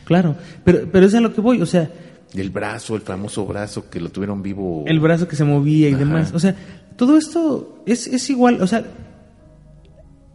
Claro, 0.06 0.36
pero, 0.64 0.88
pero 0.92 1.06
es 1.06 1.14
a 1.14 1.22
lo 1.22 1.34
que 1.34 1.42
voy, 1.42 1.62
o 1.62 1.66
sea, 1.66 1.90
el 2.34 2.50
brazo, 2.50 2.96
el 2.96 3.02
famoso 3.02 3.46
brazo 3.46 3.90
que 3.90 4.00
lo 4.00 4.10
tuvieron 4.10 4.42
vivo. 4.42 4.84
el 4.88 5.00
brazo 5.00 5.28
que 5.28 5.36
se 5.36 5.44
movía 5.44 5.90
y 5.90 5.94
Ajá. 5.94 6.00
demás. 6.00 6.32
O 6.34 6.40
sea, 6.40 6.56
todo 6.96 7.18
esto 7.18 7.84
es, 7.86 8.08
es 8.08 8.30
igual, 8.30 8.62
o 8.62 8.68
sea, 8.68 8.84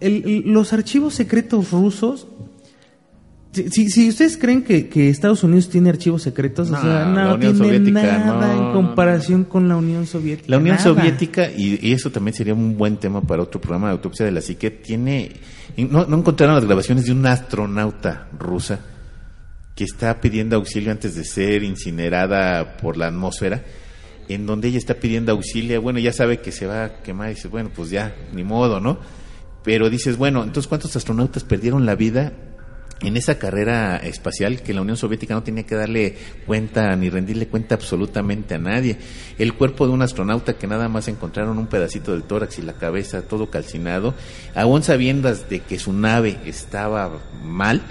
el- 0.00 0.22
el- 0.26 0.52
los 0.52 0.72
archivos 0.72 1.14
secretos 1.14 1.70
rusos, 1.72 2.26
si, 3.56 3.70
si, 3.70 3.90
si 3.90 4.08
ustedes 4.08 4.36
creen 4.36 4.62
que, 4.62 4.88
que 4.88 5.08
Estados 5.08 5.42
Unidos 5.42 5.68
tiene 5.68 5.88
archivos 5.90 6.22
secretos, 6.22 6.70
No, 6.70 6.78
o 6.78 6.82
sea, 6.82 7.06
no 7.06 7.38
tiene 7.38 7.56
Soviética, 7.56 8.02
nada 8.18 8.54
no, 8.54 8.68
en 8.68 8.72
comparación 8.72 9.44
con 9.44 9.68
la 9.68 9.76
Unión 9.76 10.06
Soviética. 10.06 10.50
La 10.50 10.58
Unión 10.58 10.76
nada. 10.76 10.84
Soviética, 10.84 11.50
y, 11.50 11.78
y 11.80 11.92
eso 11.92 12.10
también 12.10 12.34
sería 12.34 12.54
un 12.54 12.76
buen 12.76 12.98
tema 12.98 13.20
para 13.22 13.42
otro 13.42 13.60
programa 13.60 13.88
de 13.88 13.92
autopsia 13.92 14.26
de 14.26 14.32
la 14.32 14.40
psique, 14.40 14.70
tiene, 14.70 15.32
no, 15.76 16.04
no 16.06 16.18
encontraron 16.18 16.54
las 16.54 16.64
grabaciones 16.64 17.06
de 17.06 17.12
una 17.12 17.32
astronauta 17.32 18.28
rusa 18.38 18.80
que 19.74 19.84
está 19.84 20.20
pidiendo 20.20 20.56
auxilio 20.56 20.90
antes 20.90 21.14
de 21.14 21.24
ser 21.24 21.62
incinerada 21.62 22.76
por 22.78 22.96
la 22.96 23.08
atmósfera, 23.08 23.62
en 24.28 24.46
donde 24.46 24.68
ella 24.68 24.78
está 24.78 24.94
pidiendo 24.94 25.32
auxilio, 25.32 25.80
bueno, 25.82 25.98
ya 25.98 26.12
sabe 26.12 26.40
que 26.40 26.52
se 26.52 26.66
va 26.66 26.84
a 26.84 27.02
quemar 27.02 27.30
y 27.30 27.34
dice, 27.34 27.48
bueno, 27.48 27.70
pues 27.74 27.90
ya, 27.90 28.14
ni 28.32 28.42
modo, 28.42 28.80
¿no? 28.80 28.98
Pero 29.62 29.90
dices, 29.90 30.16
bueno, 30.16 30.42
entonces 30.44 30.68
¿cuántos 30.68 30.94
astronautas 30.96 31.44
perdieron 31.44 31.86
la 31.86 31.94
vida 31.94 32.32
en 33.00 33.16
esa 33.16 33.38
carrera 33.38 33.98
espacial 33.98 34.62
que 34.62 34.72
la 34.72 34.80
Unión 34.80 34.96
Soviética 34.96 35.34
no 35.34 35.42
tenía 35.42 35.64
que 35.64 35.74
darle 35.74 36.16
cuenta 36.46 36.96
ni 36.96 37.10
rendirle 37.10 37.46
cuenta 37.46 37.74
absolutamente 37.74 38.54
a 38.54 38.58
nadie. 38.58 38.96
El 39.38 39.54
cuerpo 39.54 39.86
de 39.86 39.92
un 39.92 40.02
astronauta 40.02 40.54
que 40.54 40.66
nada 40.66 40.88
más 40.88 41.08
encontraron 41.08 41.58
un 41.58 41.66
pedacito 41.66 42.12
del 42.12 42.22
tórax 42.22 42.58
y 42.58 42.62
la 42.62 42.72
cabeza 42.72 43.22
todo 43.22 43.50
calcinado, 43.50 44.14
aún 44.54 44.82
sabiendo 44.82 45.32
de 45.34 45.60
que 45.60 45.78
su 45.78 45.92
nave 45.92 46.38
estaba 46.46 47.18
mal, 47.44 47.82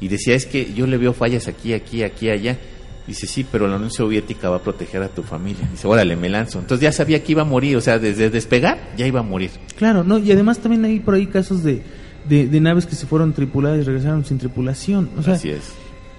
y 0.00 0.08
decía, 0.08 0.34
es 0.34 0.46
que 0.46 0.72
yo 0.74 0.86
le 0.86 0.98
veo 0.98 1.12
fallas 1.12 1.48
aquí, 1.48 1.72
aquí, 1.72 2.02
aquí, 2.02 2.28
allá. 2.30 2.58
Dice, 3.06 3.26
sí, 3.26 3.46
pero 3.50 3.68
la 3.68 3.76
Unión 3.76 3.90
Soviética 3.90 4.50
va 4.50 4.56
a 4.56 4.62
proteger 4.62 5.02
a 5.02 5.08
tu 5.08 5.22
familia. 5.22 5.66
Dice, 5.70 5.86
órale, 5.86 6.16
me 6.16 6.28
lanzo. 6.28 6.58
Entonces 6.58 6.82
ya 6.82 6.92
sabía 6.92 7.22
que 7.22 7.32
iba 7.32 7.42
a 7.42 7.46
morir, 7.46 7.76
o 7.76 7.80
sea, 7.80 7.98
desde 7.98 8.30
despegar 8.30 8.78
ya 8.96 9.06
iba 9.06 9.20
a 9.20 9.22
morir. 9.22 9.50
Claro, 9.76 10.02
no, 10.02 10.18
y 10.18 10.30
además 10.32 10.58
también 10.58 10.84
hay 10.84 11.00
por 11.00 11.14
ahí 11.14 11.26
casos 11.28 11.62
de, 11.62 11.82
de, 12.28 12.46
de 12.48 12.60
naves 12.60 12.86
que 12.86 12.94
se 12.94 13.06
fueron 13.06 13.32
tripuladas 13.32 13.80
y 13.80 13.82
regresaron 13.82 14.24
sin 14.24 14.38
tripulación. 14.38 15.10
O 15.18 15.22
sea, 15.22 15.34
Así 15.34 15.50
es. 15.50 15.72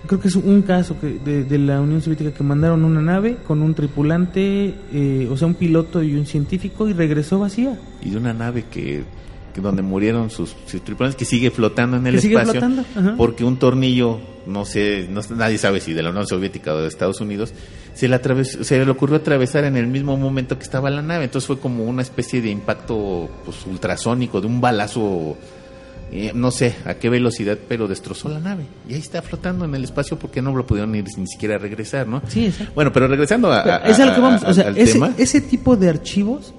Creo 0.05 0.22
que 0.22 0.28
es 0.30 0.36
un 0.36 0.62
caso 0.62 0.95
que 0.99 1.20
de, 1.20 1.43
de 1.43 1.58
la 1.58 1.82
Unión 1.82 2.01
Soviética 2.01 2.32
que 2.32 2.43
mandaron 2.43 2.86
una 2.86 3.01
nave 3.01 3.38
con 3.45 3.62
un 3.62 3.74
tripulante, 3.74 4.74
eh, 4.93 5.28
o 5.30 5.36
sea, 5.36 5.47
un 5.47 5.55
piloto 5.55 6.01
y 6.01 6.16
un 6.16 6.26
científico 6.26 6.88
y 6.88 6.93
regresó 6.93 7.39
vacía. 7.39 7.78
y 8.01 8.12
de 8.12 8.18
una 8.18 8.34
nave 8.34 8.66
que, 8.72 9.03
que 9.53 9.60
donde 9.60 9.82
murieron 9.82 10.30
sus, 10.30 10.55
sus 10.68 10.82
tripulantes 10.84 11.18
que 11.18 11.26
sigue 11.26 11.49
flotando 11.51 11.97
en 11.97 12.05
el 12.05 12.16
espacio 12.16 12.62
porque 13.18 13.43
un 13.43 13.58
tornillo 13.58 14.20
no 14.45 14.66
sé 14.66 15.08
no, 15.10 15.22
nadie 15.36 15.58
sabe 15.58 15.82
si 15.82 15.93
de 15.93 16.03
la 16.03 16.12
Unión 16.12 16.28
Soviética 16.28 16.74
o 16.76 16.78
de 16.78 16.88
Estados 16.88 17.20
Unidos 17.20 17.53
se 17.93 18.08
le 18.08 18.16
atravesó, 18.16 18.64
se 18.64 18.86
le 18.86 18.89
ocurrió 18.89 19.18
atravesar 19.18 19.64
en 19.64 19.76
el 19.76 19.88
mismo 19.88 20.16
momento 20.16 20.58
que 20.58 20.64
estaba 20.64 20.91
la 20.91 21.01
nave 21.01 21.26
entonces 21.26 21.47
fue 21.47 21.60
como 21.60 21.86
una 21.86 22.03
especie 22.03 22.39
de 22.39 22.49
impacto 22.49 23.30
pues 23.43 23.66
ultrasónico 23.66 24.39
de 24.39 24.47
un 24.47 24.62
balazo 24.62 25.36
eh, 26.12 26.32
no 26.34 26.51
sé 26.51 26.76
a 26.86 26.93
qué 26.95 27.10
velocidad 27.10 27.58
pero 27.68 27.88
destrozó 27.88 28.30
la 28.30 28.39
nave 28.39 28.64
y 28.88 28.93
ahí 28.93 28.99
está 28.99 29.22
flotando 29.22 29.66
en 29.66 29.76
el 29.76 29.84
espacio 29.84 30.18
porque 30.18 30.41
no 30.41 30.55
lo 30.55 30.66
pudieron 30.66 30.91
ni, 30.91 31.01
ni 31.01 31.28
siquiera 31.28 31.58
regresar 31.58 32.08
no 32.08 32.22
Sí, 32.28 32.45
exacto. 32.45 32.74
bueno 32.76 32.91
pero 32.93 33.08
regresando 33.08 33.51
a, 33.51 33.64
Pero 33.64 33.76
a- 33.76 33.80
es 33.80 33.99
a 33.99 34.05
lo 34.05 34.16
que 34.16 34.22
vamos, 34.22 34.43
o 34.43 34.53
sea, 34.53 34.68
al 34.68 34.78
ese, 34.78 34.93
tema 34.93 35.14
ese 35.18 35.41
tipo 35.41 35.76
de 35.76 35.89
archivos, 35.89 36.53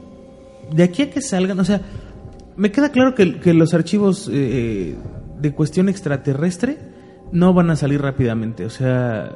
de 0.73 0.83
aquí 0.83 1.03
a 1.03 1.11
que 1.11 1.23
salgan, 1.23 1.59
o 1.61 1.65
sea, 1.65 1.81
me 2.57 2.71
queda 2.73 2.91
claro 2.91 3.15
que, 3.15 3.39
que 3.41 3.55
los 3.55 3.73
archivos 3.75 4.29
eh, 4.33 4.97
de 5.41 5.53
cuestión 5.53 5.89
extraterrestre 5.89 6.79
no 7.33 7.55
van 7.55 7.71
a 7.71 7.77
salir 7.77 8.01
rápidamente, 8.03 8.65
o 8.67 8.71
sea, 8.71 9.31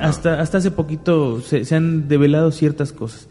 hasta, 0.00 0.40
hasta 0.40 0.58
hace 0.58 0.70
poquito 0.70 1.40
se, 1.40 1.64
se 1.64 1.74
han 1.76 2.08
develado 2.08 2.50
ciertas 2.52 2.92
cosas. 2.92 3.28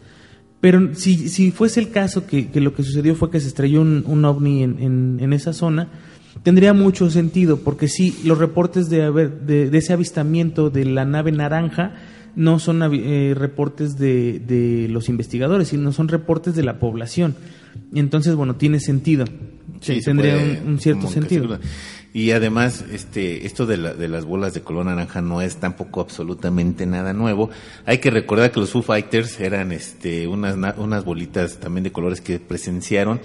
Pero 0.60 0.94
si, 0.94 1.28
si 1.28 1.50
fuese 1.52 1.80
el 1.80 1.90
caso 1.90 2.26
que, 2.26 2.48
que 2.48 2.60
lo 2.60 2.74
que 2.74 2.82
sucedió 2.82 3.14
fue 3.14 3.30
que 3.30 3.40
se 3.40 3.48
estrelló 3.48 3.80
un, 3.80 4.02
un 4.06 4.24
ovni 4.24 4.62
en, 4.62 4.78
en, 4.80 5.18
en 5.20 5.32
esa 5.32 5.52
zona, 5.52 5.88
tendría 6.42 6.72
mucho 6.72 7.10
sentido, 7.10 7.58
porque 7.58 7.88
sí, 7.88 8.18
los 8.24 8.38
reportes 8.38 8.90
de, 8.90 9.04
haber, 9.04 9.40
de, 9.40 9.70
de 9.70 9.78
ese 9.78 9.92
avistamiento 9.92 10.70
de 10.70 10.84
la 10.84 11.04
nave 11.04 11.30
naranja 11.32 11.94
no 12.34 12.58
son 12.58 12.82
eh, 12.92 13.34
reportes 13.36 13.98
de, 13.98 14.40
de 14.40 14.88
los 14.88 15.08
investigadores, 15.08 15.68
sino 15.68 15.92
son 15.92 16.08
reportes 16.08 16.54
de 16.54 16.62
la 16.62 16.78
población. 16.78 17.34
Entonces, 17.94 18.34
bueno, 18.34 18.56
tiene 18.56 18.80
sentido. 18.80 19.24
Sí, 19.80 20.00
tendría 20.00 20.34
puede 20.34 20.60
un, 20.62 20.68
un 20.72 20.80
cierto 20.80 21.08
sentido. 21.08 21.58
Y 22.14 22.30
además, 22.30 22.84
este, 22.90 23.46
esto 23.46 23.66
de, 23.66 23.76
la- 23.76 23.92
de 23.94 24.08
las 24.08 24.24
bolas 24.24 24.54
de 24.54 24.62
color 24.62 24.86
naranja 24.86 25.20
no 25.20 25.42
es 25.42 25.56
tampoco 25.56 26.00
absolutamente 26.00 26.86
nada 26.86 27.12
nuevo. 27.12 27.50
Hay 27.84 27.98
que 27.98 28.10
recordar 28.10 28.50
que 28.50 28.60
los 28.60 28.70
Foo 28.70 28.82
Fighters 28.82 29.38
eran 29.40 29.72
este, 29.72 30.26
unas, 30.26 30.56
na- 30.56 30.74
unas 30.78 31.04
bolitas 31.04 31.58
también 31.58 31.84
de 31.84 31.92
colores 31.92 32.20
que 32.20 32.38
presenciaron 32.40 33.20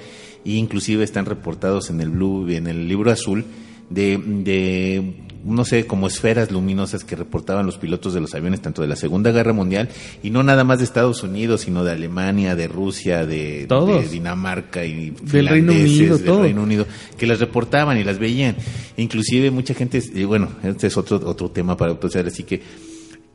e 0.45 0.51
inclusive 0.51 1.03
están 1.03 1.25
reportados 1.25 1.89
en 1.89 2.01
el 2.01 2.09
Blue, 2.09 2.49
en 2.49 2.67
el 2.67 2.87
libro 2.89 3.09
azul 3.09 3.45
de, 3.89 4.17
de 4.17 5.13
no 5.45 5.65
sé, 5.65 5.85
como 5.85 6.07
esferas 6.07 6.51
luminosas 6.51 7.03
que 7.03 7.15
reportaban 7.15 7.65
los 7.65 7.77
pilotos 7.77 8.13
de 8.13 8.21
los 8.21 8.33
aviones 8.33 8.61
tanto 8.61 8.81
de 8.81 8.87
la 8.87 8.95
Segunda 8.95 9.31
Guerra 9.31 9.53
Mundial 9.53 9.89
y 10.21 10.29
no 10.29 10.43
nada 10.43 10.63
más 10.63 10.79
de 10.79 10.85
Estados 10.85 11.23
Unidos, 11.23 11.61
sino 11.61 11.83
de 11.83 11.91
Alemania, 11.91 12.55
de 12.55 12.67
Rusia, 12.67 13.25
de, 13.25 13.67
Dinamarca 14.11 14.85
y 14.85 15.13
Del 15.21 15.47
Reino 15.47 15.73
Unido, 15.73 16.17
del 16.17 16.25
todo. 16.25 16.43
Reino 16.43 16.63
Unido, 16.63 16.85
que 17.17 17.27
las 17.27 17.39
reportaban 17.39 17.97
y 17.97 18.03
las 18.03 18.19
veían. 18.19 18.55
Inclusive 18.97 19.51
mucha 19.51 19.73
gente, 19.73 20.01
y 20.13 20.23
bueno, 20.23 20.49
este 20.63 20.87
es 20.87 20.97
otro 20.97 21.21
otro 21.25 21.49
tema 21.49 21.75
para 21.75 21.91
empezar, 21.91 22.25
así 22.27 22.43
que 22.43 22.61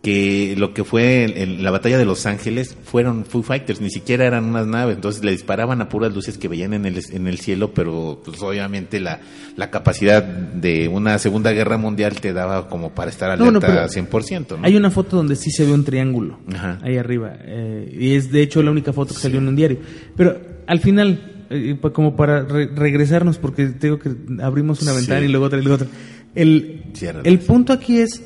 que 0.03 0.55
lo 0.57 0.73
que 0.75 0.85
fue 0.85 1.25
en, 1.25 1.37
en 1.37 1.65
la 1.65 1.73
batalla 1.73 1.99
de 1.99 2.05
Los 2.05 2.25
Ángeles 2.25 2.77
fueron 2.85 3.25
Foo 3.25 3.43
Fighters, 3.43 3.81
ni 3.81 3.91
siquiera 3.91 4.27
eran 4.27 4.45
unas 4.45 4.67
naves, 4.67 4.95
entonces 4.95 5.25
le 5.25 5.33
disparaban 5.33 5.81
a 5.81 5.89
puras 5.89 6.15
luces 6.15 6.39
que 6.39 6.47
veían 6.47 6.73
en 6.73 6.87
el, 6.87 7.03
en 7.13 7.27
el 7.27 7.39
cielo, 7.39 7.75
pero 7.75 8.23
pues 8.25 8.41
obviamente 8.43 9.01
la, 9.01 9.21
la 9.57 9.71
capacidad 9.71 10.23
de 10.23 10.87
una 10.87 11.19
Segunda 11.19 11.51
Guerra 11.53 11.79
Mundial 11.79 12.21
te 12.21 12.33
daba 12.33 12.69
como 12.69 12.95
para 12.95 13.11
estar 13.11 13.37
No, 13.39 13.47
alerta 13.49 13.67
no, 13.69 13.75
pero 13.75 13.89
100%, 13.89 14.59
¿no? 14.61 14.65
Hay 14.67 14.77
una 14.77 14.91
foto 14.93 15.17
donde 15.17 15.35
sí 15.35 15.51
se 15.51 15.67
ve 15.67 15.73
un 15.73 15.85
triángulo 15.85 16.39
Ajá. 16.55 16.79
ahí 16.83 16.97
arriba. 16.97 17.33
eh, 17.41 17.97
y 17.99 18.15
es 18.15 18.31
de 18.31 18.43
hecho 18.43 18.63
la 18.63 18.71
única 18.71 18.93
foto 18.93 19.15
que 19.15 19.21
salió 19.21 19.39
en 19.41 19.49
un 19.49 19.57
diario. 19.57 19.79
Pero 20.17 20.41
al 20.69 20.79
final, 20.79 21.45
eh, 21.51 21.77
como 21.93 22.15
para 22.15 22.45
re- 22.45 22.69
regresarnos, 22.73 23.39
porque 23.39 23.67
tengo 23.67 23.99
que 23.99 24.11
abrimos 24.43 24.81
una 24.83 24.93
Sí. 24.93 24.99
ventana 24.99 25.25
y 25.27 25.29
luego 25.29 25.47
otra 25.47 25.59
y 25.59 25.63
luego 25.63 25.75
otra. 25.83 25.89
El, 26.37 26.85
el 27.25 27.39
punto 27.41 27.73
aquí 27.73 27.99
es, 27.99 28.23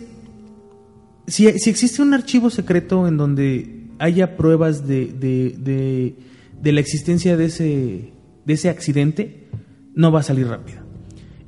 si, 1.27 1.59
si 1.59 1.71
existe 1.71 2.03
un 2.03 2.15
archivo 2.15 2.51
secreto 2.51 3.07
en 3.07 3.17
donde 3.17 3.87
haya 3.99 4.37
pruebas 4.37 4.87
de, 4.87 5.07
de, 5.07 5.57
de, 5.59 6.17
de 6.61 6.73
la 6.73 6.81
existencia 6.81 7.37
de 7.37 7.45
ese, 7.45 8.13
de 8.45 8.53
ese 8.53 8.69
accidente, 8.69 9.49
no 9.95 10.11
va 10.11 10.21
a 10.21 10.25
salir 10.25 10.49
rápido. 10.49 10.81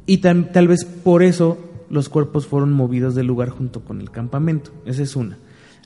Y 0.06 0.18
tal, 0.18 0.52
tal 0.52 0.68
vez 0.68 0.84
por 0.84 1.22
eso 1.22 1.58
los 1.90 2.08
cuerpos 2.08 2.46
fueron 2.46 2.72
movidos 2.72 3.14
del 3.14 3.26
lugar 3.26 3.48
junto 3.48 3.84
con 3.84 4.00
el 4.00 4.10
campamento. 4.10 4.70
Esa 4.86 5.02
es 5.02 5.16
una. 5.16 5.38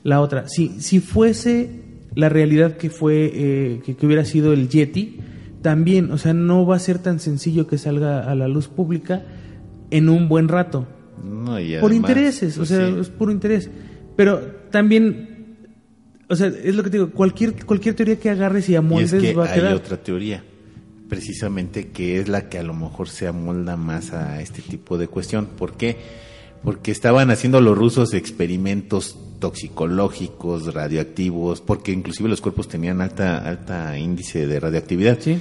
La 0.03 0.21
otra, 0.21 0.47
si, 0.47 0.79
si 0.81 0.99
fuese 0.99 1.81
la 2.15 2.29
realidad 2.29 2.77
que 2.77 2.89
fue, 2.89 3.31
eh, 3.33 3.81
que, 3.85 3.95
que 3.95 4.05
hubiera 4.05 4.25
sido 4.25 4.53
el 4.53 4.69
Yeti, 4.69 5.19
también, 5.61 6.11
o 6.11 6.17
sea, 6.17 6.33
no 6.33 6.65
va 6.65 6.75
a 6.75 6.79
ser 6.79 6.99
tan 6.99 7.19
sencillo 7.19 7.67
que 7.67 7.77
salga 7.77 8.29
a 8.29 8.35
la 8.35 8.47
luz 8.47 8.67
pública 8.67 9.23
en 9.91 10.09
un 10.09 10.29
buen 10.29 10.47
rato. 10.47 10.87
No, 11.23 11.59
y 11.59 11.77
por 11.77 11.93
intereses, 11.93 12.55
o 12.55 12.59
pues, 12.59 12.69
sea, 12.69 12.87
sí. 12.87 12.95
es 12.99 13.09
puro 13.09 13.31
interés. 13.31 13.69
Pero 14.15 14.39
también, 14.71 15.57
o 16.27 16.35
sea, 16.35 16.47
es 16.47 16.75
lo 16.75 16.83
que 16.83 16.89
te 16.89 16.97
digo, 16.97 17.11
cualquier, 17.11 17.65
cualquier 17.65 17.95
teoría 17.95 18.19
que 18.19 18.29
agarres 18.29 18.67
y 18.69 18.73
Y 18.73 18.75
amoldes 18.75 19.13
es 19.13 19.21
que 19.21 19.33
va 19.33 19.45
a 19.45 19.51
hay 19.51 19.59
quedar. 19.59 19.73
otra 19.75 19.97
teoría, 20.03 20.43
precisamente 21.07 21.87
que 21.89 22.19
es 22.19 22.27
la 22.27 22.49
que 22.49 22.59
a 22.59 22.63
lo 22.63 22.73
mejor 22.73 23.09
se 23.09 23.27
amolda 23.27 23.77
más 23.77 24.13
a 24.13 24.41
este 24.41 24.61
tipo 24.61 24.97
de 24.97 25.07
cuestión. 25.07 25.45
¿Por 25.45 25.77
qué? 25.77 25.97
Porque 26.63 26.91
estaban 26.91 27.31
haciendo 27.31 27.61
los 27.61 27.77
rusos 27.77 28.13
experimentos 28.13 29.17
toxicológicos, 29.39 30.73
radioactivos, 30.73 31.61
porque 31.61 31.91
inclusive 31.93 32.29
los 32.29 32.41
cuerpos 32.41 32.67
tenían 32.67 33.01
alta, 33.01 33.37
alta 33.37 33.97
índice 33.97 34.45
de 34.47 34.59
radioactividad. 34.59 35.17
Sí. 35.21 35.39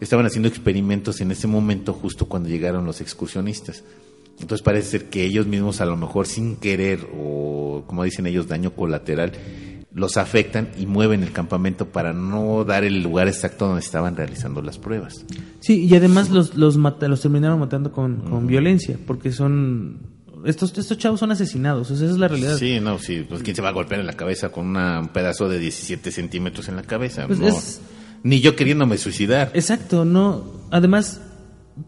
Estaban 0.00 0.26
haciendo 0.26 0.48
experimentos 0.48 1.20
en 1.20 1.30
ese 1.30 1.46
momento 1.46 1.92
justo 1.92 2.26
cuando 2.26 2.48
llegaron 2.48 2.84
los 2.84 3.00
excursionistas. 3.00 3.84
Entonces 4.40 4.62
parece 4.62 4.90
ser 4.90 5.04
que 5.10 5.24
ellos 5.24 5.46
mismos 5.46 5.80
a 5.80 5.86
lo 5.86 5.96
mejor 5.96 6.26
sin 6.26 6.56
querer 6.56 7.06
o 7.18 7.84
como 7.86 8.04
dicen 8.04 8.26
ellos 8.26 8.48
daño 8.48 8.72
colateral 8.72 9.32
los 9.92 10.18
afectan 10.18 10.68
y 10.78 10.84
mueven 10.84 11.22
el 11.22 11.32
campamento 11.32 11.86
para 11.88 12.12
no 12.12 12.64
dar 12.64 12.84
el 12.84 13.02
lugar 13.02 13.28
exacto 13.28 13.66
donde 13.66 13.80
estaban 13.80 14.14
realizando 14.14 14.60
las 14.60 14.76
pruebas. 14.76 15.24
Sí, 15.60 15.86
y 15.86 15.94
además 15.96 16.28
los, 16.28 16.54
los, 16.54 16.76
mata- 16.76 17.08
los 17.08 17.22
terminaron 17.22 17.58
matando 17.58 17.92
con, 17.92 18.16
con 18.28 18.46
violencia, 18.46 18.98
porque 19.06 19.32
son... 19.32 20.14
Estos, 20.44 20.76
estos 20.76 20.98
chavos 20.98 21.18
son 21.18 21.30
asesinados, 21.32 21.90
o 21.90 21.96
sea, 21.96 22.04
esa 22.04 22.14
es 22.14 22.20
la 22.20 22.28
realidad. 22.28 22.58
Sí, 22.58 22.78
no, 22.78 22.98
sí, 22.98 23.24
pues 23.26 23.42
quién 23.42 23.56
se 23.56 23.62
va 23.62 23.70
a 23.70 23.72
golpear 23.72 23.98
en 24.00 24.06
la 24.06 24.12
cabeza 24.12 24.50
con 24.50 24.66
una- 24.66 25.00
un 25.00 25.08
pedazo 25.08 25.48
de 25.48 25.58
17 25.58 26.10
centímetros 26.12 26.68
en 26.68 26.76
la 26.76 26.82
cabeza. 26.82 27.26
Pues 27.26 27.38
No. 27.38 27.48
es- 27.48 27.80
Ni 28.22 28.40
yo 28.40 28.54
queriéndome 28.54 28.98
suicidar. 28.98 29.50
Exacto, 29.54 30.04
no. 30.04 30.44
Además, 30.70 31.22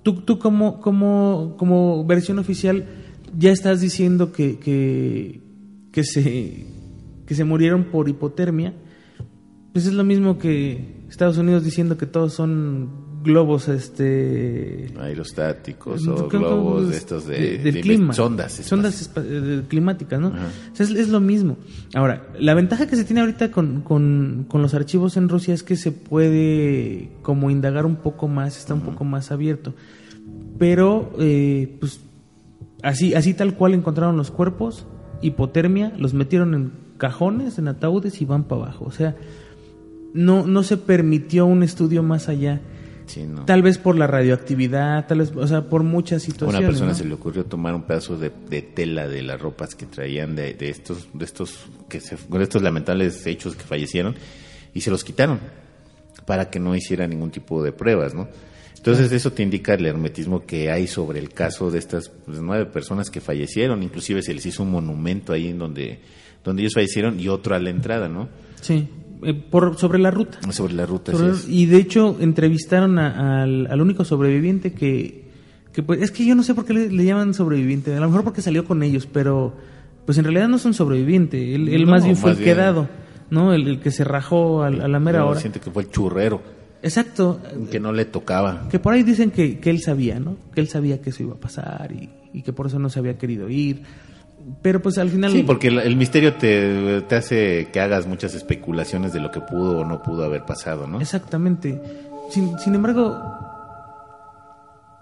tú, 0.02 0.22
tú 0.22 0.38
como, 0.38 0.80
como, 0.80 1.54
como 1.58 2.04
versión 2.04 2.38
oficial 2.38 2.86
ya 3.36 3.50
estás 3.50 3.80
diciendo 3.80 4.32
que, 4.32 4.58
que, 4.58 5.40
que 5.92 6.04
se, 6.04 6.66
que 7.26 7.34
se 7.34 7.44
murieron 7.44 7.84
por 7.84 8.08
hipotermia. 8.08 8.74
Pues 9.72 9.86
es 9.86 9.92
lo 9.92 10.04
mismo 10.04 10.38
que 10.38 11.04
Estados 11.08 11.38
Unidos 11.38 11.64
diciendo 11.64 11.98
que 11.98 12.06
todos 12.06 12.34
son 12.34 13.07
globos, 13.22 13.68
este... 13.68 14.92
Aerostáticos 15.00 16.04
¿cómo- 16.04 16.16
o 16.16 16.28
globos 16.28 16.90
de 16.90 16.96
estos 16.96 17.26
de, 17.26 17.58
del 17.58 17.74
de- 17.74 17.80
clima. 17.80 18.12
sondas. 18.14 18.52
Sondas 18.52 19.10
climáticas, 19.68 20.20
¿no? 20.20 20.28
O 20.28 20.76
sea, 20.76 20.86
es, 20.86 20.92
es 20.92 21.08
lo 21.08 21.20
mismo. 21.20 21.56
Ahora, 21.94 22.26
la 22.38 22.54
ventaja 22.54 22.86
que 22.86 22.96
se 22.96 23.04
tiene 23.04 23.20
ahorita 23.20 23.50
con, 23.50 23.80
con, 23.82 24.46
con 24.48 24.62
los 24.62 24.74
archivos 24.74 25.16
en 25.16 25.28
Rusia 25.28 25.54
es 25.54 25.62
que 25.62 25.76
se 25.76 25.92
puede 25.92 27.10
como 27.22 27.50
indagar 27.50 27.86
un 27.86 27.96
poco 27.96 28.28
más, 28.28 28.56
está 28.56 28.74
un 28.74 28.82
poco 28.82 29.04
más 29.04 29.30
abierto. 29.32 29.74
Pero, 30.58 31.12
eh, 31.18 31.76
pues, 31.80 32.00
así, 32.82 33.14
así 33.14 33.34
tal 33.34 33.54
cual 33.54 33.74
encontraron 33.74 34.16
los 34.16 34.30
cuerpos, 34.30 34.86
hipotermia, 35.22 35.92
los 35.98 36.14
metieron 36.14 36.54
en 36.54 36.72
cajones, 36.98 37.58
en 37.58 37.68
ataúdes 37.68 38.20
y 38.20 38.24
van 38.24 38.44
para 38.44 38.62
abajo. 38.62 38.84
O 38.86 38.90
sea, 38.92 39.16
no, 40.14 40.46
no 40.46 40.62
se 40.62 40.76
permitió 40.76 41.46
un 41.46 41.62
estudio 41.62 42.02
más 42.02 42.28
allá. 42.28 42.60
Sí, 43.08 43.24
no. 43.26 43.44
Tal 43.46 43.62
vez 43.62 43.78
por 43.78 43.96
la 43.96 44.06
radioactividad, 44.06 45.06
tal 45.06 45.18
vez, 45.18 45.32
o 45.34 45.46
sea, 45.46 45.62
por 45.68 45.82
muchas 45.82 46.22
A 46.22 46.26
situaciones. 46.26 46.58
una 46.60 46.68
persona 46.68 46.90
¿no? 46.92 46.96
se 46.96 47.04
le 47.04 47.14
ocurrió 47.14 47.44
tomar 47.44 47.74
un 47.74 47.82
pedazo 47.82 48.16
de, 48.16 48.30
de 48.48 48.62
tela 48.62 49.08
de 49.08 49.22
las 49.22 49.40
ropas 49.40 49.74
que 49.74 49.86
traían 49.86 50.36
de, 50.36 50.54
de 50.54 50.68
estos 50.70 51.08
de 51.12 51.24
estos 51.24 51.66
que 51.88 52.00
se, 52.00 52.16
de 52.16 52.42
estos 52.42 52.62
lamentables 52.62 53.26
hechos 53.26 53.56
que 53.56 53.64
fallecieron 53.64 54.14
y 54.74 54.80
se 54.82 54.90
los 54.90 55.02
quitaron 55.02 55.40
para 56.26 56.50
que 56.50 56.60
no 56.60 56.76
hiciera 56.76 57.06
ningún 57.08 57.30
tipo 57.30 57.62
de 57.62 57.72
pruebas, 57.72 58.14
¿no? 58.14 58.28
Entonces 58.76 59.10
eso 59.10 59.32
te 59.32 59.42
indica 59.42 59.74
el 59.74 59.86
hermetismo 59.86 60.46
que 60.46 60.70
hay 60.70 60.86
sobre 60.86 61.18
el 61.18 61.30
caso 61.30 61.70
de 61.70 61.78
estas 61.78 62.10
pues, 62.10 62.40
nueve 62.40 62.66
personas 62.66 63.10
que 63.10 63.20
fallecieron, 63.20 63.82
inclusive 63.82 64.22
se 64.22 64.32
les 64.34 64.46
hizo 64.46 64.62
un 64.62 64.70
monumento 64.70 65.32
ahí 65.32 65.48
en 65.48 65.58
donde 65.58 66.00
donde 66.44 66.62
ellos 66.62 66.74
fallecieron 66.74 67.18
y 67.18 67.28
otro 67.28 67.54
a 67.54 67.58
la 67.58 67.70
entrada, 67.70 68.08
¿no? 68.08 68.28
Sí, 68.60 68.88
eh, 69.22 69.34
por, 69.34 69.76
sobre 69.78 69.98
la 69.98 70.10
ruta. 70.10 70.38
Sobre 70.52 70.74
la 70.74 70.86
ruta. 70.86 71.12
Sobre- 71.12 71.32
es. 71.32 71.48
y 71.48 71.66
de 71.66 71.76
hecho 71.78 72.16
entrevistaron 72.20 72.98
a- 72.98 73.42
al, 73.42 73.66
al 73.70 73.80
único 73.80 74.04
sobreviviente 74.04 74.72
que, 74.72 75.24
que 75.72 75.82
pues, 75.82 76.00
es 76.02 76.10
que 76.10 76.24
yo 76.26 76.34
no 76.34 76.42
sé 76.42 76.54
por 76.54 76.64
qué 76.64 76.74
le, 76.74 76.88
le 76.90 77.04
llaman 77.04 77.34
sobreviviente, 77.34 77.94
a 77.94 78.00
lo 78.00 78.06
mejor 78.08 78.24
porque 78.24 78.42
salió 78.42 78.64
con 78.64 78.82
ellos, 78.82 79.06
pero 79.10 79.54
pues 80.06 80.16
en 80.18 80.24
realidad 80.24 80.48
no 80.48 80.56
es 80.56 80.64
un 80.64 80.74
sobreviviente, 80.74 81.54
él, 81.54 81.68
él 81.68 81.84
No, 81.84 81.90
más 81.92 82.04
bien 82.04 82.16
fue 82.16 82.30
el 82.30 82.36
bien- 82.36 82.54
quedado, 82.54 82.88
¿no? 83.30 83.52
El, 83.52 83.68
el 83.68 83.80
que 83.80 83.90
se 83.90 84.04
rajó 84.04 84.62
al- 84.62 84.80
a, 84.80 84.88
la 84.88 84.98
mera 85.00 85.24
hora. 85.24 85.38
siento 85.40 85.60
que 85.60 85.70
fue 85.70 85.82
el 85.82 85.90
churrero, 85.90 86.40
Exacto, 86.82 87.40
que 87.70 87.80
no 87.80 87.92
le 87.92 88.04
tocaba. 88.04 88.68
que 88.70 88.78
por 88.78 88.94
ahí 88.94 89.02
dicen 89.02 89.30
que, 89.32 89.58
que 89.58 89.68
él 89.70 89.80
sabía, 89.80 90.20
¿no? 90.20 90.36
Que 90.54 90.60
él 90.60 90.68
sabía 90.68 91.00
que 91.02 91.10
eso 91.10 91.24
iba 91.24 91.34
a 91.34 91.38
pasar 91.40 91.90
y, 91.92 92.08
y 92.32 92.42
que 92.42 92.52
por 92.52 92.66
eso 92.68 92.78
no 92.78 92.88
se 92.88 92.98
había 93.00 93.18
querido 93.18 93.48
ir. 93.50 93.82
Pero 94.62 94.80
pues 94.80 94.98
al 94.98 95.10
final... 95.10 95.30
Sí, 95.32 95.42
porque 95.42 95.68
el, 95.68 95.78
el 95.78 95.96
misterio 95.96 96.34
te, 96.34 97.02
te 97.02 97.16
hace 97.16 97.68
que 97.72 97.80
hagas 97.80 98.06
muchas 98.06 98.34
especulaciones 98.34 99.12
de 99.12 99.20
lo 99.20 99.30
que 99.30 99.40
pudo 99.40 99.78
o 99.78 99.84
no 99.84 100.02
pudo 100.02 100.24
haber 100.24 100.44
pasado, 100.44 100.86
¿no? 100.86 101.00
Exactamente. 101.00 101.80
Sin, 102.30 102.58
sin 102.58 102.74
embargo, 102.74 103.20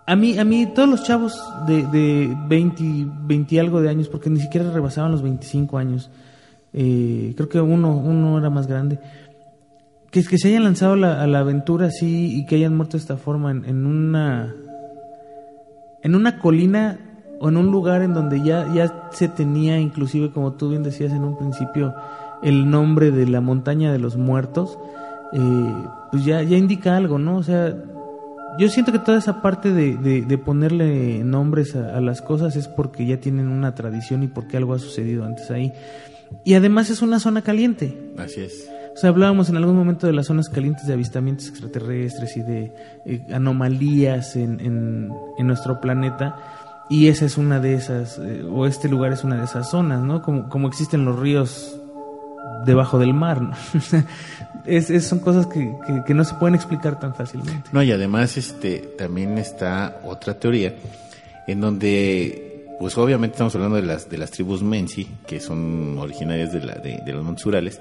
a 0.07 0.17
mí, 0.17 0.39
a 0.39 0.45
mí 0.45 0.67
todos 0.75 0.89
los 0.89 1.03
chavos 1.05 1.43
de, 1.67 1.87
de 1.87 2.37
20, 2.49 2.83
20 3.27 3.55
y 3.55 3.59
algo 3.59 3.81
de 3.81 3.89
años, 3.89 4.09
porque 4.09 4.31
ni 4.31 4.41
siquiera 4.41 4.71
rebasaban 4.71 5.11
los 5.11 5.23
25 5.23 5.79
años, 5.79 6.11
eh, 6.73 7.35
creo 7.37 7.49
que 7.49 7.61
uno, 7.61 7.97
uno 7.97 8.39
era 8.39 8.51
más 8.51 8.67
grande, 8.67 9.01
que, 10.11 10.23
que 10.25 10.39
se 10.39 10.49
hayan 10.49 10.65
lanzado 10.65 10.93
a 10.93 10.97
la, 10.97 11.23
a 11.23 11.27
la 11.27 11.41
aventura 11.41 11.87
así 11.87 12.39
y 12.39 12.47
que 12.47 12.57
hayan 12.57 12.77
muerto 12.77 12.97
de 12.97 13.01
esta 13.01 13.17
forma 13.17 13.51
en, 13.51 13.65
en 13.65 13.87
una 13.87 14.55
en 16.03 16.15
una 16.15 16.39
colina 16.39 17.01
o 17.41 17.49
en 17.49 17.57
un 17.57 17.67
lugar 17.71 18.03
en 18.03 18.15
donde 18.15 18.43
ya, 18.43 18.67
ya 18.75 19.09
se 19.13 19.29
tenía, 19.29 19.79
inclusive 19.79 20.31
como 20.31 20.53
tú 20.55 20.71
bien 20.71 20.83
decías 20.83 21.13
en 21.13 21.23
un 21.25 21.37
principio, 21.37 21.95
el 22.43 22.71
nombre 22.71 23.11
de 23.11 23.27
la 23.27 23.41
montaña 23.41 23.93
de 23.93 23.99
los 23.99 24.17
muertos, 24.17 24.79
eh, 25.33 25.73
pues 26.11 26.25
ya, 26.25 26.43
ya 26.43 26.57
indica 26.57 26.97
algo, 26.97 27.19
¿no? 27.19 27.37
O 27.37 27.43
sea, 27.43 27.75
yo 28.59 28.69
siento 28.69 28.91
que 28.93 28.99
toda 28.99 29.19
esa 29.19 29.43
parte 29.43 29.73
de, 29.73 29.97
de- 29.97 30.23
de 30.23 30.39
ponerle 30.39 31.23
nombres 31.25 31.77
a, 31.77 31.97
a 31.97 32.01
las 32.01 32.23
cosas 32.23 32.57
es 32.57 32.69
porque 32.69 33.05
ya 33.07 33.19
tienen 33.21 33.49
una 33.49 33.75
tradición 33.75 34.23
y 34.23 34.29
porque 34.29 34.57
algo 34.57 34.73
ha 34.75 34.79
sucedido 34.79 35.25
antes 35.25 35.51
ahí. 35.51 35.73
Y 36.45 36.55
además 36.55 36.91
es 36.91 37.03
una 37.03 37.21
zona 37.21 37.43
caliente. 37.43 38.13
Así 38.19 38.41
es. 38.41 38.69
O 38.95 38.99
sea, 38.99 39.11
hablábamos 39.11 39.51
en 39.51 39.57
algún 39.59 39.77
momento 39.77 40.07
de 40.07 40.15
las 40.15 40.27
zonas 40.27 40.49
calientes 40.49 40.87
de 40.87 40.95
avistamientos 40.95 41.49
extraterrestres 41.49 42.35
y 42.39 42.43
de 42.43 42.73
eh, 43.05 43.21
anomalías 43.33 44.37
en, 44.37 44.59
en- 44.61 45.11
en 45.39 45.47
nuestro 45.47 45.81
planeta. 45.81 46.37
Y 46.89 47.09
esa 47.09 47.25
es 47.25 47.37
una 47.37 47.59
de 47.61 47.75
esas, 47.75 48.19
eh, 48.19 48.45
o 48.49 48.67
este 48.67 48.89
lugar 48.89 49.13
es 49.13 49.25
una 49.25 49.37
de 49.37 49.45
esas 49.45 49.71
zonas, 49.71 50.03
¿no? 50.03 50.23
Como, 50.23 50.49
como 50.49 50.69
existen 50.69 51.05
los 51.05 51.19
ríos 51.19 51.77
debajo 52.65 52.99
del 52.99 53.13
mar, 53.15 53.43
¿no? 53.43 53.53
es, 54.67 55.07
son 55.07 55.19
cosas 55.21 55.47
que, 55.47 55.75
que- 55.87 56.03
que 56.07 56.15
no 56.15 56.25
se 56.25 56.35
pueden 56.35 56.55
explicar 56.55 56.99
tan 56.99 57.15
fácilmente. 57.15 57.69
No, 57.73 57.83
y 57.83 57.93
además 57.93 58.37
este 58.37 58.79
también 58.99 59.39
está 59.39 60.01
otra 60.05 60.35
teoría 60.39 60.75
en 61.47 61.61
donde 61.61 62.53
pues 62.79 62.97
obviamente 62.99 63.35
estamos 63.35 63.55
hablando 63.55 63.77
de 63.77 63.83
las 63.83 64.09
de 64.11 64.19
las 64.19 64.31
tribus 64.31 64.63
Mensi, 64.63 65.09
que 65.27 65.41
son 65.41 65.97
originarias 65.99 66.53
de 66.53 66.61
la 66.61 66.75
de, 66.75 67.01
de 67.05 67.13
los 67.13 67.25
Montes 67.25 67.81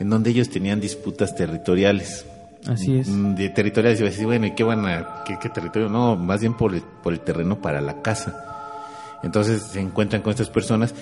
en 0.00 0.10
donde 0.10 0.30
ellos 0.30 0.48
tenían 0.50 0.80
disputas 0.80 1.34
territoriales. 1.36 2.26
Así 2.66 2.96
es. 2.98 3.08
Mm, 3.08 3.34
De 3.34 3.48
territoriales, 3.50 4.00
iba 4.00 4.08
a 4.08 4.10
decir, 4.12 4.26
bueno, 4.26 4.46
¿y 4.46 4.52
qué 4.54 4.62
van 4.64 4.86
a 4.86 5.22
qué, 5.26 5.36
qué 5.40 5.48
territorio? 5.48 5.88
No, 5.88 6.16
más 6.16 6.40
bien 6.40 6.54
por 6.54 6.74
el, 6.74 6.82
por 7.02 7.12
el 7.12 7.20
terreno 7.20 7.56
para 7.60 7.80
la 7.80 8.02
casa. 8.02 8.48
Entonces 9.22 9.62
se 9.62 9.80
encuentran 9.80 10.20
con 10.22 10.30
estas 10.30 10.48
personas 10.50 10.94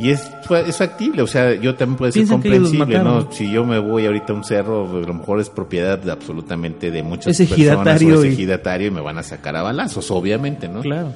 y 0.00 0.10
es, 0.10 0.28
es 0.66 0.76
factible, 0.76 1.22
o 1.22 1.26
sea, 1.28 1.54
yo 1.54 1.76
también 1.76 1.96
puede 1.96 2.12
ser 2.12 2.26
comprensible, 2.26 2.98
¿no? 2.98 3.30
Si 3.32 3.50
yo 3.50 3.64
me 3.64 3.78
voy 3.78 4.04
ahorita 4.06 4.32
a 4.32 4.36
un 4.36 4.44
cerro, 4.44 4.84
a 4.96 5.00
lo 5.06 5.14
mejor 5.14 5.40
es 5.40 5.48
propiedad 5.48 5.96
de 5.98 6.10
absolutamente 6.10 6.90
de 6.90 7.02
muchas 7.04 7.38
Es 7.38 7.48
personas 7.48 8.02
o 8.02 8.22
es 8.22 8.24
y- 8.24 8.28
ejidatario 8.34 8.88
y 8.88 8.90
me 8.90 9.00
van 9.00 9.18
a 9.18 9.22
sacar 9.22 9.54
a 9.56 9.62
balazos, 9.62 10.10
obviamente, 10.10 10.68
¿no? 10.68 10.80
Claro. 10.82 11.12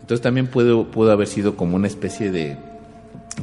Entonces 0.00 0.22
también 0.22 0.46
pudo, 0.46 0.86
pudo 0.86 1.12
haber 1.12 1.26
sido 1.26 1.56
como 1.56 1.76
una 1.76 1.86
especie 1.86 2.30
de, 2.30 2.56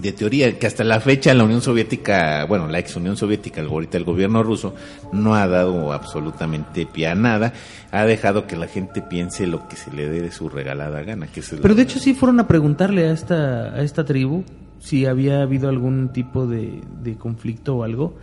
de 0.02 0.12
teoría 0.12 0.58
que 0.60 0.68
hasta 0.68 0.84
la 0.84 1.00
fecha 1.00 1.34
la 1.34 1.44
Unión 1.44 1.62
Soviética, 1.62 2.46
bueno, 2.46 2.68
la 2.68 2.80
ex 2.80 2.96
Unión 2.96 3.18
Soviética, 3.18 3.62
ahorita 3.62 3.98
el 3.98 4.04
gobierno 4.04 4.44
ruso, 4.44 4.76
no 5.12 5.36
ha 5.36 5.48
dado 5.48 5.94
absolutamente 5.94 6.86
pie 6.86 7.08
a 7.08 7.16
nada, 7.16 7.54
ha 7.92 8.06
dejado 8.06 8.48
que 8.48 8.58
la 8.58 8.68
gente 8.68 9.02
piense 9.02 9.48
lo 9.48 9.68
que 9.68 9.76
se 9.76 9.92
le 9.92 10.10
dé 10.10 10.22
de 10.22 10.32
su 10.32 10.50
regalada 10.50 11.02
gana. 11.04 11.28
Que 11.28 11.42
Pero 11.62 11.76
de 11.76 11.84
hecho 11.84 12.00
sí 12.00 12.14
fueron 12.14 12.40
a 12.40 12.48
preguntarle 12.48 13.08
a 13.08 13.12
esta, 13.12 13.74
a 13.74 13.82
esta 13.82 14.06
tribu 14.06 14.44
si 14.80 15.06
había 15.06 15.42
habido 15.42 15.70
algún 15.70 16.10
tipo 16.10 16.46
de, 16.46 16.82
de 17.02 17.16
conflicto 17.16 17.78
o 17.78 17.84
algo. 17.84 18.16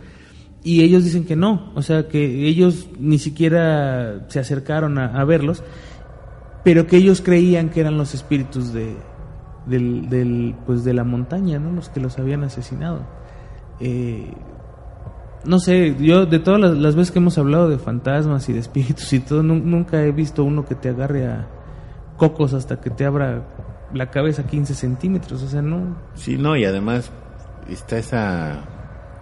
Y 0.63 0.81
ellos 0.81 1.03
dicen 1.03 1.25
que 1.25 1.35
no, 1.35 1.73
o 1.75 1.81
sea 1.81 2.07
que 2.07 2.47
ellos 2.47 2.87
ni 2.97 3.19
siquiera 3.19 4.25
se 4.29 4.39
acercaron 4.39 4.97
a, 4.97 5.19
a 5.19 5.25
verlos, 5.25 5.61
pero 6.63 6.87
que 6.87 6.95
ellos 6.95 7.21
creían 7.21 7.69
que 7.69 7.81
eran 7.81 7.97
los 7.97 8.13
espíritus 8.13 8.71
de, 8.71 8.95
del, 9.65 10.09
del, 10.09 10.55
pues 10.65 10.83
de 10.83 10.93
la 10.93 11.03
montaña, 11.03 11.59
¿no? 11.59 11.71
Los 11.71 11.89
que 11.89 11.99
los 11.99 12.17
habían 12.19 12.43
asesinado. 12.43 13.01
Eh, 13.79 14.33
no 15.45 15.59
sé, 15.59 15.95
yo 15.99 16.25
de 16.25 16.39
todas 16.39 16.59
las, 16.61 16.77
las 16.77 16.95
veces 16.95 17.11
que 17.11 17.19
hemos 17.19 17.37
hablado 17.37 17.67
de 17.69 17.77
fantasmas 17.77 18.47
y 18.49 18.53
de 18.53 18.59
espíritus 18.59 19.11
y 19.13 19.19
todo, 19.19 19.43
nu- 19.43 19.55
nunca 19.63 20.01
he 20.01 20.11
visto 20.11 20.43
uno 20.43 20.65
que 20.65 20.75
te 20.75 20.89
agarre 20.89 21.27
a 21.27 21.47
cocos 22.17 22.53
hasta 22.53 22.79
que 22.79 22.89
te 22.89 23.05
abra 23.05 23.43
la 23.93 24.09
cabeza 24.09 24.43
15 24.47 24.73
centímetros, 24.73 25.43
o 25.43 25.47
sea, 25.47 25.61
no... 25.61 25.97
Sí, 26.15 26.37
no, 26.37 26.55
y 26.55 26.63
además 26.65 27.11
está 27.69 27.97
esa, 27.97 28.61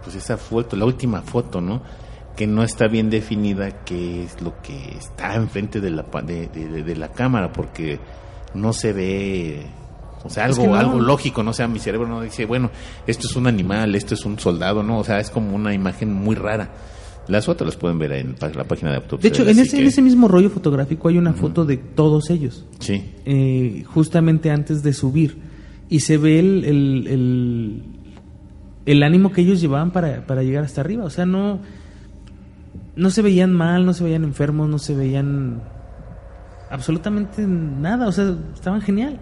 pues 0.02 0.14
esa 0.16 0.36
foto, 0.36 0.76
la 0.76 0.84
última 0.84 1.22
foto, 1.22 1.60
¿no? 1.60 1.82
Que 2.36 2.46
no 2.46 2.62
está 2.62 2.86
bien 2.86 3.10
definida 3.10 3.84
qué 3.84 4.22
es 4.24 4.40
lo 4.40 4.54
que 4.62 4.96
está 4.96 5.34
enfrente 5.34 5.80
de 5.80 5.90
la, 5.90 6.04
de- 6.24 6.46
de 6.84 6.96
la 6.96 7.08
cámara, 7.08 7.52
porque 7.52 7.98
no 8.54 8.72
se 8.72 8.92
ve, 8.92 9.66
o 10.24 10.30
sea, 10.30 10.46
Es 10.46 10.50
algo, 10.58 10.62
que 10.62 10.68
no. 10.68 10.76
algo 10.76 11.00
lógico, 11.00 11.42
¿no? 11.42 11.50
O 11.50 11.54
sea, 11.54 11.68
mi 11.68 11.78
cerebro 11.78 12.08
no 12.08 12.20
dice, 12.20 12.44
bueno, 12.46 12.70
esto 13.06 13.26
es 13.26 13.36
un 13.36 13.46
animal, 13.46 13.94
esto 13.94 14.14
es 14.14 14.24
un 14.24 14.38
soldado, 14.38 14.82
¿no? 14.82 14.98
O 14.98 15.04
sea, 15.04 15.18
es 15.20 15.30
como 15.30 15.54
una 15.54 15.74
imagen 15.74 16.12
muy 16.12 16.34
rara. 16.36 16.70
Las 17.28 17.46
fotos 17.46 17.66
las 17.66 17.76
pueden 17.76 17.98
ver 18.00 18.12
en 18.12 18.34
la 18.54 18.64
página 18.64 18.90
de 18.90 18.96
De 18.96 19.02
autopsia. 19.04 19.28
hecho, 19.28 19.44
la 19.44 19.52
en 19.52 19.58
ese, 19.60 19.78
en 19.80 19.86
ese 19.86 20.02
mismo 20.02 20.26
rollo 20.26 20.50
fotográfico 20.50 21.08
hay 21.08 21.18
una 21.18 21.32
foto 21.32 21.64
de 21.64 21.76
todos 21.76 22.30
ellos, 22.30 22.64
Sí, 22.80 23.12
eh, 23.24 23.84
justamente 23.86 24.50
antes 24.50 24.82
de 24.82 24.92
subir, 24.92 25.38
y 25.88 26.00
se 26.00 26.18
ve 26.18 26.40
el, 26.40 26.64
el, 26.64 27.06
el, 27.06 27.82
el 28.86 29.02
ánimo 29.04 29.30
que 29.30 29.42
ellos 29.42 29.60
llevaban 29.60 29.92
para, 29.92 30.26
para 30.26 30.42
llegar 30.42 30.64
hasta 30.64 30.80
arriba, 30.80 31.04
o 31.04 31.10
sea, 31.10 31.24
no, 31.24 31.60
no 32.96 33.10
se 33.10 33.22
veían 33.22 33.52
mal, 33.52 33.86
no 33.86 33.92
se 33.94 34.02
veían 34.02 34.24
enfermos, 34.24 34.68
no 34.68 34.78
se 34.78 34.96
veían 34.96 35.62
absolutamente 36.70 37.46
nada, 37.46 38.08
o 38.08 38.12
sea, 38.12 38.34
estaban 38.54 38.80
genial. 38.80 39.18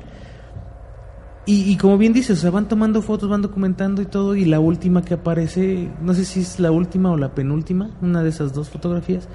Y, 1.50 1.68
y 1.68 1.76
como 1.78 1.98
bien 1.98 2.12
dices, 2.12 2.38
o 2.38 2.40
sea, 2.40 2.50
van 2.52 2.68
tomando 2.68 3.02
fotos, 3.02 3.28
van 3.28 3.42
documentando 3.42 4.00
y 4.02 4.06
todo, 4.06 4.36
y 4.36 4.44
la 4.44 4.60
última 4.60 5.02
que 5.02 5.14
aparece, 5.14 5.90
no 6.00 6.14
sé 6.14 6.24
si 6.24 6.42
es 6.42 6.60
la 6.60 6.70
última 6.70 7.10
o 7.10 7.16
la 7.16 7.34
penúltima, 7.34 7.90
una 8.00 8.22
de 8.22 8.28
esas 8.28 8.52
dos 8.52 8.68
fotografías, 8.68 9.28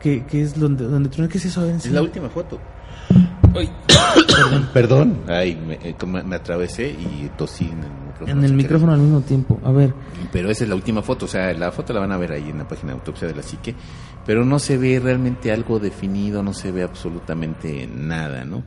que, 0.00 0.24
que 0.24 0.40
es 0.40 0.58
donde, 0.58 0.84
donde 0.84 1.10
tú 1.10 1.28
¿qué 1.28 1.36
es 1.36 1.44
eso? 1.44 1.60
A 1.60 1.64
ver, 1.64 1.74
es 1.74 1.90
la 1.90 2.00
última 2.00 2.30
foto. 2.30 2.58
Perdón. 4.72 5.18
Ay, 5.28 5.54
me, 5.54 5.74
eh, 5.74 5.94
me 6.24 6.36
atravesé 6.36 6.88
y 6.88 7.30
tosí 7.36 7.66
en 7.66 7.84
el 7.84 7.90
micrófono. 7.90 8.32
En 8.32 8.44
el 8.44 8.52
micrófono 8.54 8.92
al 8.94 9.00
mismo 9.00 9.20
tiempo, 9.20 9.60
a 9.64 9.72
ver. 9.72 9.92
Pero 10.32 10.50
esa 10.50 10.64
es 10.64 10.70
la 10.70 10.76
última 10.76 11.02
foto, 11.02 11.26
o 11.26 11.28
sea, 11.28 11.52
la 11.52 11.72
foto 11.72 11.92
la 11.92 12.00
van 12.00 12.12
a 12.12 12.16
ver 12.16 12.32
ahí 12.32 12.48
en 12.48 12.56
la 12.56 12.66
página 12.66 12.92
de 12.92 13.00
autopsia 13.00 13.28
de 13.28 13.34
la 13.34 13.42
psique, 13.42 13.74
pero 14.24 14.46
no 14.46 14.58
se 14.58 14.78
ve 14.78 14.98
realmente 14.98 15.52
algo 15.52 15.78
definido, 15.78 16.42
no 16.42 16.54
se 16.54 16.72
ve 16.72 16.84
absolutamente 16.84 17.86
nada, 17.86 18.46
¿no? 18.46 18.62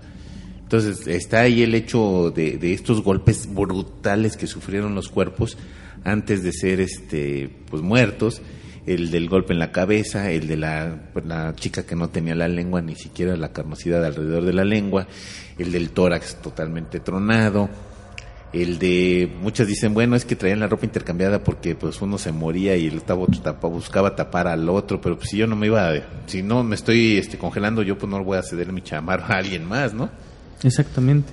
Entonces 0.72 1.07
está 1.07 1.39
ahí 1.39 1.63
el 1.63 1.74
hecho 1.74 2.30
de, 2.30 2.59
de 2.59 2.74
estos 2.74 3.01
golpes 3.01 3.51
brutales 3.51 4.38
que 4.38 4.45
sufrieron 4.45 4.93
los 4.93 5.09
cuerpos 5.09 5.57
antes 6.03 6.43
de 6.43 6.51
ser 6.53 6.80
este 6.80 7.49
pues 7.72 7.82
muertos, 7.82 8.39
el 8.86 9.09
del 9.09 9.30
golpe 9.30 9.53
en 9.53 9.57
la 9.57 9.72
cabeza, 9.72 10.30
el 10.30 10.47
de 10.47 10.57
la, 10.57 11.09
la 11.26 11.55
chica 11.55 11.88
que 11.88 11.95
no 11.95 12.09
tenía 12.09 12.36
la 12.36 12.47
lengua, 12.47 12.84
ni 12.84 12.93
siquiera 12.95 13.36
la 13.36 13.51
carnosidad 13.51 14.05
alrededor 14.05 14.45
de 14.45 14.53
la 14.53 14.63
lengua, 14.63 15.07
el 15.57 15.72
del 15.72 15.89
tórax 15.89 16.36
totalmente 16.36 16.99
tronado, 16.99 17.67
el 18.53 18.78
de 18.78 19.28
muchos 19.41 19.65
dicen 19.65 19.95
bueno 19.95 20.15
es 20.15 20.24
que 20.24 20.36
traían 20.36 20.59
la 20.59 20.67
ropa 20.67 20.86
intercambiada 20.86 21.43
porque 21.43 21.74
pues 21.74 21.99
uno 21.99 22.20
se 22.20 22.32
moría 22.32 22.78
y 22.78 22.86
el 22.86 22.97
otro 22.99 23.26
tapa- 23.43 23.67
buscaba 23.67 24.15
tapar 24.15 24.45
al 24.47 24.70
otro 24.70 25.01
pero 25.01 25.17
pues 25.17 25.30
si 25.32 25.38
yo 25.38 25.47
no 25.47 25.55
me 25.55 25.65
iba 25.65 25.89
a- 25.89 26.03
si 26.28 26.43
no 26.43 26.63
me 26.63 26.76
estoy 26.76 27.17
este 27.17 27.39
congelando 27.39 27.82
yo 27.82 27.97
pues 27.97 28.07
no 28.07 28.24
voy 28.24 28.38
a 28.38 28.43
ceder 28.43 28.72
mi 28.72 28.82
chamarra 28.84 29.34
a 29.34 29.38
alguien 29.39 29.65
más 29.67 29.95
no 29.95 30.09
Exactamente. 30.64 31.32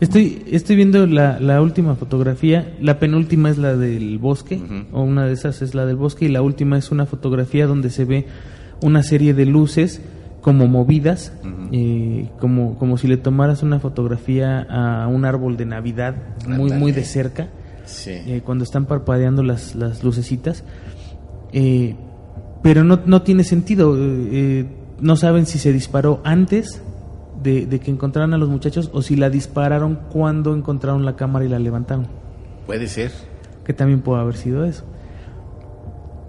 Estoy, 0.00 0.44
estoy 0.50 0.76
viendo 0.76 1.06
la, 1.06 1.40
la 1.40 1.60
última 1.60 1.96
fotografía, 1.96 2.72
la 2.80 3.00
penúltima 3.00 3.50
es 3.50 3.58
la 3.58 3.76
del 3.76 4.18
bosque, 4.18 4.60
o 4.92 5.02
una 5.02 5.26
de 5.26 5.32
esas 5.32 5.60
es 5.60 5.74
la 5.74 5.86
del 5.86 5.96
bosque, 5.96 6.26
y 6.26 6.28
la 6.28 6.40
última 6.40 6.78
es 6.78 6.92
una 6.92 7.04
fotografía 7.04 7.66
donde 7.66 7.90
se 7.90 8.04
ve 8.04 8.26
una 8.80 9.02
serie 9.02 9.34
de 9.34 9.44
luces 9.44 10.00
como 10.40 10.68
movidas, 10.68 11.32
eh, 11.72 12.28
como, 12.38 12.78
como 12.78 12.96
si 12.96 13.08
le 13.08 13.16
tomaras 13.16 13.64
una 13.64 13.80
fotografía 13.80 14.60
a 14.70 15.08
un 15.08 15.24
árbol 15.24 15.56
de 15.56 15.66
Navidad 15.66 16.14
muy, 16.46 16.70
muy 16.70 16.92
de 16.92 17.02
cerca, 17.02 17.48
sí 17.84 18.12
eh, 18.12 18.42
cuando 18.44 18.62
están 18.62 18.86
parpadeando 18.86 19.42
las, 19.42 19.74
las 19.74 20.04
lucecitas. 20.04 20.62
Eh, 21.52 21.96
pero 22.62 22.84
no, 22.84 23.00
no 23.04 23.22
tiene 23.22 23.42
sentido. 23.42 23.96
eh, 23.96 24.28
eh, 24.32 24.66
no 25.00 25.16
saben 25.16 25.46
si 25.46 25.58
se 25.58 25.72
disparó 25.72 26.20
antes 26.24 26.82
de, 27.42 27.66
de 27.66 27.78
que 27.80 27.90
encontraran 27.90 28.34
a 28.34 28.38
los 28.38 28.48
muchachos 28.48 28.90
o 28.92 29.02
si 29.02 29.16
la 29.16 29.30
dispararon 29.30 29.98
cuando 30.10 30.54
encontraron 30.54 31.04
la 31.04 31.16
cámara 31.16 31.44
y 31.44 31.48
la 31.48 31.58
levantaron. 31.58 32.06
puede 32.66 32.86
ser 32.88 33.10
Que 33.64 33.72
también 33.72 34.00
puede 34.00 34.20
haber 34.22 34.36
sido 34.36 34.64
eso. 34.64 34.84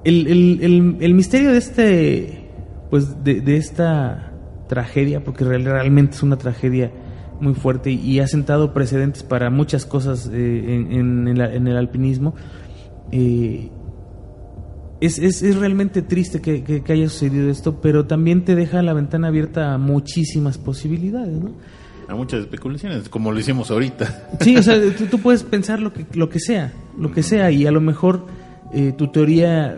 El, 0.04 0.28
el- 0.28 0.60
el- 0.62 0.98
el 1.02 1.14
misterio 1.14 1.52
de 1.52 1.58
este. 1.58 2.46
Pues 2.90 3.24
de, 3.24 3.42
de 3.42 3.58
esta 3.58 4.32
tragedia, 4.68 5.24
porque 5.24 5.44
real- 5.44 5.64
realmente 5.66 6.16
es 6.16 6.24
una 6.24 6.38
tragedia 6.38 6.92
muy 7.40 7.54
fuerte 7.54 7.92
y, 7.92 7.96
y 8.00 8.20
ha 8.20 8.28
sentado 8.28 8.74
precedentes 8.74 9.22
para 9.24 9.50
muchas 9.50 9.86
cosas 9.86 10.30
eh, 10.34 10.76
en, 10.92 11.28
en 11.28 11.68
el 11.68 11.78
alpinismo. 11.78 12.34
eh, 13.12 13.70
es, 15.02 15.18
es, 15.20 15.42
es 15.44 15.56
realmente 15.56 16.02
triste 16.02 16.42
que, 16.42 16.64
que- 16.64 16.82
que 16.84 16.94
haya 16.94 17.08
sucedido 17.10 17.50
esto, 17.50 17.80
pero 17.82 18.06
también 18.06 18.44
te 18.46 18.56
deja 18.56 18.82
la 18.82 18.94
ventana 18.94 19.28
abierta 19.30 19.74
a 19.74 19.78
muchísimas 19.78 20.58
posibilidades, 20.58 21.42
¿no? 21.42 21.52
hay 22.08 22.16
muchas 22.16 22.40
especulaciones 22.40 23.08
como 23.08 23.32
lo 23.32 23.40
hicimos 23.40 23.70
ahorita 23.70 24.30
Sí, 24.42 24.58
o 24.58 24.64
sea, 24.64 24.76
tú, 24.98 25.06
tú 25.06 25.20
puedes 25.20 25.44
pensar 25.44 25.80
lo 25.80 25.94
que, 25.94 26.06
lo 26.16 26.28
que 26.30 26.40
sea, 26.40 26.74
lo 26.98 27.12
que 27.12 27.22
sea, 27.24 27.52
y 27.52 27.68
a 27.68 27.72
lo 27.72 27.82
mejor 27.82 28.26
eh, 28.74 28.94
tu 28.98 29.08
teoría 29.12 29.78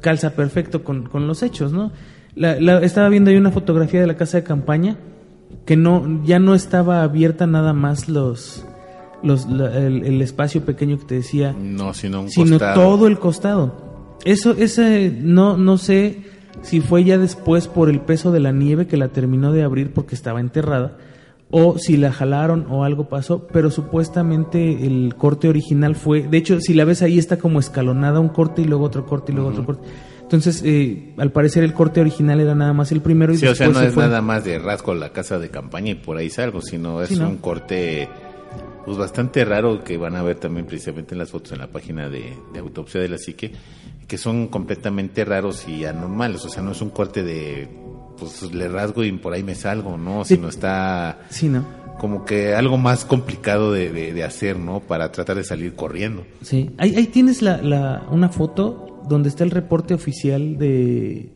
calza 0.00 0.30
perfecto 0.30 0.82
con, 0.82 1.04
con 1.08 1.26
los 1.26 1.42
hechos, 1.42 1.72
¿no? 1.72 1.92
La- 2.34 2.60
la- 2.60 2.80
estaba 2.80 3.08
viendo 3.08 3.30
ahí 3.30 3.36
una 3.36 3.50
fotografía 3.50 4.00
de 4.00 4.06
la 4.06 4.16
casa 4.16 4.38
de 4.38 4.44
campaña 4.44 4.96
que 5.66 5.76
no 5.76 6.22
ya 6.24 6.38
no 6.38 6.54
estaba 6.54 7.02
abierta 7.02 7.46
nada 7.46 7.72
más 7.74 8.08
los, 8.08 8.64
los 9.22 9.46
la- 9.48 9.76
el, 9.78 10.04
el 10.04 10.22
espacio 10.22 10.64
pequeño 10.64 10.98
que 10.98 11.04
te 11.04 11.14
decía, 11.16 11.54
no 11.58 11.92
sino 11.94 12.22
un 12.22 12.30
sino 12.30 12.50
costado. 12.58 12.74
todo 12.80 13.06
el 13.06 13.18
costado. 13.18 13.89
Eso, 14.24 14.52
ese, 14.52 15.10
no, 15.20 15.56
no 15.56 15.78
sé 15.78 16.18
si 16.62 16.80
fue 16.80 17.04
ya 17.04 17.16
después 17.18 17.68
por 17.68 17.88
el 17.88 18.00
peso 18.00 18.32
de 18.32 18.40
la 18.40 18.52
nieve 18.52 18.86
que 18.86 18.96
la 18.96 19.08
terminó 19.08 19.52
de 19.52 19.62
abrir 19.62 19.92
porque 19.92 20.14
estaba 20.14 20.40
enterrada, 20.40 20.98
o 21.50 21.78
si 21.78 21.96
la 21.96 22.12
jalaron 22.12 22.66
o 22.70 22.84
algo 22.84 23.08
pasó, 23.08 23.46
pero 23.52 23.70
supuestamente 23.70 24.86
el 24.86 25.14
corte 25.16 25.48
original 25.48 25.96
fue, 25.96 26.22
de 26.22 26.36
hecho, 26.38 26.60
si 26.60 26.74
la 26.74 26.84
ves 26.84 27.02
ahí 27.02 27.18
está 27.18 27.38
como 27.38 27.58
escalonada 27.60 28.20
un 28.20 28.28
corte 28.28 28.62
y 28.62 28.66
luego 28.66 28.84
otro 28.84 29.06
corte 29.06 29.32
y 29.32 29.34
luego 29.34 29.50
otro 29.50 29.64
corte. 29.64 29.88
Entonces, 30.22 30.62
eh, 30.64 31.12
al 31.16 31.32
parecer 31.32 31.64
el 31.64 31.72
corte 31.72 32.00
original 32.00 32.40
era 32.40 32.54
nada 32.54 32.72
más 32.72 32.92
el 32.92 33.00
primero 33.00 33.32
y 33.32 33.36
Sí, 33.38 33.46
o 33.46 33.54
sea, 33.54 33.66
después 33.66 33.74
no 33.74 33.80
se 33.80 33.88
es 33.88 33.94
fue- 33.94 34.04
nada 34.04 34.22
más 34.22 34.44
de 34.44 34.58
rasgo 34.60 34.94
la 34.94 35.10
casa 35.12 35.38
de 35.40 35.48
campaña 35.48 35.90
y 35.90 35.94
por 35.96 36.18
ahí 36.18 36.30
salgo, 36.30 36.60
sino 36.62 37.02
es 37.02 37.08
Sí, 37.08 37.16
¿no? 37.18 37.28
un 37.30 37.38
corte 37.38 38.08
pues 38.84 38.96
bastante 38.96 39.44
raro 39.44 39.82
que 39.82 39.96
van 39.96 40.14
a 40.16 40.22
ver 40.22 40.36
también 40.36 40.66
precisamente 40.66 41.14
en 41.14 41.18
las 41.18 41.30
fotos 41.30 41.52
en 41.52 41.58
la 41.58 41.66
página 41.66 42.08
de, 42.08 42.32
de 42.52 42.58
autopsia 42.60 43.00
de 43.00 43.08
la 43.08 43.18
psique, 43.18 43.52
que 44.10 44.18
son 44.18 44.48
completamente 44.48 45.24
raros 45.24 45.68
y 45.68 45.84
anormales, 45.84 46.44
o 46.44 46.48
sea, 46.48 46.64
no 46.64 46.72
es 46.72 46.82
un 46.82 46.90
corte 46.90 47.22
de 47.22 47.68
pues 48.18 48.42
le 48.52 48.66
rasgo 48.68 49.04
y 49.04 49.12
por 49.12 49.32
ahí 49.32 49.44
me 49.44 49.54
salgo, 49.54 49.96
¿no? 49.96 50.24
Sí. 50.24 50.34
Sino 50.34 50.48
está 50.48 51.20
Sí, 51.30 51.48
¿no? 51.48 51.64
como 52.00 52.24
que 52.24 52.54
algo 52.54 52.76
más 52.76 53.04
complicado 53.04 53.72
de, 53.72 53.90
de- 53.92 54.12
de 54.12 54.24
hacer, 54.24 54.58
¿no? 54.58 54.80
Para 54.80 55.12
tratar 55.12 55.36
de 55.36 55.44
salir 55.44 55.74
corriendo. 55.76 56.24
Sí. 56.42 56.70
Ahí, 56.78 56.94
ahí 56.96 57.06
tienes 57.06 57.40
la, 57.40 57.58
la- 57.62 58.06
una 58.10 58.30
foto 58.30 59.00
donde 59.08 59.28
está 59.28 59.44
el 59.44 59.50
reporte 59.52 59.94
oficial 59.94 60.58
de 60.58 61.30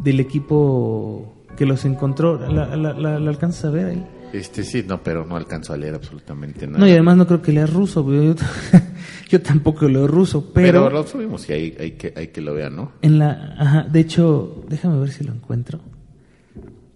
del 0.00 0.18
equipo 0.20 1.44
que 1.56 1.64
los 1.66 1.84
encontró. 1.84 2.38
¿La, 2.50 2.74
la, 2.76 2.92
la- 2.92 3.18
la 3.20 3.30
alcanzas 3.30 3.66
a 3.66 3.70
ver 3.70 3.86
ahí? 3.86 4.06
Este 4.32 4.62
sí, 4.64 4.84
no, 4.86 5.02
pero 5.02 5.24
no 5.26 5.36
alcanzo 5.36 5.72
a 5.72 5.76
leer 5.76 5.94
absolutamente 5.94 6.66
nada. 6.66 6.78
No, 6.78 6.86
y 6.86 6.92
además 6.92 7.16
no 7.16 7.26
creo 7.26 7.42
que 7.42 7.52
lea 7.52 7.66
ruso. 7.66 8.04
Yo, 8.12 8.34
yo 9.28 9.42
tampoco 9.42 9.88
leo 9.88 10.06
ruso, 10.06 10.52
pero, 10.54 10.84
pero, 10.84 10.90
lo 10.90 11.06
subimos 11.06 11.48
y 11.48 11.52
hay, 11.52 11.76
hay 11.80 11.90
que 11.92 12.12
hay 12.16 12.28
que 12.28 12.40
lo 12.40 12.54
vean, 12.54 12.76
¿no? 12.76 12.92
en 13.02 13.18
la... 13.18 13.54
Ajá, 13.58 13.82
de 13.90 14.00
hecho, 14.00 14.64
déjame 14.68 14.98
ver 15.00 15.10
si 15.10 15.24
lo 15.24 15.32
encuentro. 15.32 15.80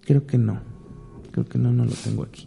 Creo 0.03 0.27
que 0.27 0.39
no. 0.39 0.61
Creo 1.33 1.47
que 1.47 1.59
no, 1.59 1.73
no 1.73 1.85
lo 1.85 1.93
tengo 1.93 2.23
aquí. 2.23 2.47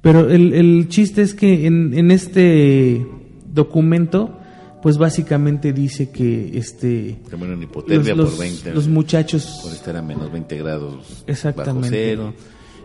Pero 0.00 0.28
el, 0.30 0.52
el 0.54 0.88
chiste 0.88 1.22
es 1.22 1.34
que 1.34 1.66
en, 1.66 1.92
en 1.94 2.10
este 2.10 3.06
documento, 3.52 4.38
pues 4.82 4.98
básicamente 4.98 5.72
dice 5.72 6.10
que 6.10 6.56
este 6.56 7.20
Se 7.28 7.36
mueren 7.36 7.62
hipotermia 7.62 8.14
los- 8.14 8.30
por 8.30 8.38
20 8.40 8.74
los 8.74 8.88
muchachos 8.88 9.60
por 9.62 9.72
estar 9.72 9.96
a 9.96 10.02
menos 10.02 10.32
20 10.32 10.56
grados 10.58 10.94
bajo 10.96 11.24
Exactamente. 11.26 11.88
cero 11.90 12.34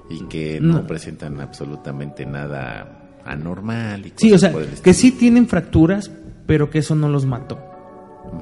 y 0.10 0.24
que 0.26 0.60
no, 0.62 0.74
No. 0.82 0.88
presentan 0.88 1.40
absolutamente 1.42 2.26
nada 2.26 3.10
anormal. 3.26 4.06
Y 4.06 4.14
Sí, 4.16 4.30
o 4.30 4.36
cosas 4.36 4.52
sea, 4.54 4.82
que 4.84 4.94
sí 4.94 5.12
tienen 5.12 5.48
fracturas, 5.48 6.12
pero 6.46 6.70
que 6.70 6.80
eso 6.80 6.96
no 6.96 7.10
los 7.10 7.26
mató. 7.26 7.60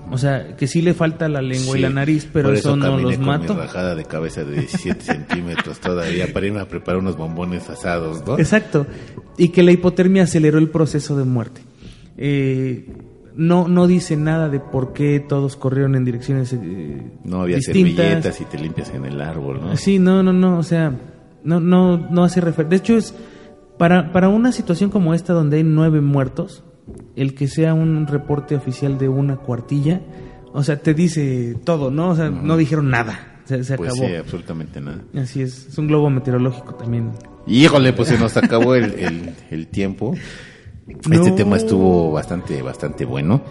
O 0.09 0.17
sea, 0.17 0.55
que 0.55 0.65
sí 0.67 0.81
le 0.81 0.95
falta 0.95 1.29
la 1.29 1.41
lengua 1.43 1.77
y 1.77 1.81
la 1.81 1.89
nariz, 1.91 2.27
pero 2.31 2.51
eso, 2.51 2.75
no 2.75 2.97
los 2.97 3.17
con 3.17 3.25
mató. 3.25 3.53
Mi 3.53 3.59
rajada 3.61 3.93
de 3.93 4.05
cabeza 4.05 4.43
de 4.43 4.61
17 4.61 4.99
centímetros 5.03 5.79
todavía 5.79 6.31
para 6.33 6.47
irme 6.47 6.59
a 6.59 6.67
preparar 6.67 6.99
unos 7.01 7.17
bombones 7.17 7.69
asados, 7.69 8.25
¿no? 8.25 8.37
Exacto. 8.39 8.87
Y 9.37 9.49
que 9.49 9.61
la 9.61 9.71
hipotermia 9.71 10.23
aceleró 10.23 10.57
el 10.57 10.69
proceso 10.69 11.15
de 11.17 11.23
muerte. 11.25 11.61
Eh, 12.17 12.87
no, 13.35 13.67
no 13.67 13.85
dice 13.85 14.15
nada 14.15 14.49
de 14.49 14.59
por 14.59 14.93
qué 14.93 15.19
todos 15.19 15.55
corrieron 15.55 15.95
en 15.95 16.05
direcciones 16.05 16.53
eh, 16.53 17.01
No 17.23 17.41
había 17.41 17.57
distintas. 17.57 17.95
servilletas 17.95 18.41
y 18.41 18.45
te 18.45 18.57
limpias 18.57 18.89
en 18.91 19.05
el 19.05 19.21
árbol, 19.21 19.59
¿no? 19.61 19.77
Sí, 19.77 19.99
no, 19.99 20.23
no, 20.23 20.31
no, 20.33 20.57
o 20.57 20.63
sea, 20.63 20.93
no, 21.45 21.59
no, 21.61 21.97
no 21.97 22.23
hace 22.25 22.41
referencia. 22.41 22.69
De 22.69 22.75
hecho, 22.75 22.97
es 22.97 23.13
para, 23.77 24.11
para 24.11 24.27
una 24.29 24.51
situación 24.51 24.89
como 24.89 25.13
esta 25.13 25.31
donde 25.33 25.57
hay 25.57 25.63
nueve 25.63 26.01
muertos, 26.01 26.63
el 27.15 27.33
que 27.35 27.47
sea 27.47 27.73
un 27.73 28.07
reporte 28.07 28.55
oficial 28.55 28.97
de 28.97 29.07
una 29.09 29.37
cuartilla, 29.37 30.01
o 30.53 30.63
sea, 30.63 30.81
te 30.81 30.93
dice 30.93 31.55
todo, 31.63 31.91
¿no? 31.91 32.09
O 32.09 32.15
sea, 32.15 32.29
no 32.29 32.57
dijeron 32.57 32.89
nada, 32.89 33.39
se, 33.45 33.63
se 33.63 33.77
Pues 33.77 33.91
acabó. 33.93 34.07
sí, 34.07 34.15
absolutamente 34.15 34.79
nada. 34.81 34.99
Así 35.17 35.41
es, 35.41 35.67
es 35.67 35.77
un 35.77 35.87
globo 35.87 36.09
meteorológico 36.09 36.75
también. 36.75 37.11
Híjole, 37.47 37.93
pues 37.93 38.09
se 38.09 38.17
nos 38.17 38.35
acabó 38.37 38.75
el, 38.75 38.93
el- 38.99 39.33
el 39.51 39.67
tiempo. 39.67 40.15
Este 41.11 41.31
tema 41.31 41.57
estuvo 41.57 42.11
bastante, 42.11 42.61
bastante 42.61 43.05
bueno. 43.05 43.41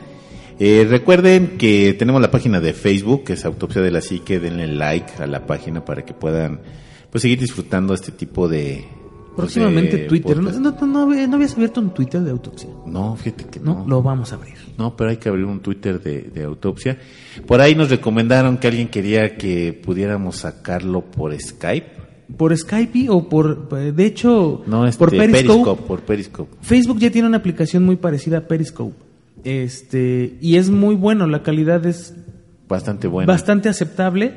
Eh, 0.61 0.87
recuerden 0.89 1.59
que 1.59 1.95
tenemos 1.99 2.23
la 2.23 2.31
página 2.31 2.61
de 2.61 2.73
Facebook, 2.73 3.25
que 3.25 3.33
es 3.33 3.45
Autopsia 3.45 3.83
de 3.83 3.91
la 3.91 4.01
Psique. 4.01 4.39
Denle 4.39 4.69
like 4.69 5.21
a 5.21 5.27
la 5.27 5.47
página 5.47 5.85
para 5.85 6.05
que 6.05 6.15
puedan 6.15 6.61
pues 7.15 7.23
seguir 7.23 7.39
disfrutando 7.39 7.95
este 7.95 8.11
tipo 8.11 8.49
de. 8.49 8.85
pues, 8.89 9.37
Próximamente 9.37 9.97
de 9.99 10.05
Twitter. 10.07 10.37
¿No, 10.43 10.51
no, 10.51 10.71
no, 10.73 10.87
no 10.89 11.03
había- 11.13 11.29
no 11.29 11.37
habías 11.37 11.55
abierto 11.55 11.81
un 11.81 11.95
Twitter 11.95 12.21
de 12.23 12.33
autopsia? 12.33 12.71
No, 12.87 13.15
fíjate 13.15 13.45
que 13.45 13.61
No, 13.61 13.77
no. 13.83 13.87
lo 13.87 14.03
vamos 14.03 14.33
a 14.33 14.35
abrir. 14.35 14.55
No, 14.77 14.97
pero 14.97 15.11
hay 15.11 15.19
que 15.19 15.29
abrir 15.29 15.45
un 15.45 15.61
Twitter 15.61 16.03
de, 16.03 16.23
de 16.23 16.43
autopsia. 16.43 16.99
Por 17.47 17.61
ahí 17.61 17.77
nos 17.77 17.89
recomendaron 17.89 18.59
que 18.59 18.67
alguien 18.67 18.89
quería 18.89 19.37
que 19.37 19.73
pudiéramos 19.73 20.39
sacarlo 20.39 21.03
por 21.03 21.33
Skype. 21.41 21.87
¿Por 22.37 22.57
Skype 22.57 23.07
o 23.11 23.29
por, 23.29 23.69
de 23.69 24.07
hecho, 24.07 24.65
No, 24.67 24.85
este, 24.85 24.99
por 24.99 25.11
Periscope? 25.11 25.43
Periscope, 25.43 25.83
por 25.87 26.01
Periscope. 26.01 26.57
Facebook 26.63 26.99
ya 26.99 27.11
tiene 27.13 27.29
una 27.29 27.37
aplicación 27.37 27.85
muy 27.85 27.95
parecida 27.95 28.39
a 28.39 28.41
Periscope. 28.49 28.95
Este, 29.45 30.37
y 30.41 30.57
es 30.57 30.69
muy 30.71 30.97
bueno, 30.97 31.27
la 31.29 31.43
calidad 31.45 31.85
es 31.87 32.15
Bastante 32.69 33.07
bueno. 33.07 33.29
bastante 33.31 33.69
aceptable. 33.69 34.35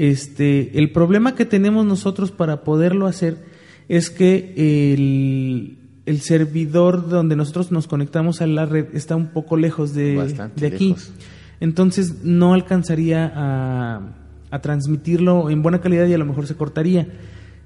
Este, 0.00 0.78
el 0.78 0.92
problema 0.92 1.34
que 1.34 1.44
tenemos 1.44 1.84
nosotros 1.84 2.30
para 2.30 2.64
poderlo 2.64 3.06
hacer 3.06 3.36
es 3.86 4.08
que 4.08 4.54
el, 4.56 5.76
el 6.06 6.20
servidor 6.22 7.10
donde 7.10 7.36
nosotros 7.36 7.70
nos 7.70 7.86
conectamos 7.86 8.40
a 8.40 8.46
la 8.46 8.64
red 8.64 8.86
está 8.94 9.14
un 9.14 9.26
poco 9.26 9.58
lejos 9.58 9.92
de, 9.92 10.14
de 10.56 10.66
aquí. 10.68 10.88
lejos. 10.88 11.12
Entonces 11.60 12.24
no 12.24 12.54
alcanzaría 12.54 13.30
a, 13.34 14.16
a 14.50 14.60
transmitirlo 14.62 15.50
en 15.50 15.60
buena 15.60 15.82
calidad 15.82 16.06
y 16.06 16.14
a 16.14 16.18
lo 16.18 16.24
mejor 16.24 16.46
se 16.46 16.54
cortaría. 16.54 17.06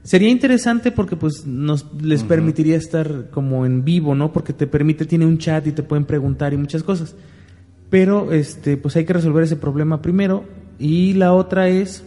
Sería 0.03 0.29
interesante 0.29 0.91
porque 0.91 1.15
pues 1.15 1.47
nos 1.47 1.87
les 2.03 2.25
permitiría 2.25 2.77
estar 2.77 3.31
como 3.31 3.65
en 3.65 3.85
vivo, 3.85 4.17
¿no? 4.17 4.33
Porque 4.33 4.53
te 4.53 4.67
permite, 4.67 5.05
tiene 5.05 5.25
un 5.25 5.39
chat 5.39 5.69
y 5.69 5.71
te 5.71 5.85
pueden 5.85 6.05
preguntar 6.05 6.53
y 6.53 6.57
muchas 6.57 6.83
cosas. 6.83 7.15
Pero 7.91 8.33
este, 8.33 8.77
pues 8.77 8.97
hay 8.97 9.05
que 9.05 9.13
resolver 9.13 9.45
ese 9.45 9.55
problema 9.55 10.03
primero. 10.03 10.43
Y 10.81 11.13
la 11.13 11.33
otra 11.33 11.69
es 11.69 12.03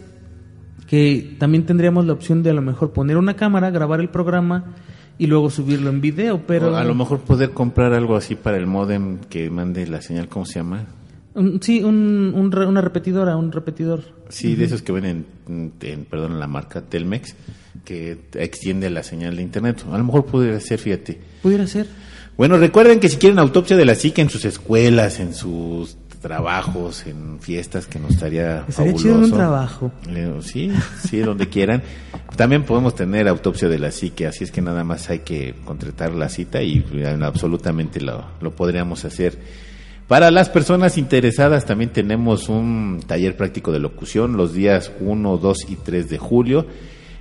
que 0.88 1.36
también 1.38 1.66
tendríamos 1.66 2.06
la 2.06 2.12
opción 2.14 2.42
de 2.42 2.50
a 2.50 2.54
lo 2.54 2.62
mejor 2.62 2.92
poner 2.92 3.16
una 3.16 3.34
cámara, 3.34 3.70
grabar 3.70 4.00
el 4.00 4.08
programa 4.08 4.74
y 5.18 5.26
luego 5.26 5.50
subirlo 5.50 5.90
en 5.90 6.00
video, 6.00 6.42
pero 6.46 6.72
O 6.72 6.76
a 6.76 6.84
lo 6.84 6.94
mejor 6.94 7.20
poder 7.20 7.50
comprar 7.50 7.92
algo 7.92 8.16
así 8.16 8.34
para 8.36 8.56
el 8.56 8.66
modem 8.66 9.18
que 9.28 9.50
mande 9.50 9.86
la 9.86 10.00
señal, 10.00 10.28
¿cómo 10.28 10.46
se 10.46 10.54
llama? 10.60 10.86
Un- 11.34 11.60
sí, 11.62 11.82
un, 11.84 12.32
un 12.34 12.56
una 12.66 12.80
repetidora, 12.80 13.36
un 13.36 13.52
repetidor. 13.52 14.00
Sí, 14.28 14.54
de 14.56 14.64
esos 14.64 14.82
que 14.82 14.92
ven 14.92 15.04
en, 15.48 15.72
en, 15.80 16.04
perdón, 16.04 16.40
la 16.40 16.46
marca 16.46 16.80
Telmex, 16.82 17.34
que 17.84 18.18
extiende 18.34 18.90
la 18.90 19.02
señal 19.02 19.36
de 19.36 19.42
internet. 19.42 19.84
A 19.92 19.98
lo 19.98 20.04
mejor 20.04 20.24
pudiera 20.26 20.58
ser, 20.60 20.78
fíjate. 20.78 21.20
Pudiera 21.42 21.66
ser. 21.66 21.86
Bueno, 22.36 22.56
recuerden 22.56 23.00
que 23.00 23.08
si 23.08 23.16
quieren 23.16 23.38
autopsia 23.40 23.76
de 23.76 23.84
la 23.84 23.94
psique 23.94 24.20
en 24.22 24.30
sus 24.30 24.44
escuelas, 24.44 25.18
en 25.20 25.34
sus 25.34 25.96
trabajos, 26.18 27.06
en 27.06 27.38
fiestas, 27.40 27.86
que 27.86 27.98
nos 27.98 28.12
estaría 28.12 28.64
Estaría 28.68 28.92
fabuloso. 28.92 29.02
chido 29.02 29.18
un 29.18 29.30
trabajo. 29.30 29.92
Sí, 30.40 30.72
sí, 31.08 31.18
donde 31.18 31.48
quieran. 31.48 31.82
También 32.36 32.64
podemos 32.64 32.94
tener 32.94 33.28
autopsia 33.28 33.68
de 33.68 33.78
la 33.78 33.90
psique, 33.90 34.26
así 34.26 34.44
es 34.44 34.50
que 34.50 34.60
nada 34.60 34.84
más 34.84 35.10
hay 35.10 35.20
que 35.20 35.54
contratar 35.64 36.12
la 36.12 36.28
cita 36.28 36.62
y 36.62 36.84
eh, 36.92 37.18
absolutamente 37.22 38.00
lo, 38.00 38.24
lo 38.40 38.50
podríamos 38.54 39.04
hacer. 39.04 39.38
Para 40.06 40.30
las 40.30 40.48
personas 40.48 40.96
interesadas 40.96 41.66
también 41.66 41.90
tenemos 41.92 42.48
un 42.48 43.02
taller 43.06 43.36
práctico 43.36 43.72
de 43.72 43.78
locución 43.78 44.36
los 44.38 44.54
días 44.54 44.90
1, 45.00 45.36
2 45.36 45.58
y 45.68 45.76
3 45.76 46.08
de 46.08 46.16
julio, 46.18 46.66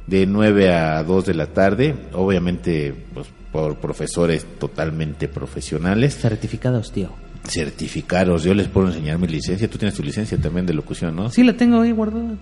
de 0.08 0.26
9 0.26 0.74
a 0.74 1.04
2 1.04 1.26
de 1.26 1.34
la 1.34 1.48
tarde, 1.48 1.96
obviamente 2.14 2.96
pues, 3.14 3.28
por 3.52 3.76
profesores 3.78 4.46
totalmente 4.58 5.28
profesionales 5.28 6.16
Certificados, 6.18 6.92
tío. 6.94 7.10
Certificados. 7.48 8.44
Yo 8.44 8.54
les 8.54 8.68
puedo 8.68 8.88
enseñar 8.88 9.18
mi 9.20 9.28
licencia. 9.28 9.70
Tú 9.70 9.78
tienes 9.78 9.96
tu 9.96 10.04
licencia 10.04 10.38
también 10.38 10.66
de 10.66 10.74
locución, 10.74 11.16
¿no? 11.16 11.30
Sí, 11.30 11.44
la 11.44 11.54
tengo 11.54 11.82
ahí 11.82 11.92
guardada. 11.92 12.36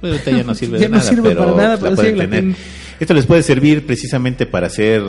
Pero 0.00 0.14
ahorita 0.14 0.30
ya 0.32 0.42
no 0.44 0.54
sirve 0.54 0.78
Ya 0.80 0.84
de 0.86 0.88
no 0.90 0.96
nada. 0.98 1.08
sirve 1.08 1.28
pero 1.30 1.54
para 1.54 1.56
nada, 1.62 1.78
pero 1.78 1.96
sí, 1.96 2.12
tener. 2.12 2.56
Esto 2.98 3.14
les 3.14 3.26
puede 3.26 3.42
servir 3.42 3.86
precisamente 3.86 4.46
para 4.46 4.66
hacer, 4.66 5.02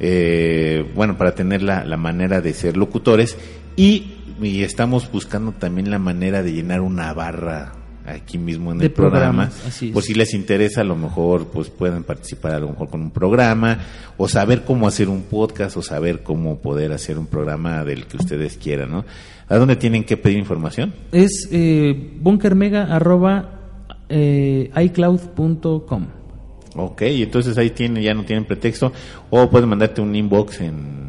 eh, 0.00 0.84
bueno, 0.94 1.16
para 1.16 1.34
tener 1.34 1.62
la, 1.62 1.84
la 1.84 1.96
manera 1.96 2.40
de 2.40 2.52
ser 2.52 2.76
locutores 2.76 3.36
y, 3.76 4.12
y 4.42 4.62
estamos 4.62 5.10
buscando 5.10 5.52
también 5.52 5.90
la 5.90 5.98
manera 5.98 6.42
de 6.42 6.52
llenar 6.52 6.80
una 6.80 7.12
barra 7.12 7.72
aquí 8.10 8.38
mismo 8.38 8.72
en 8.72 8.78
De 8.78 8.86
el 8.86 8.92
programa. 8.92 9.48
programas, 9.48 9.66
así 9.66 9.88
es. 9.88 9.92
Por 9.92 10.02
si 10.02 10.14
les 10.14 10.34
interesa, 10.34 10.80
a 10.80 10.84
lo 10.84 10.96
mejor 10.96 11.46
pues 11.46 11.68
pueden 11.68 12.04
participar 12.04 12.52
a 12.52 12.60
lo 12.60 12.68
mejor 12.68 12.88
con 12.88 13.00
un 13.02 13.10
programa 13.10 13.78
o 14.16 14.28
saber 14.28 14.64
cómo 14.64 14.86
hacer 14.86 15.08
un 15.08 15.22
podcast 15.22 15.76
o 15.76 15.82
saber 15.82 16.22
cómo 16.22 16.58
poder 16.58 16.92
hacer 16.92 17.18
un 17.18 17.26
programa 17.26 17.84
del 17.84 18.06
que 18.06 18.16
ustedes 18.16 18.56
quieran, 18.56 18.90
¿no? 18.90 19.04
¿A 19.48 19.56
dónde 19.56 19.76
tienen 19.76 20.04
que 20.04 20.16
pedir 20.16 20.38
información? 20.38 20.92
Es 21.10 21.48
eh, 21.50 22.18
eh, 24.10 24.70
iCloud.com. 24.76 26.06
Ok, 26.76 27.02
entonces 27.02 27.56
ahí 27.58 27.70
tienen, 27.70 28.02
ya 28.02 28.14
no 28.14 28.24
tienen 28.24 28.44
pretexto. 28.44 28.92
O 29.30 29.48
pueden 29.48 29.68
mandarte 29.68 30.00
un 30.00 30.14
inbox 30.14 30.60
en, 30.60 31.07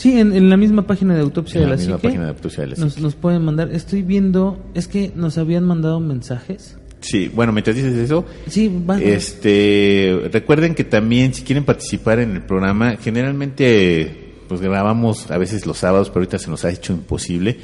Sí, 0.00 0.18
en, 0.18 0.32
en 0.32 0.48
la 0.48 0.56
misma 0.56 0.86
página 0.86 1.14
de 1.14 1.20
autopsia 1.20 1.58
en 1.58 1.64
de 1.64 1.66
la 1.66 1.76
la 1.76 1.76
misma 1.78 1.96
psique. 1.96 2.08
página 2.08 2.24
de 2.24 2.30
autopsia 2.30 2.62
de 2.64 2.70
la 2.70 2.76
Nos, 2.76 2.98
nos 2.98 3.14
pueden 3.14 3.44
mandar. 3.44 3.70
Estoy 3.70 4.00
viendo, 4.00 4.58
es 4.72 4.88
que 4.88 5.12
nos 5.14 5.36
habían 5.36 5.64
mandado 5.64 6.00
mensajes. 6.00 6.78
Sí, 7.00 7.30
bueno, 7.34 7.52
mientras 7.52 7.76
dices 7.76 7.94
eso, 7.96 8.24
Sí, 8.46 8.70
va. 8.88 8.98
este, 8.98 10.28
recuerden 10.32 10.74
que 10.74 10.84
también 10.84 11.34
si 11.34 11.42
quieren 11.42 11.64
participar 11.64 12.18
en 12.18 12.30
el 12.32 12.42
programa, 12.42 12.96
generalmente 12.96 14.34
pues 14.48 14.60
grabamos 14.62 15.30
a 15.30 15.36
veces 15.38 15.66
los 15.66 15.76
sábados, 15.78 16.08
pero 16.08 16.20
ahorita 16.20 16.38
se 16.38 16.48
nos 16.50 16.64
ha 16.64 16.70
hecho 16.70 16.92
imposible. 16.94 17.58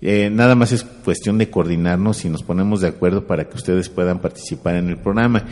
Eh, 0.00 0.30
nada 0.30 0.54
más 0.54 0.70
es 0.72 0.82
cuestión 0.84 1.38
de 1.38 1.50
coordinarnos 1.50 2.24
y 2.24 2.28
nos 2.28 2.42
ponemos 2.42 2.80
de 2.82 2.88
acuerdo 2.88 3.26
para 3.26 3.48
que 3.48 3.56
ustedes 3.56 3.88
puedan 3.88 4.20
participar 4.20 4.76
en 4.76 4.90
el 4.90 4.96
programa. 4.98 5.44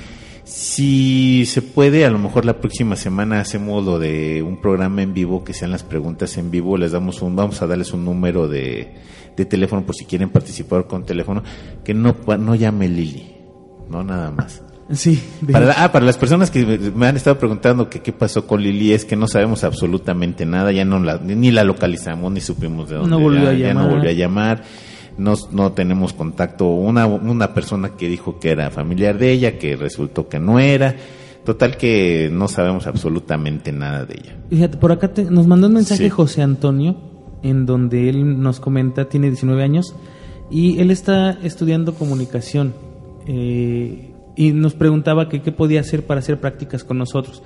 Si 0.45 1.45
se 1.47 1.63
puede, 1.63 2.05
a 2.05 2.11
lo 2.11 2.19
mejor 2.19 2.45
la 2.45 2.61
próxima 2.61 2.97
semana 2.97 3.41
hacemos 3.41 3.85
lo 3.85 3.99
de 3.99 4.43
un 4.43 4.61
programa 4.61 5.03
en 5.03 5.15
vivo, 5.15 5.45
que 5.45 5.55
sean 5.55 5.71
las 5.71 5.85
preguntas 5.85 6.37
en 6.37 6.51
vivo, 6.51 6.77
les 6.77 6.93
damos 6.93 7.23
un, 7.23 7.37
vamos 7.37 7.63
a 7.63 7.67
darles 7.67 7.93
un 7.93 8.05
número 8.05 8.49
de, 8.49 8.93
de 9.37 9.45
teléfono 9.45 9.87
por 9.87 9.95
si 9.95 10.05
quieren 10.05 10.31
participar 10.31 10.87
con 10.89 11.05
teléfono, 11.07 11.43
que 11.85 11.95
no, 11.95 12.17
no 12.39 12.55
llame 12.57 12.89
Lili, 12.89 13.37
no 13.89 14.03
nada 14.03 14.31
más. 14.33 14.63
Sí. 14.91 15.23
Para, 15.51 15.67
la- 15.67 15.75
ah, 15.85 15.93
para 15.93 16.05
las 16.05 16.19
personas 16.19 16.51
que 16.51 16.67
me- 16.95 17.07
han 17.07 17.17
estado 17.17 17.39
preguntando 17.39 17.89
que 17.89 18.01
qué 18.01 18.13
pasó 18.13 18.47
con 18.47 18.61
Lili, 18.63 18.93
es 18.93 19.05
que 19.05 19.15
no 19.17 19.29
sabemos 19.29 19.63
absolutamente 19.65 20.45
nada, 20.45 20.73
ya 20.73 20.85
no 20.85 20.99
la, 20.99 21.19
ni 21.19 21.53
la 21.53 21.63
localizamos, 21.63 22.31
ni 22.33 22.41
supimos 22.41 22.91
de 22.91 22.97
dónde 22.97 23.11
No 23.11 23.21
volvió 23.21 23.43
era, 23.43 23.51
a 23.51 23.55
ya 23.55 23.75
no 23.75 23.89
volvió 23.89 24.11
a 24.11 24.13
llamar, 24.13 24.65
no, 25.19 25.35
no 25.53 25.73
tenemos 25.73 26.13
contacto, 26.13 26.67
una, 26.69 27.07
una 27.07 27.55
persona 27.55 27.91
que 27.91 28.09
dijo 28.09 28.39
que 28.41 28.51
era 28.51 28.71
familiar 28.71 29.19
de 29.19 29.33
ella, 29.33 29.59
que 29.59 29.77
resultó 29.77 30.29
que 30.29 30.39
no 30.41 30.59
era, 30.59 30.95
total 31.45 31.77
que 31.77 32.29
no 32.33 32.49
sabemos 32.49 32.87
absolutamente 32.87 33.73
nada 33.73 34.05
de 34.05 34.15
ella. 34.15 34.37
Fíjate, 34.51 34.77
por 34.79 34.93
acá 34.93 35.13
te- 35.13 35.25
nos 35.31 35.47
mandó 35.47 35.67
un 35.69 35.75
mensaje 35.75 36.05
Sí. 36.05 36.11
José 36.11 36.43
Antonio, 36.43 36.97
en 37.43 37.67
donde 37.67 38.09
él 38.09 38.41
nos 38.41 38.61
comenta, 38.61 39.09
tiene 39.09 39.29
19 39.29 39.63
años, 39.63 39.95
y 40.51 40.79
él 40.81 40.91
está 40.91 41.39
estudiando 41.43 41.95
comunicación. 41.95 42.75
eh, 43.27 44.09
y 44.35 44.53
nos 44.53 44.75
preguntaba 44.75 45.29
que 45.29 45.43
qué 45.43 45.53
podía 45.53 45.81
hacer 45.81 46.07
para 46.07 46.21
hacer 46.21 46.41
prácticas 46.41 46.85
con 46.85 46.97
nosotros. 46.99 47.43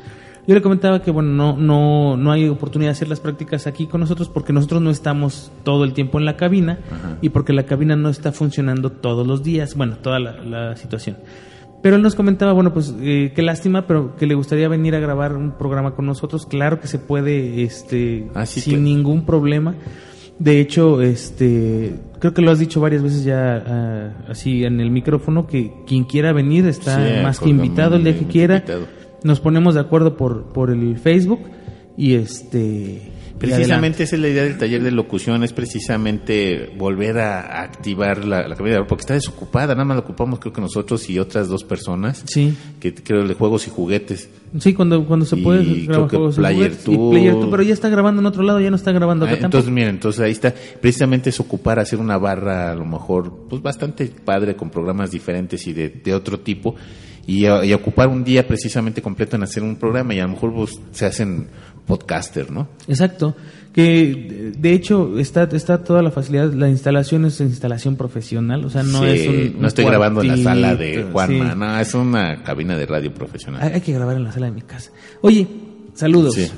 Yo 0.47 0.55
le 0.55 0.63
comentaba 0.63 1.03
que 1.03 1.11
bueno, 1.11 1.31
no, 1.33 1.57
no, 1.57 2.17
no 2.17 2.31
hay 2.31 2.49
oportunidad 2.49 2.91
de 2.91 2.93
hacer 2.93 3.09
las 3.09 3.19
prácticas 3.21 3.67
aquí 3.67 3.87
con 3.87 4.01
nosotros 4.01 4.29
porque 4.29 4.53
nosotros 4.53 4.81
no 4.81 4.91
estamos 4.91 5.51
todo 5.65 5.83
el 5.85 5.93
tiempo 5.93 6.19
en 6.21 6.25
la 6.25 6.37
cabina 6.37 6.79
y 7.21 7.31
porque 7.31 7.53
la 7.53 7.65
cabina 7.65 7.97
no 7.97 8.09
está 8.11 8.31
funcionando 8.33 8.91
todos 8.93 9.27
los 9.27 9.43
días, 9.43 9.75
bueno, 9.75 9.97
toda 10.01 10.21
la, 10.21 10.41
la 10.43 10.77
situación. 10.77 11.17
Pero 11.83 11.97
él 11.97 12.03
nos 12.03 12.15
comentaba, 12.15 12.53
bueno, 12.53 12.73
pues 12.73 12.95
eh, 13.01 13.33
qué 13.35 13.43
lástima, 13.43 13.87
pero 13.87 14.17
que 14.17 14.27
le 14.27 14.35
gustaría 14.35 14.69
venir 14.69 14.95
a 14.95 15.01
grabar 15.01 15.37
un 15.37 15.53
programa 15.53 15.95
con 15.95 16.07
nosotros. 16.07 16.47
Claro 16.47 16.81
que 16.81 16.87
se 16.89 16.99
puede, 16.99 17.63
este, 17.63 18.29
Ah, 18.35 18.47
sin 18.47 18.63
claro. 18.63 18.81
ningún 18.83 19.27
problema. 19.27 19.75
De 20.39 20.61
hecho, 20.61 21.01
este, 21.03 21.95
creo 22.19 22.35
que 22.35 22.43
lo 22.43 22.51
has 22.51 22.59
dicho 22.59 22.81
varias 22.81 23.03
veces 23.03 23.25
ya 23.25 23.63
ah, 23.67 24.13
así 24.29 24.65
en 24.65 24.81
el 24.81 24.91
micrófono 24.91 25.47
que 25.47 25.73
quien 25.87 26.05
quiera 26.05 26.33
venir 26.33 26.67
está 26.67 26.97
Sí, 26.97 27.23
más 27.23 27.41
que 27.41 27.49
invitado 27.51 27.97
el 27.97 28.05
día 28.05 28.19
que 28.19 28.27
quiera. 28.27 28.57
invitado. 28.57 28.87
Nos 29.25 29.41
ponemos 29.41 29.75
de 29.75 29.81
acuerdo 29.81 30.17
por 30.17 30.45
por 30.53 30.71
el 30.71 30.99
Facebook 30.99 31.41
y 31.97 32.15
este 32.15 33.13
Precisamente 33.39 34.05
esa 34.05 34.17
es 34.17 34.23
la 34.23 34.29
idea 34.29 34.45
del 34.45 34.57
taller 34.57 34.83
de 34.83 34.91
locución, 34.91 35.45
es 35.45 35.53
precisamente 35.53 36.73
volver 36.77 37.19
a, 37.19 37.63
activar 37.63 38.25
la, 38.25 38.49
la 38.49 38.57
cabina, 38.57 38.87
porque 38.87 39.03
está 39.03 39.15
desocupada, 39.15 39.75
nada 39.75 39.85
más 39.85 39.97
la 39.99 40.03
ocupamos 40.03 40.39
creo 40.39 40.53
que 40.53 40.61
nosotros 40.61 41.09
y 41.11 41.19
otras 41.19 41.49
dos 41.49 41.65
personas, 41.65 42.25
Sí. 42.27 42.57
que 42.81 42.95
creo 42.95 43.27
de 43.27 43.35
juegos 43.35 43.67
y 43.67 43.71
juguetes. 43.71 44.31
Sí, 44.59 44.73
cuando, 44.73 45.05
cuando 45.07 45.27
se 45.27 45.37
Y 45.37 45.43
puede 45.43 45.87
creo 45.87 46.09
que 46.09 46.19
Player. 46.35 46.73
Y 46.73 46.85
Two. 46.85 47.11
Player 47.11 47.35
Two, 47.35 47.51
pero 47.51 47.63
ya 47.63 47.75
está 47.75 47.89
grabando 47.89 48.21
en 48.23 48.27
otro 48.27 48.43
lado, 48.43 48.61
ya 48.61 48.71
no 48.71 48.77
está 48.77 48.93
grabando 48.93 49.27
acá 49.27 49.35
Ah, 49.35 49.45
entonces, 49.45 49.71
miren, 49.71 49.91
entonces 49.91 50.23
ahí 50.23 50.33
está, 50.33 50.55
precisamente 50.81 51.31
es 51.31 51.39
ocupar, 51.39 51.79
hacer 51.79 51.99
una 51.99 52.17
barra 52.17 52.71
a 52.71 52.75
lo 52.75 52.87
mejor, 52.87 53.47
pues 53.51 53.61
bastante 53.61 54.07
padre 54.07 54.57
con 54.57 54.71
programas 54.71 55.11
diferentes 55.11 55.67
y 55.67 55.75
de, 55.75 55.91
de 55.91 56.15
otro 56.15 56.41
tipo, 56.41 56.75
y, 57.27 57.47
ocupar 57.73 58.09
un 58.09 58.23
día 58.25 58.47
precisamente 58.47 59.03
completo 59.03 59.37
en 59.37 59.43
hacer 59.43 59.63
un 59.63 59.77
programa 59.77 60.15
y 60.15 60.21
a 60.21 60.25
lo 60.25 60.31
mejor 60.31 60.55
pues, 60.55 60.81
se 60.93 61.07
hacen 61.07 61.49
podcaster, 61.87 62.51
¿no? 62.51 62.69
Exacto. 62.89 63.37
Que 63.73 64.53
de- 64.57 64.73
hecho 64.73 65.19
está, 65.19 65.45
está 65.53 65.85
toda 65.85 66.03
la 66.03 66.11
facilidad, 66.11 66.53
la 66.55 66.69
instalación 66.71 67.27
es 67.27 67.41
instalación 67.41 67.97
profesional, 67.97 68.65
o 68.65 68.71
sea, 68.71 68.83
no 68.83 69.01
Sí, 69.03 69.07
es 69.09 69.29
un. 69.29 69.61
no 69.61 69.69
estoy 69.69 69.85
grabando 69.85 70.23
en 70.23 70.29
la 70.29 70.37
sala 70.39 70.75
de 70.77 71.05
Juanma, 71.13 71.53
sí. 71.53 71.59
no, 71.59 71.79
es 71.81 71.95
una 71.95 72.43
cabina 72.43 72.77
de 72.79 72.87
radio 72.87 73.13
profesional. 73.13 73.61
Hay, 73.63 73.75
hay 73.75 73.81
que 73.83 73.93
grabar 73.93 74.17
en 74.17 74.25
la 74.25 74.33
sala 74.33 74.47
de 74.47 74.53
mi 74.53 74.63
casa. 74.63 74.93
Oye, 75.21 75.47
saludos. 75.95 76.35
Sí. 76.35 76.51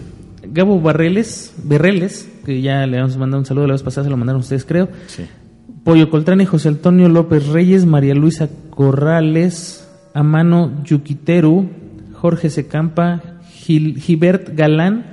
Gabo 0.50 0.80
Barreles, 0.80 1.52
Berreles, 1.64 2.28
que 2.46 2.62
ya 2.62 2.86
le 2.86 2.98
vamos 2.98 3.16
a 3.16 3.18
mandar 3.18 3.40
un 3.40 3.44
saludo 3.46 3.66
la 3.66 3.72
vez 3.74 3.82
pasada, 3.82 4.04
se 4.04 4.10
lo 4.10 4.16
mandaron 4.16 4.40
ustedes, 4.40 4.64
creo. 4.64 4.88
Sí. 5.08 5.24
Pollo 5.82 6.08
Coltrane, 6.10 6.46
José 6.46 6.68
Antonio 6.68 7.08
López 7.08 7.48
Reyes, 7.48 7.84
María 7.84 8.14
Luisa 8.14 8.48
Corrales, 8.70 9.87
Amano 10.14 10.82
Yuquiteru, 10.84 11.68
Jorge 12.14 12.50
Secampa, 12.50 13.22
Gil- 13.52 13.98
Gilbert 14.00 14.54
Galán, 14.56 15.06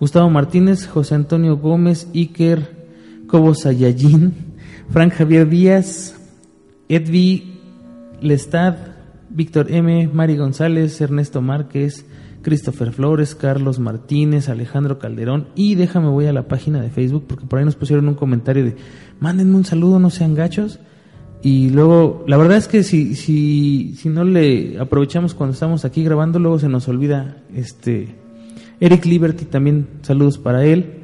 Gustavo 0.00 0.30
Martínez, 0.30 0.86
José 0.86 1.14
Antonio 1.14 1.56
Gómez, 1.58 2.08
Iker 2.14 2.80
Cobo 3.26 3.54
Sayayín, 3.54 4.32
Frank 4.90 5.12
Javier 5.12 5.48
Díaz, 5.48 6.16
Edvi 6.88 7.58
Lestad, 8.20 8.74
Víctor 9.28 9.70
M., 9.70 10.08
Mari 10.12 10.36
González, 10.36 11.00
Ernesto 11.00 11.40
Márquez, 11.40 12.04
Christopher 12.42 12.92
Flores, 12.92 13.34
Carlos 13.34 13.78
Martínez, 13.78 14.48
Alejandro 14.48 14.98
Calderón 14.98 15.48
y 15.54 15.74
déjame 15.74 16.08
voy 16.08 16.26
a 16.26 16.32
la 16.32 16.48
página 16.48 16.80
de 16.80 16.88
Facebook 16.90 17.24
porque 17.28 17.46
por 17.46 17.58
ahí 17.58 17.64
nos 17.64 17.76
pusieron 17.76 18.08
un 18.08 18.14
comentario 18.14 18.64
de 18.64 18.76
mándenme 19.20 19.56
un 19.56 19.64
saludo, 19.64 19.98
no 20.00 20.10
sean 20.10 20.34
gachos. 20.34 20.80
Y 21.42 21.70
luego, 21.70 22.24
la 22.26 22.36
verdad 22.36 22.58
es 22.58 22.68
que 22.68 22.82
si, 22.82 23.14
si, 23.14 23.94
si 23.96 24.08
no 24.08 24.24
le 24.24 24.78
aprovechamos 24.78 25.34
cuando 25.34 25.54
estamos 25.54 25.84
aquí 25.84 26.04
grabando, 26.04 26.38
luego 26.38 26.58
se 26.58 26.68
nos 26.68 26.86
olvida 26.88 27.38
este 27.54 28.14
Eric 28.80 29.04
Liberty 29.04 29.44
también, 29.44 29.86
saludos 30.02 30.38
para 30.38 30.64
él, 30.64 31.00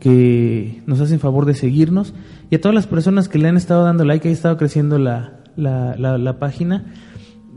que 0.00 0.82
nos 0.86 1.00
hacen 1.00 1.20
favor 1.20 1.44
de 1.46 1.54
seguirnos. 1.54 2.14
Y 2.50 2.56
a 2.56 2.60
todas 2.60 2.74
las 2.74 2.86
personas 2.86 3.28
que 3.28 3.38
le 3.38 3.48
han 3.48 3.56
estado 3.56 3.84
dando 3.84 4.04
like, 4.04 4.28
ha 4.28 4.32
estado 4.32 4.56
creciendo 4.56 4.98
la, 4.98 5.40
la, 5.56 5.96
la, 5.96 6.18
la 6.18 6.38
página. 6.38 6.92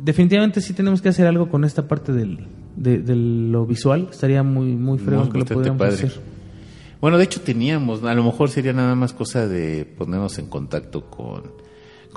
Definitivamente 0.04 0.62
sí 0.62 0.74
tenemos 0.74 1.02
que 1.02 1.10
hacer 1.10 1.28
algo 1.28 1.50
con 1.50 1.66
esta 1.66 1.88
parte 1.88 2.14
del, 2.14 2.48
de, 2.76 3.00
de 3.00 3.16
lo 3.16 3.66
visual. 3.66 4.08
Estaría 4.12 4.44
muy, 4.44 4.76
muy 4.76 4.98
fregón 4.98 5.30
que 5.32 5.40
lo 5.40 5.46
pudiéramos 5.46 5.80
padre. 5.80 5.94
hacer. 5.94 6.14
Bueno, 7.02 7.18
de 7.18 7.26
hecho 7.26 7.42
teníamos, 7.42 8.04
a 8.04 8.14
lo 8.14 8.24
mejor 8.24 8.50
sería 8.50 8.74
nada 8.74 8.96
más 8.96 9.14
cosa 9.14 9.48
de 9.48 9.86
ponernos 9.86 10.40
en 10.40 10.48
contacto 10.48 11.10
con, 11.10 11.44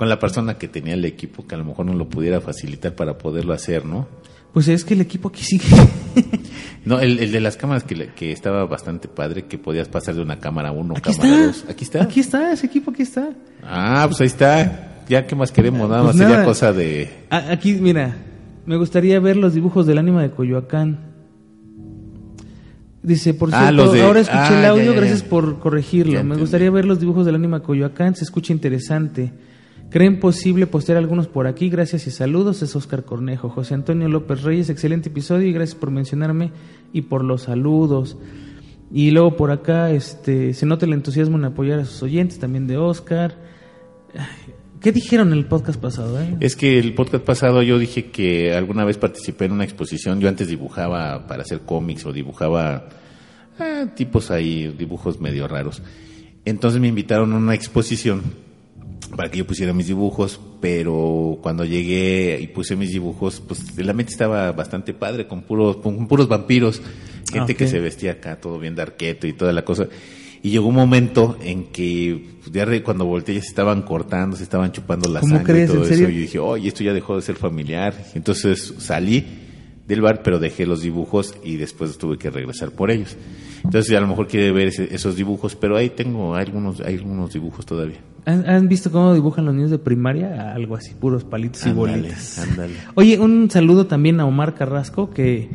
con 0.01 0.09
la 0.09 0.17
persona 0.17 0.55
que 0.57 0.67
tenía 0.67 0.95
el 0.95 1.05
equipo, 1.05 1.45
que 1.45 1.53
a 1.53 1.59
lo 1.59 1.63
mejor 1.63 1.85
nos 1.85 1.95
lo 1.95 2.09
pudiera 2.09 2.41
facilitar 2.41 2.95
para 2.95 3.19
poderlo 3.19 3.53
hacer, 3.53 3.85
¿no? 3.85 4.07
Pues 4.51 4.67
es 4.67 4.83
que 4.83 4.95
el 4.95 5.01
equipo 5.01 5.29
aquí 5.29 5.43
sigue. 5.43 5.67
No, 6.85 6.99
el, 6.99 7.19
el 7.19 7.31
de 7.31 7.39
las 7.39 7.55
cámaras 7.55 7.83
que, 7.83 8.07
que 8.15 8.31
estaba 8.31 8.65
bastante 8.65 9.07
padre, 9.07 9.43
que 9.45 9.59
podías 9.59 9.87
pasar 9.89 10.15
de 10.15 10.23
una 10.23 10.39
cámara 10.39 10.69
a 10.69 10.71
uno, 10.71 10.95
Aquí 10.97 11.11
cámara 11.15 11.29
está. 11.35 11.45
dos. 11.45 11.65
Aquí 11.69 11.83
está. 11.83 12.01
Aquí 12.03 12.19
está, 12.19 12.51
ese 12.51 12.65
equipo 12.65 12.89
aquí 12.89 13.03
está. 13.03 13.29
Ah, 13.61 14.05
pues 14.07 14.21
ahí 14.21 14.25
está. 14.27 15.03
Ya, 15.07 15.27
¿qué 15.27 15.35
más 15.35 15.51
queremos? 15.51 15.87
Nada 15.87 16.01
Pues 16.01 16.15
más 16.15 16.17
sería 16.17 16.33
nada. 16.37 16.45
cosa 16.45 16.73
de... 16.73 17.07
Ah, 17.29 17.45
Aquí, 17.51 17.73
mira, 17.75 18.15
me 18.65 18.77
gustaría 18.77 19.19
ver 19.19 19.37
los 19.37 19.53
dibujos 19.53 19.85
del 19.85 19.99
ánima 19.99 20.23
de 20.23 20.31
Coyoacán. 20.31 21.11
Dice, 23.03 23.35
por 23.35 23.49
Ah, 23.53 23.59
cierto, 23.67 23.75
los 23.85 23.93
de- 23.93 24.01
ahora 24.01 24.19
escuché 24.21 24.39
ah, 24.39 24.55
el 24.55 24.61
ya, 24.63 24.69
audio, 24.69 24.83
ya, 24.85 24.91
ya. 24.93 24.97
gracias 24.97 25.21
por 25.21 25.59
corregirlo. 25.59 26.23
Me 26.23 26.35
gustaría 26.37 26.71
ver 26.71 26.85
los 26.85 26.99
dibujos 26.99 27.27
del 27.27 27.35
ánima 27.35 27.59
de 27.59 27.63
Coyoacán, 27.65 28.15
se 28.15 28.23
escucha 28.23 28.53
interesante. 28.53 29.31
¿Creen 29.91 30.21
posible 30.21 30.67
postear 30.67 30.97
algunos 30.97 31.27
por 31.27 31.47
aquí? 31.47 31.69
Gracias 31.69 32.07
y 32.07 32.11
saludos. 32.11 32.61
Es 32.61 32.77
Oscar 32.77 33.03
Cornejo. 33.03 33.49
José 33.49 33.73
Antonio 33.73 34.07
López 34.07 34.41
Reyes, 34.41 34.69
excelente 34.69 35.09
episodio 35.09 35.49
y 35.49 35.51
gracias 35.51 35.77
por 35.77 35.91
mencionarme 35.91 36.51
y 36.93 37.01
por 37.01 37.25
los 37.25 37.41
saludos. 37.43 38.17
Y 38.89 39.11
luego 39.11 39.35
por 39.35 39.51
acá 39.51 39.91
este, 39.91 40.53
se 40.53 40.65
nota 40.65 40.85
el 40.85 40.93
entusiasmo 40.93 41.37
en 41.37 41.43
apoyar 41.43 41.79
a 41.79 41.85
sus 41.85 42.03
oyentes, 42.03 42.39
también 42.39 42.67
de 42.67 42.77
Oscar. 42.77 43.35
¿Qué 44.79 44.93
dijeron 44.93 45.33
en 45.33 45.39
el 45.39 45.45
podcast 45.45 45.79
pasado? 45.81 46.21
eh? 46.21 46.37
Es 46.39 46.55
que 46.55 46.79
el 46.79 46.93
podcast 46.93 47.25
pasado 47.25 47.61
yo 47.61 47.77
dije 47.77 48.11
que 48.11 48.55
alguna 48.55 48.85
vez 48.85 48.97
participé 48.97 49.43
en 49.43 49.51
una 49.51 49.65
exposición. 49.65 50.21
Yo 50.21 50.29
antes 50.29 50.47
dibujaba 50.47 51.27
para 51.27 51.43
hacer 51.43 51.61
cómics 51.65 52.05
o 52.05 52.13
dibujaba 52.13 52.87
ah, 53.59 53.87
tipos 53.93 54.31
ahí, 54.31 54.73
dibujos 54.77 55.19
medio 55.19 55.49
raros. 55.49 55.83
Entonces 56.45 56.79
me 56.79 56.87
invitaron 56.87 57.33
a 57.33 57.37
una 57.37 57.55
exposición 57.55 58.21
para 59.15 59.29
que 59.29 59.39
yo 59.39 59.47
pusiera 59.47 59.73
mis 59.73 59.87
dibujos, 59.87 60.39
pero 60.61 61.37
cuando 61.41 61.65
llegué 61.65 62.39
y 62.41 62.47
puse 62.47 62.75
mis 62.75 62.91
dibujos, 62.91 63.41
pues 63.45 63.77
la 63.77 63.93
mente 63.93 64.11
estaba 64.11 64.51
bastante 64.53 64.93
padre, 64.93 65.27
con 65.27 65.41
puros, 65.41 65.77
con 65.77 66.07
puros 66.07 66.27
vampiros, 66.27 66.81
gente 67.31 67.53
Ah, 67.53 67.55
que 67.57 67.67
se 67.67 67.79
vestía 67.79 68.13
acá 68.13 68.39
todo 68.39 68.57
bien 68.59 68.75
darqueto 68.75 69.27
y 69.27 69.33
toda 69.33 69.51
la 69.53 69.63
cosa. 69.65 69.87
Y 70.43 70.49
llegó 70.49 70.67
un 70.67 70.75
momento 70.75 71.37
en 71.43 71.65
que 71.65 72.25
pues, 72.41 72.51
ya 72.51 72.65
re- 72.65 72.81
cuando 72.83 73.05
volteé 73.05 73.35
ya 73.35 73.41
se 73.41 73.47
estaban 73.47 73.81
cortando, 73.83 74.35
se 74.37 74.43
estaban 74.43 74.71
chupando 74.71 75.09
la 75.09 75.19
¿Cómo 75.19 75.35
sangre 75.35 75.53
crees? 75.53 75.69
y 75.69 75.73
todo 75.73 75.85
¿En 75.85 75.93
eso. 75.93 76.01
Y 76.09 76.13
yo 76.15 76.19
dije, 76.21 76.39
oye, 76.39 76.67
esto 76.69 76.83
ya 76.83 76.93
dejó 76.93 77.15
de 77.15 77.21
ser 77.21 77.35
familiar. 77.35 77.93
Entonces 78.15 78.73
salí 78.79 79.25
del 79.87 80.01
bar, 80.01 80.23
pero 80.23 80.39
dejé 80.39 80.65
los 80.65 80.81
dibujos 80.81 81.35
y 81.43 81.57
después 81.57 81.97
tuve 81.97 82.17
que 82.17 82.29
regresar 82.29 82.71
por 82.71 82.89
ellos. 82.91 83.15
Entonces 83.63 83.95
a 83.95 84.01
lo 84.01 84.07
mejor 84.07 84.27
quiere 84.27 84.51
ver 84.51 84.67
ese- 84.69 84.93
esos 84.93 85.15
dibujos, 85.15 85.55
pero 85.55 85.77
ahí 85.77 85.89
tengo 85.89 86.35
hay 86.35 86.45
algunos, 86.45 86.81
hay 86.81 86.95
algunos 86.95 87.31
dibujos 87.33 87.65
todavía. 87.65 87.97
¿Han, 88.25 88.47
han 88.49 88.67
visto 88.67 88.91
cómo 88.91 89.13
dibujan 89.13 89.45
los 89.45 89.53
niños 89.55 89.71
de 89.71 89.79
primaria? 89.79 90.53
Algo 90.53 90.75
así, 90.75 90.93
puros 90.93 91.23
palitos 91.23 91.65
y 91.65 91.71
bolitas. 91.71 92.39
ándale. 92.39 92.73
Oye, 92.95 93.19
un 93.19 93.49
saludo 93.49 93.87
también 93.87 94.19
a 94.19 94.25
Omar 94.25 94.53
Carrasco, 94.55 95.09
que 95.11 95.49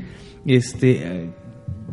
este... 0.44 0.90
eh, 1.24 1.30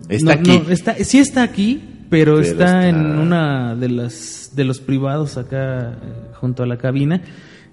Está 0.10 0.36
no- 0.36 0.42
aquí. 0.42 0.60
no, 0.66 0.70
está, 0.72 0.96
sí 0.96 1.20
está 1.20 1.44
aquí, 1.44 1.82
pero, 2.10 2.36
Pero 2.36 2.40
está, 2.42 2.88
está- 2.88 2.90
en 2.90 3.18
una 3.20 3.76
de 3.76 3.90
las 3.90 4.52
de 4.56 4.64
los 4.66 4.80
privados 4.82 5.38
acá 5.38 5.94
eh, 5.94 5.96
junto 6.36 6.62
a 6.64 6.68
la 6.68 6.78
cabina. 6.78 7.22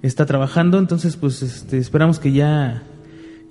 Está 0.02 0.24
trabajando, 0.24 0.78
entonces 0.78 1.16
pues 1.16 1.42
este, 1.42 1.76
esperamos 1.76 2.18
que 2.18 2.32
ya 2.32 2.82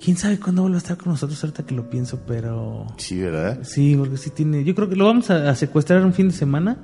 quién 0.02 0.16
sabe 0.16 0.38
cuándo 0.38 0.62
vuelva 0.62 0.76
a 0.78 0.80
estar 0.80 0.96
con 0.96 1.12
nosotros 1.12 1.42
ahorita 1.44 1.64
que 1.64 1.74
lo 1.74 1.88
pienso, 1.90 2.20
pero 2.26 2.86
Sí, 2.96 3.18
¿verdad? 3.20 3.60
sí, 3.62 3.94
porque 3.96 4.16
sí 4.16 4.30
tiene, 4.30 4.64
yo 4.64 4.74
creo 4.74 4.88
que 4.88 4.96
lo 4.96 5.04
vamos 5.06 5.30
a, 5.30 5.50
a 5.50 5.54
secuestrar 5.54 6.04
un 6.04 6.12
fin 6.12 6.28
de 6.28 6.34
semana 6.34 6.78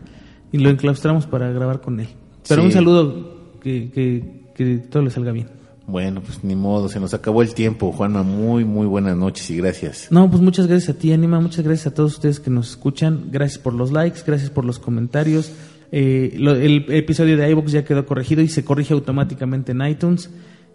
y 0.52 0.58
lo 0.58 0.70
enclaustramos 0.70 1.26
para 1.26 1.50
grabar 1.50 1.80
con 1.80 2.00
él. 2.00 2.08
Pero 2.48 2.62
Sí. 2.62 2.66
un 2.66 2.72
saludo 2.72 3.58
que, 3.60 3.90
que, 3.90 4.52
que 4.54 4.76
todo 4.78 5.02
le 5.02 5.10
salga 5.10 5.32
bien. 5.32 5.48
Bueno, 5.88 6.20
pues 6.20 6.42
ni 6.42 6.56
modo, 6.56 6.88
se 6.88 6.98
nos 6.98 7.14
acabó 7.14 7.42
el 7.42 7.54
tiempo, 7.54 7.92
Juanma. 7.92 8.24
Muy, 8.24 8.64
muy 8.64 8.86
buenas 8.86 9.16
noches 9.16 9.48
y 9.50 9.56
gracias. 9.56 10.08
No, 10.10 10.28
pues 10.28 10.42
muchas 10.42 10.66
gracias 10.66 10.96
a 10.96 10.98
ti, 10.98 11.12
Anima. 11.12 11.38
Muchas 11.40 11.64
gracias 11.64 11.86
a 11.86 11.94
todos 11.94 12.14
ustedes 12.14 12.40
que 12.40 12.50
nos 12.50 12.70
escuchan. 12.70 13.28
Gracias 13.30 13.58
por 13.60 13.72
los 13.72 13.92
likes, 13.92 14.20
gracias 14.26 14.50
por 14.50 14.64
los 14.64 14.80
comentarios. 14.80 15.52
Eh, 15.92 16.34
lo- 16.38 16.56
el 16.56 16.86
episodio 16.88 17.36
de 17.36 17.48
iVoox 17.50 17.70
ya 17.70 17.84
quedó 17.84 18.04
corregido 18.04 18.42
y 18.42 18.48
se 18.48 18.64
corrige 18.64 18.94
automáticamente 18.94 19.70
en 19.72 19.86
iTunes. 19.86 20.28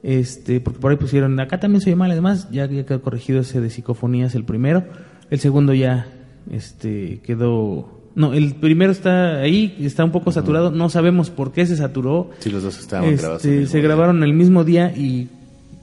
Este, 0.03 0.59
porque 0.59 0.79
por 0.79 0.91
ahí 0.91 0.97
pusieron, 0.97 1.39
acá 1.39 1.59
también 1.59 1.81
soy 1.81 1.93
mal, 1.95 2.09
además, 2.11 2.47
ya, 2.51 2.65
ya 2.65 2.85
quedó 2.85 3.01
corregido 3.01 3.41
ese 3.41 3.61
de 3.61 3.69
psicofonías, 3.69 4.33
el 4.35 4.43
primero. 4.45 4.83
El 5.29 5.39
segundo 5.39 5.73
ya 5.73 6.07
este, 6.51 7.19
quedó. 7.23 7.99
No, 8.15 8.33
el 8.33 8.55
primero 8.55 8.91
está 8.91 9.37
ahí, 9.39 9.77
está 9.79 10.03
un 10.03 10.11
poco 10.11 10.31
saturado. 10.31 10.71
No 10.71 10.89
sabemos 10.89 11.29
por 11.29 11.51
qué 11.53 11.65
se 11.65 11.77
saturó. 11.77 12.31
Sí, 12.39 12.49
los 12.49 12.63
dos 12.63 12.77
estaban 12.79 13.05
Este, 13.09 13.21
grabados. 13.21 13.45
el 13.45 13.67
se 13.67 13.77
día. 13.77 13.87
grabaron 13.87 14.23
el 14.23 14.33
mismo 14.33 14.63
día 14.65 14.91
y 14.93 15.29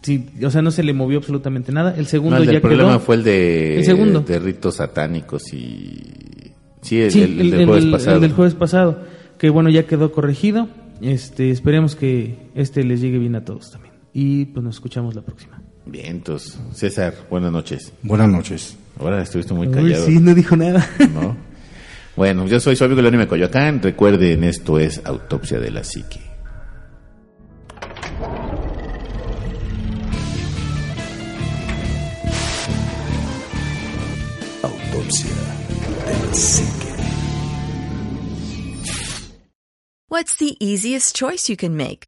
sí, 0.02 0.26
o 0.44 0.50
sea, 0.50 0.60
no 0.60 0.70
se 0.70 0.82
le 0.82 0.92
movió 0.92 1.18
absolutamente 1.18 1.72
nada. 1.72 1.94
El 1.96 2.06
segundo 2.06 2.36
No, 2.36 2.42
el 2.42 2.46
ya 2.48 2.52
del 2.52 2.60
problema 2.60 2.90
quedó. 2.90 3.00
fue 3.00 3.14
el 3.14 3.22
de, 3.24 3.78
El 3.78 3.84
segundo. 3.84 4.20
de 4.20 4.38
ritos 4.40 4.74
satánicos 4.76 5.52
y... 5.54 6.02
Sí, 6.82 7.00
el, 7.00 7.10
Sí, 7.10 7.22
el- 7.22 7.40
el 7.40 7.50
del 7.52 7.66
jueves 7.66 7.86
pasado. 7.86 8.16
el 8.16 8.20
del 8.22 8.32
jueves 8.32 8.54
pasado, 8.54 8.98
que 9.38 9.48
bueno, 9.50 9.70
ya 9.70 9.84
quedó 9.84 10.12
corregido. 10.12 10.68
Este, 11.00 11.50
esperemos 11.50 11.96
que 11.96 12.36
este 12.54 12.84
les 12.84 13.00
llegue 13.00 13.18
bien 13.18 13.36
a 13.36 13.44
todos 13.44 13.70
también. 13.70 13.94
Y 14.12 14.46
pues 14.46 14.64
nos 14.64 14.76
escuchamos 14.76 15.14
la 15.14 15.22
próxima. 15.22 15.60
Bien, 15.86 16.06
entonces, 16.16 16.58
César, 16.74 17.14
buenas 17.30 17.52
noches. 17.52 17.92
Buenas 18.02 18.28
noches. 18.28 18.76
Ahora 18.98 19.22
estuviste 19.22 19.54
muy 19.54 19.68
Uy, 19.68 19.74
callado. 19.74 20.06
sí, 20.06 20.18
no 20.18 20.34
dijo 20.34 20.56
nada. 20.56 20.86
¿no? 21.14 21.36
Bueno, 22.16 22.46
yo 22.46 22.58
soy 22.60 22.74
su 22.76 22.84
amigo 22.84 23.00
Leonime 23.00 23.28
Coyoacán. 23.28 23.80
Recuerden, 23.80 24.44
esto 24.44 24.78
es 24.78 25.00
Autopsia 25.04 25.60
de 25.60 25.70
la 25.70 25.84
Psique. 25.84 26.20
Autopsia 34.62 35.30
de 36.06 36.26
la 36.26 36.34
psique. 36.34 36.88
What's 40.08 40.36
the 40.36 40.56
easiest 40.60 41.14
choice 41.14 41.48
you 41.48 41.56
can 41.56 41.76
make? 41.76 42.07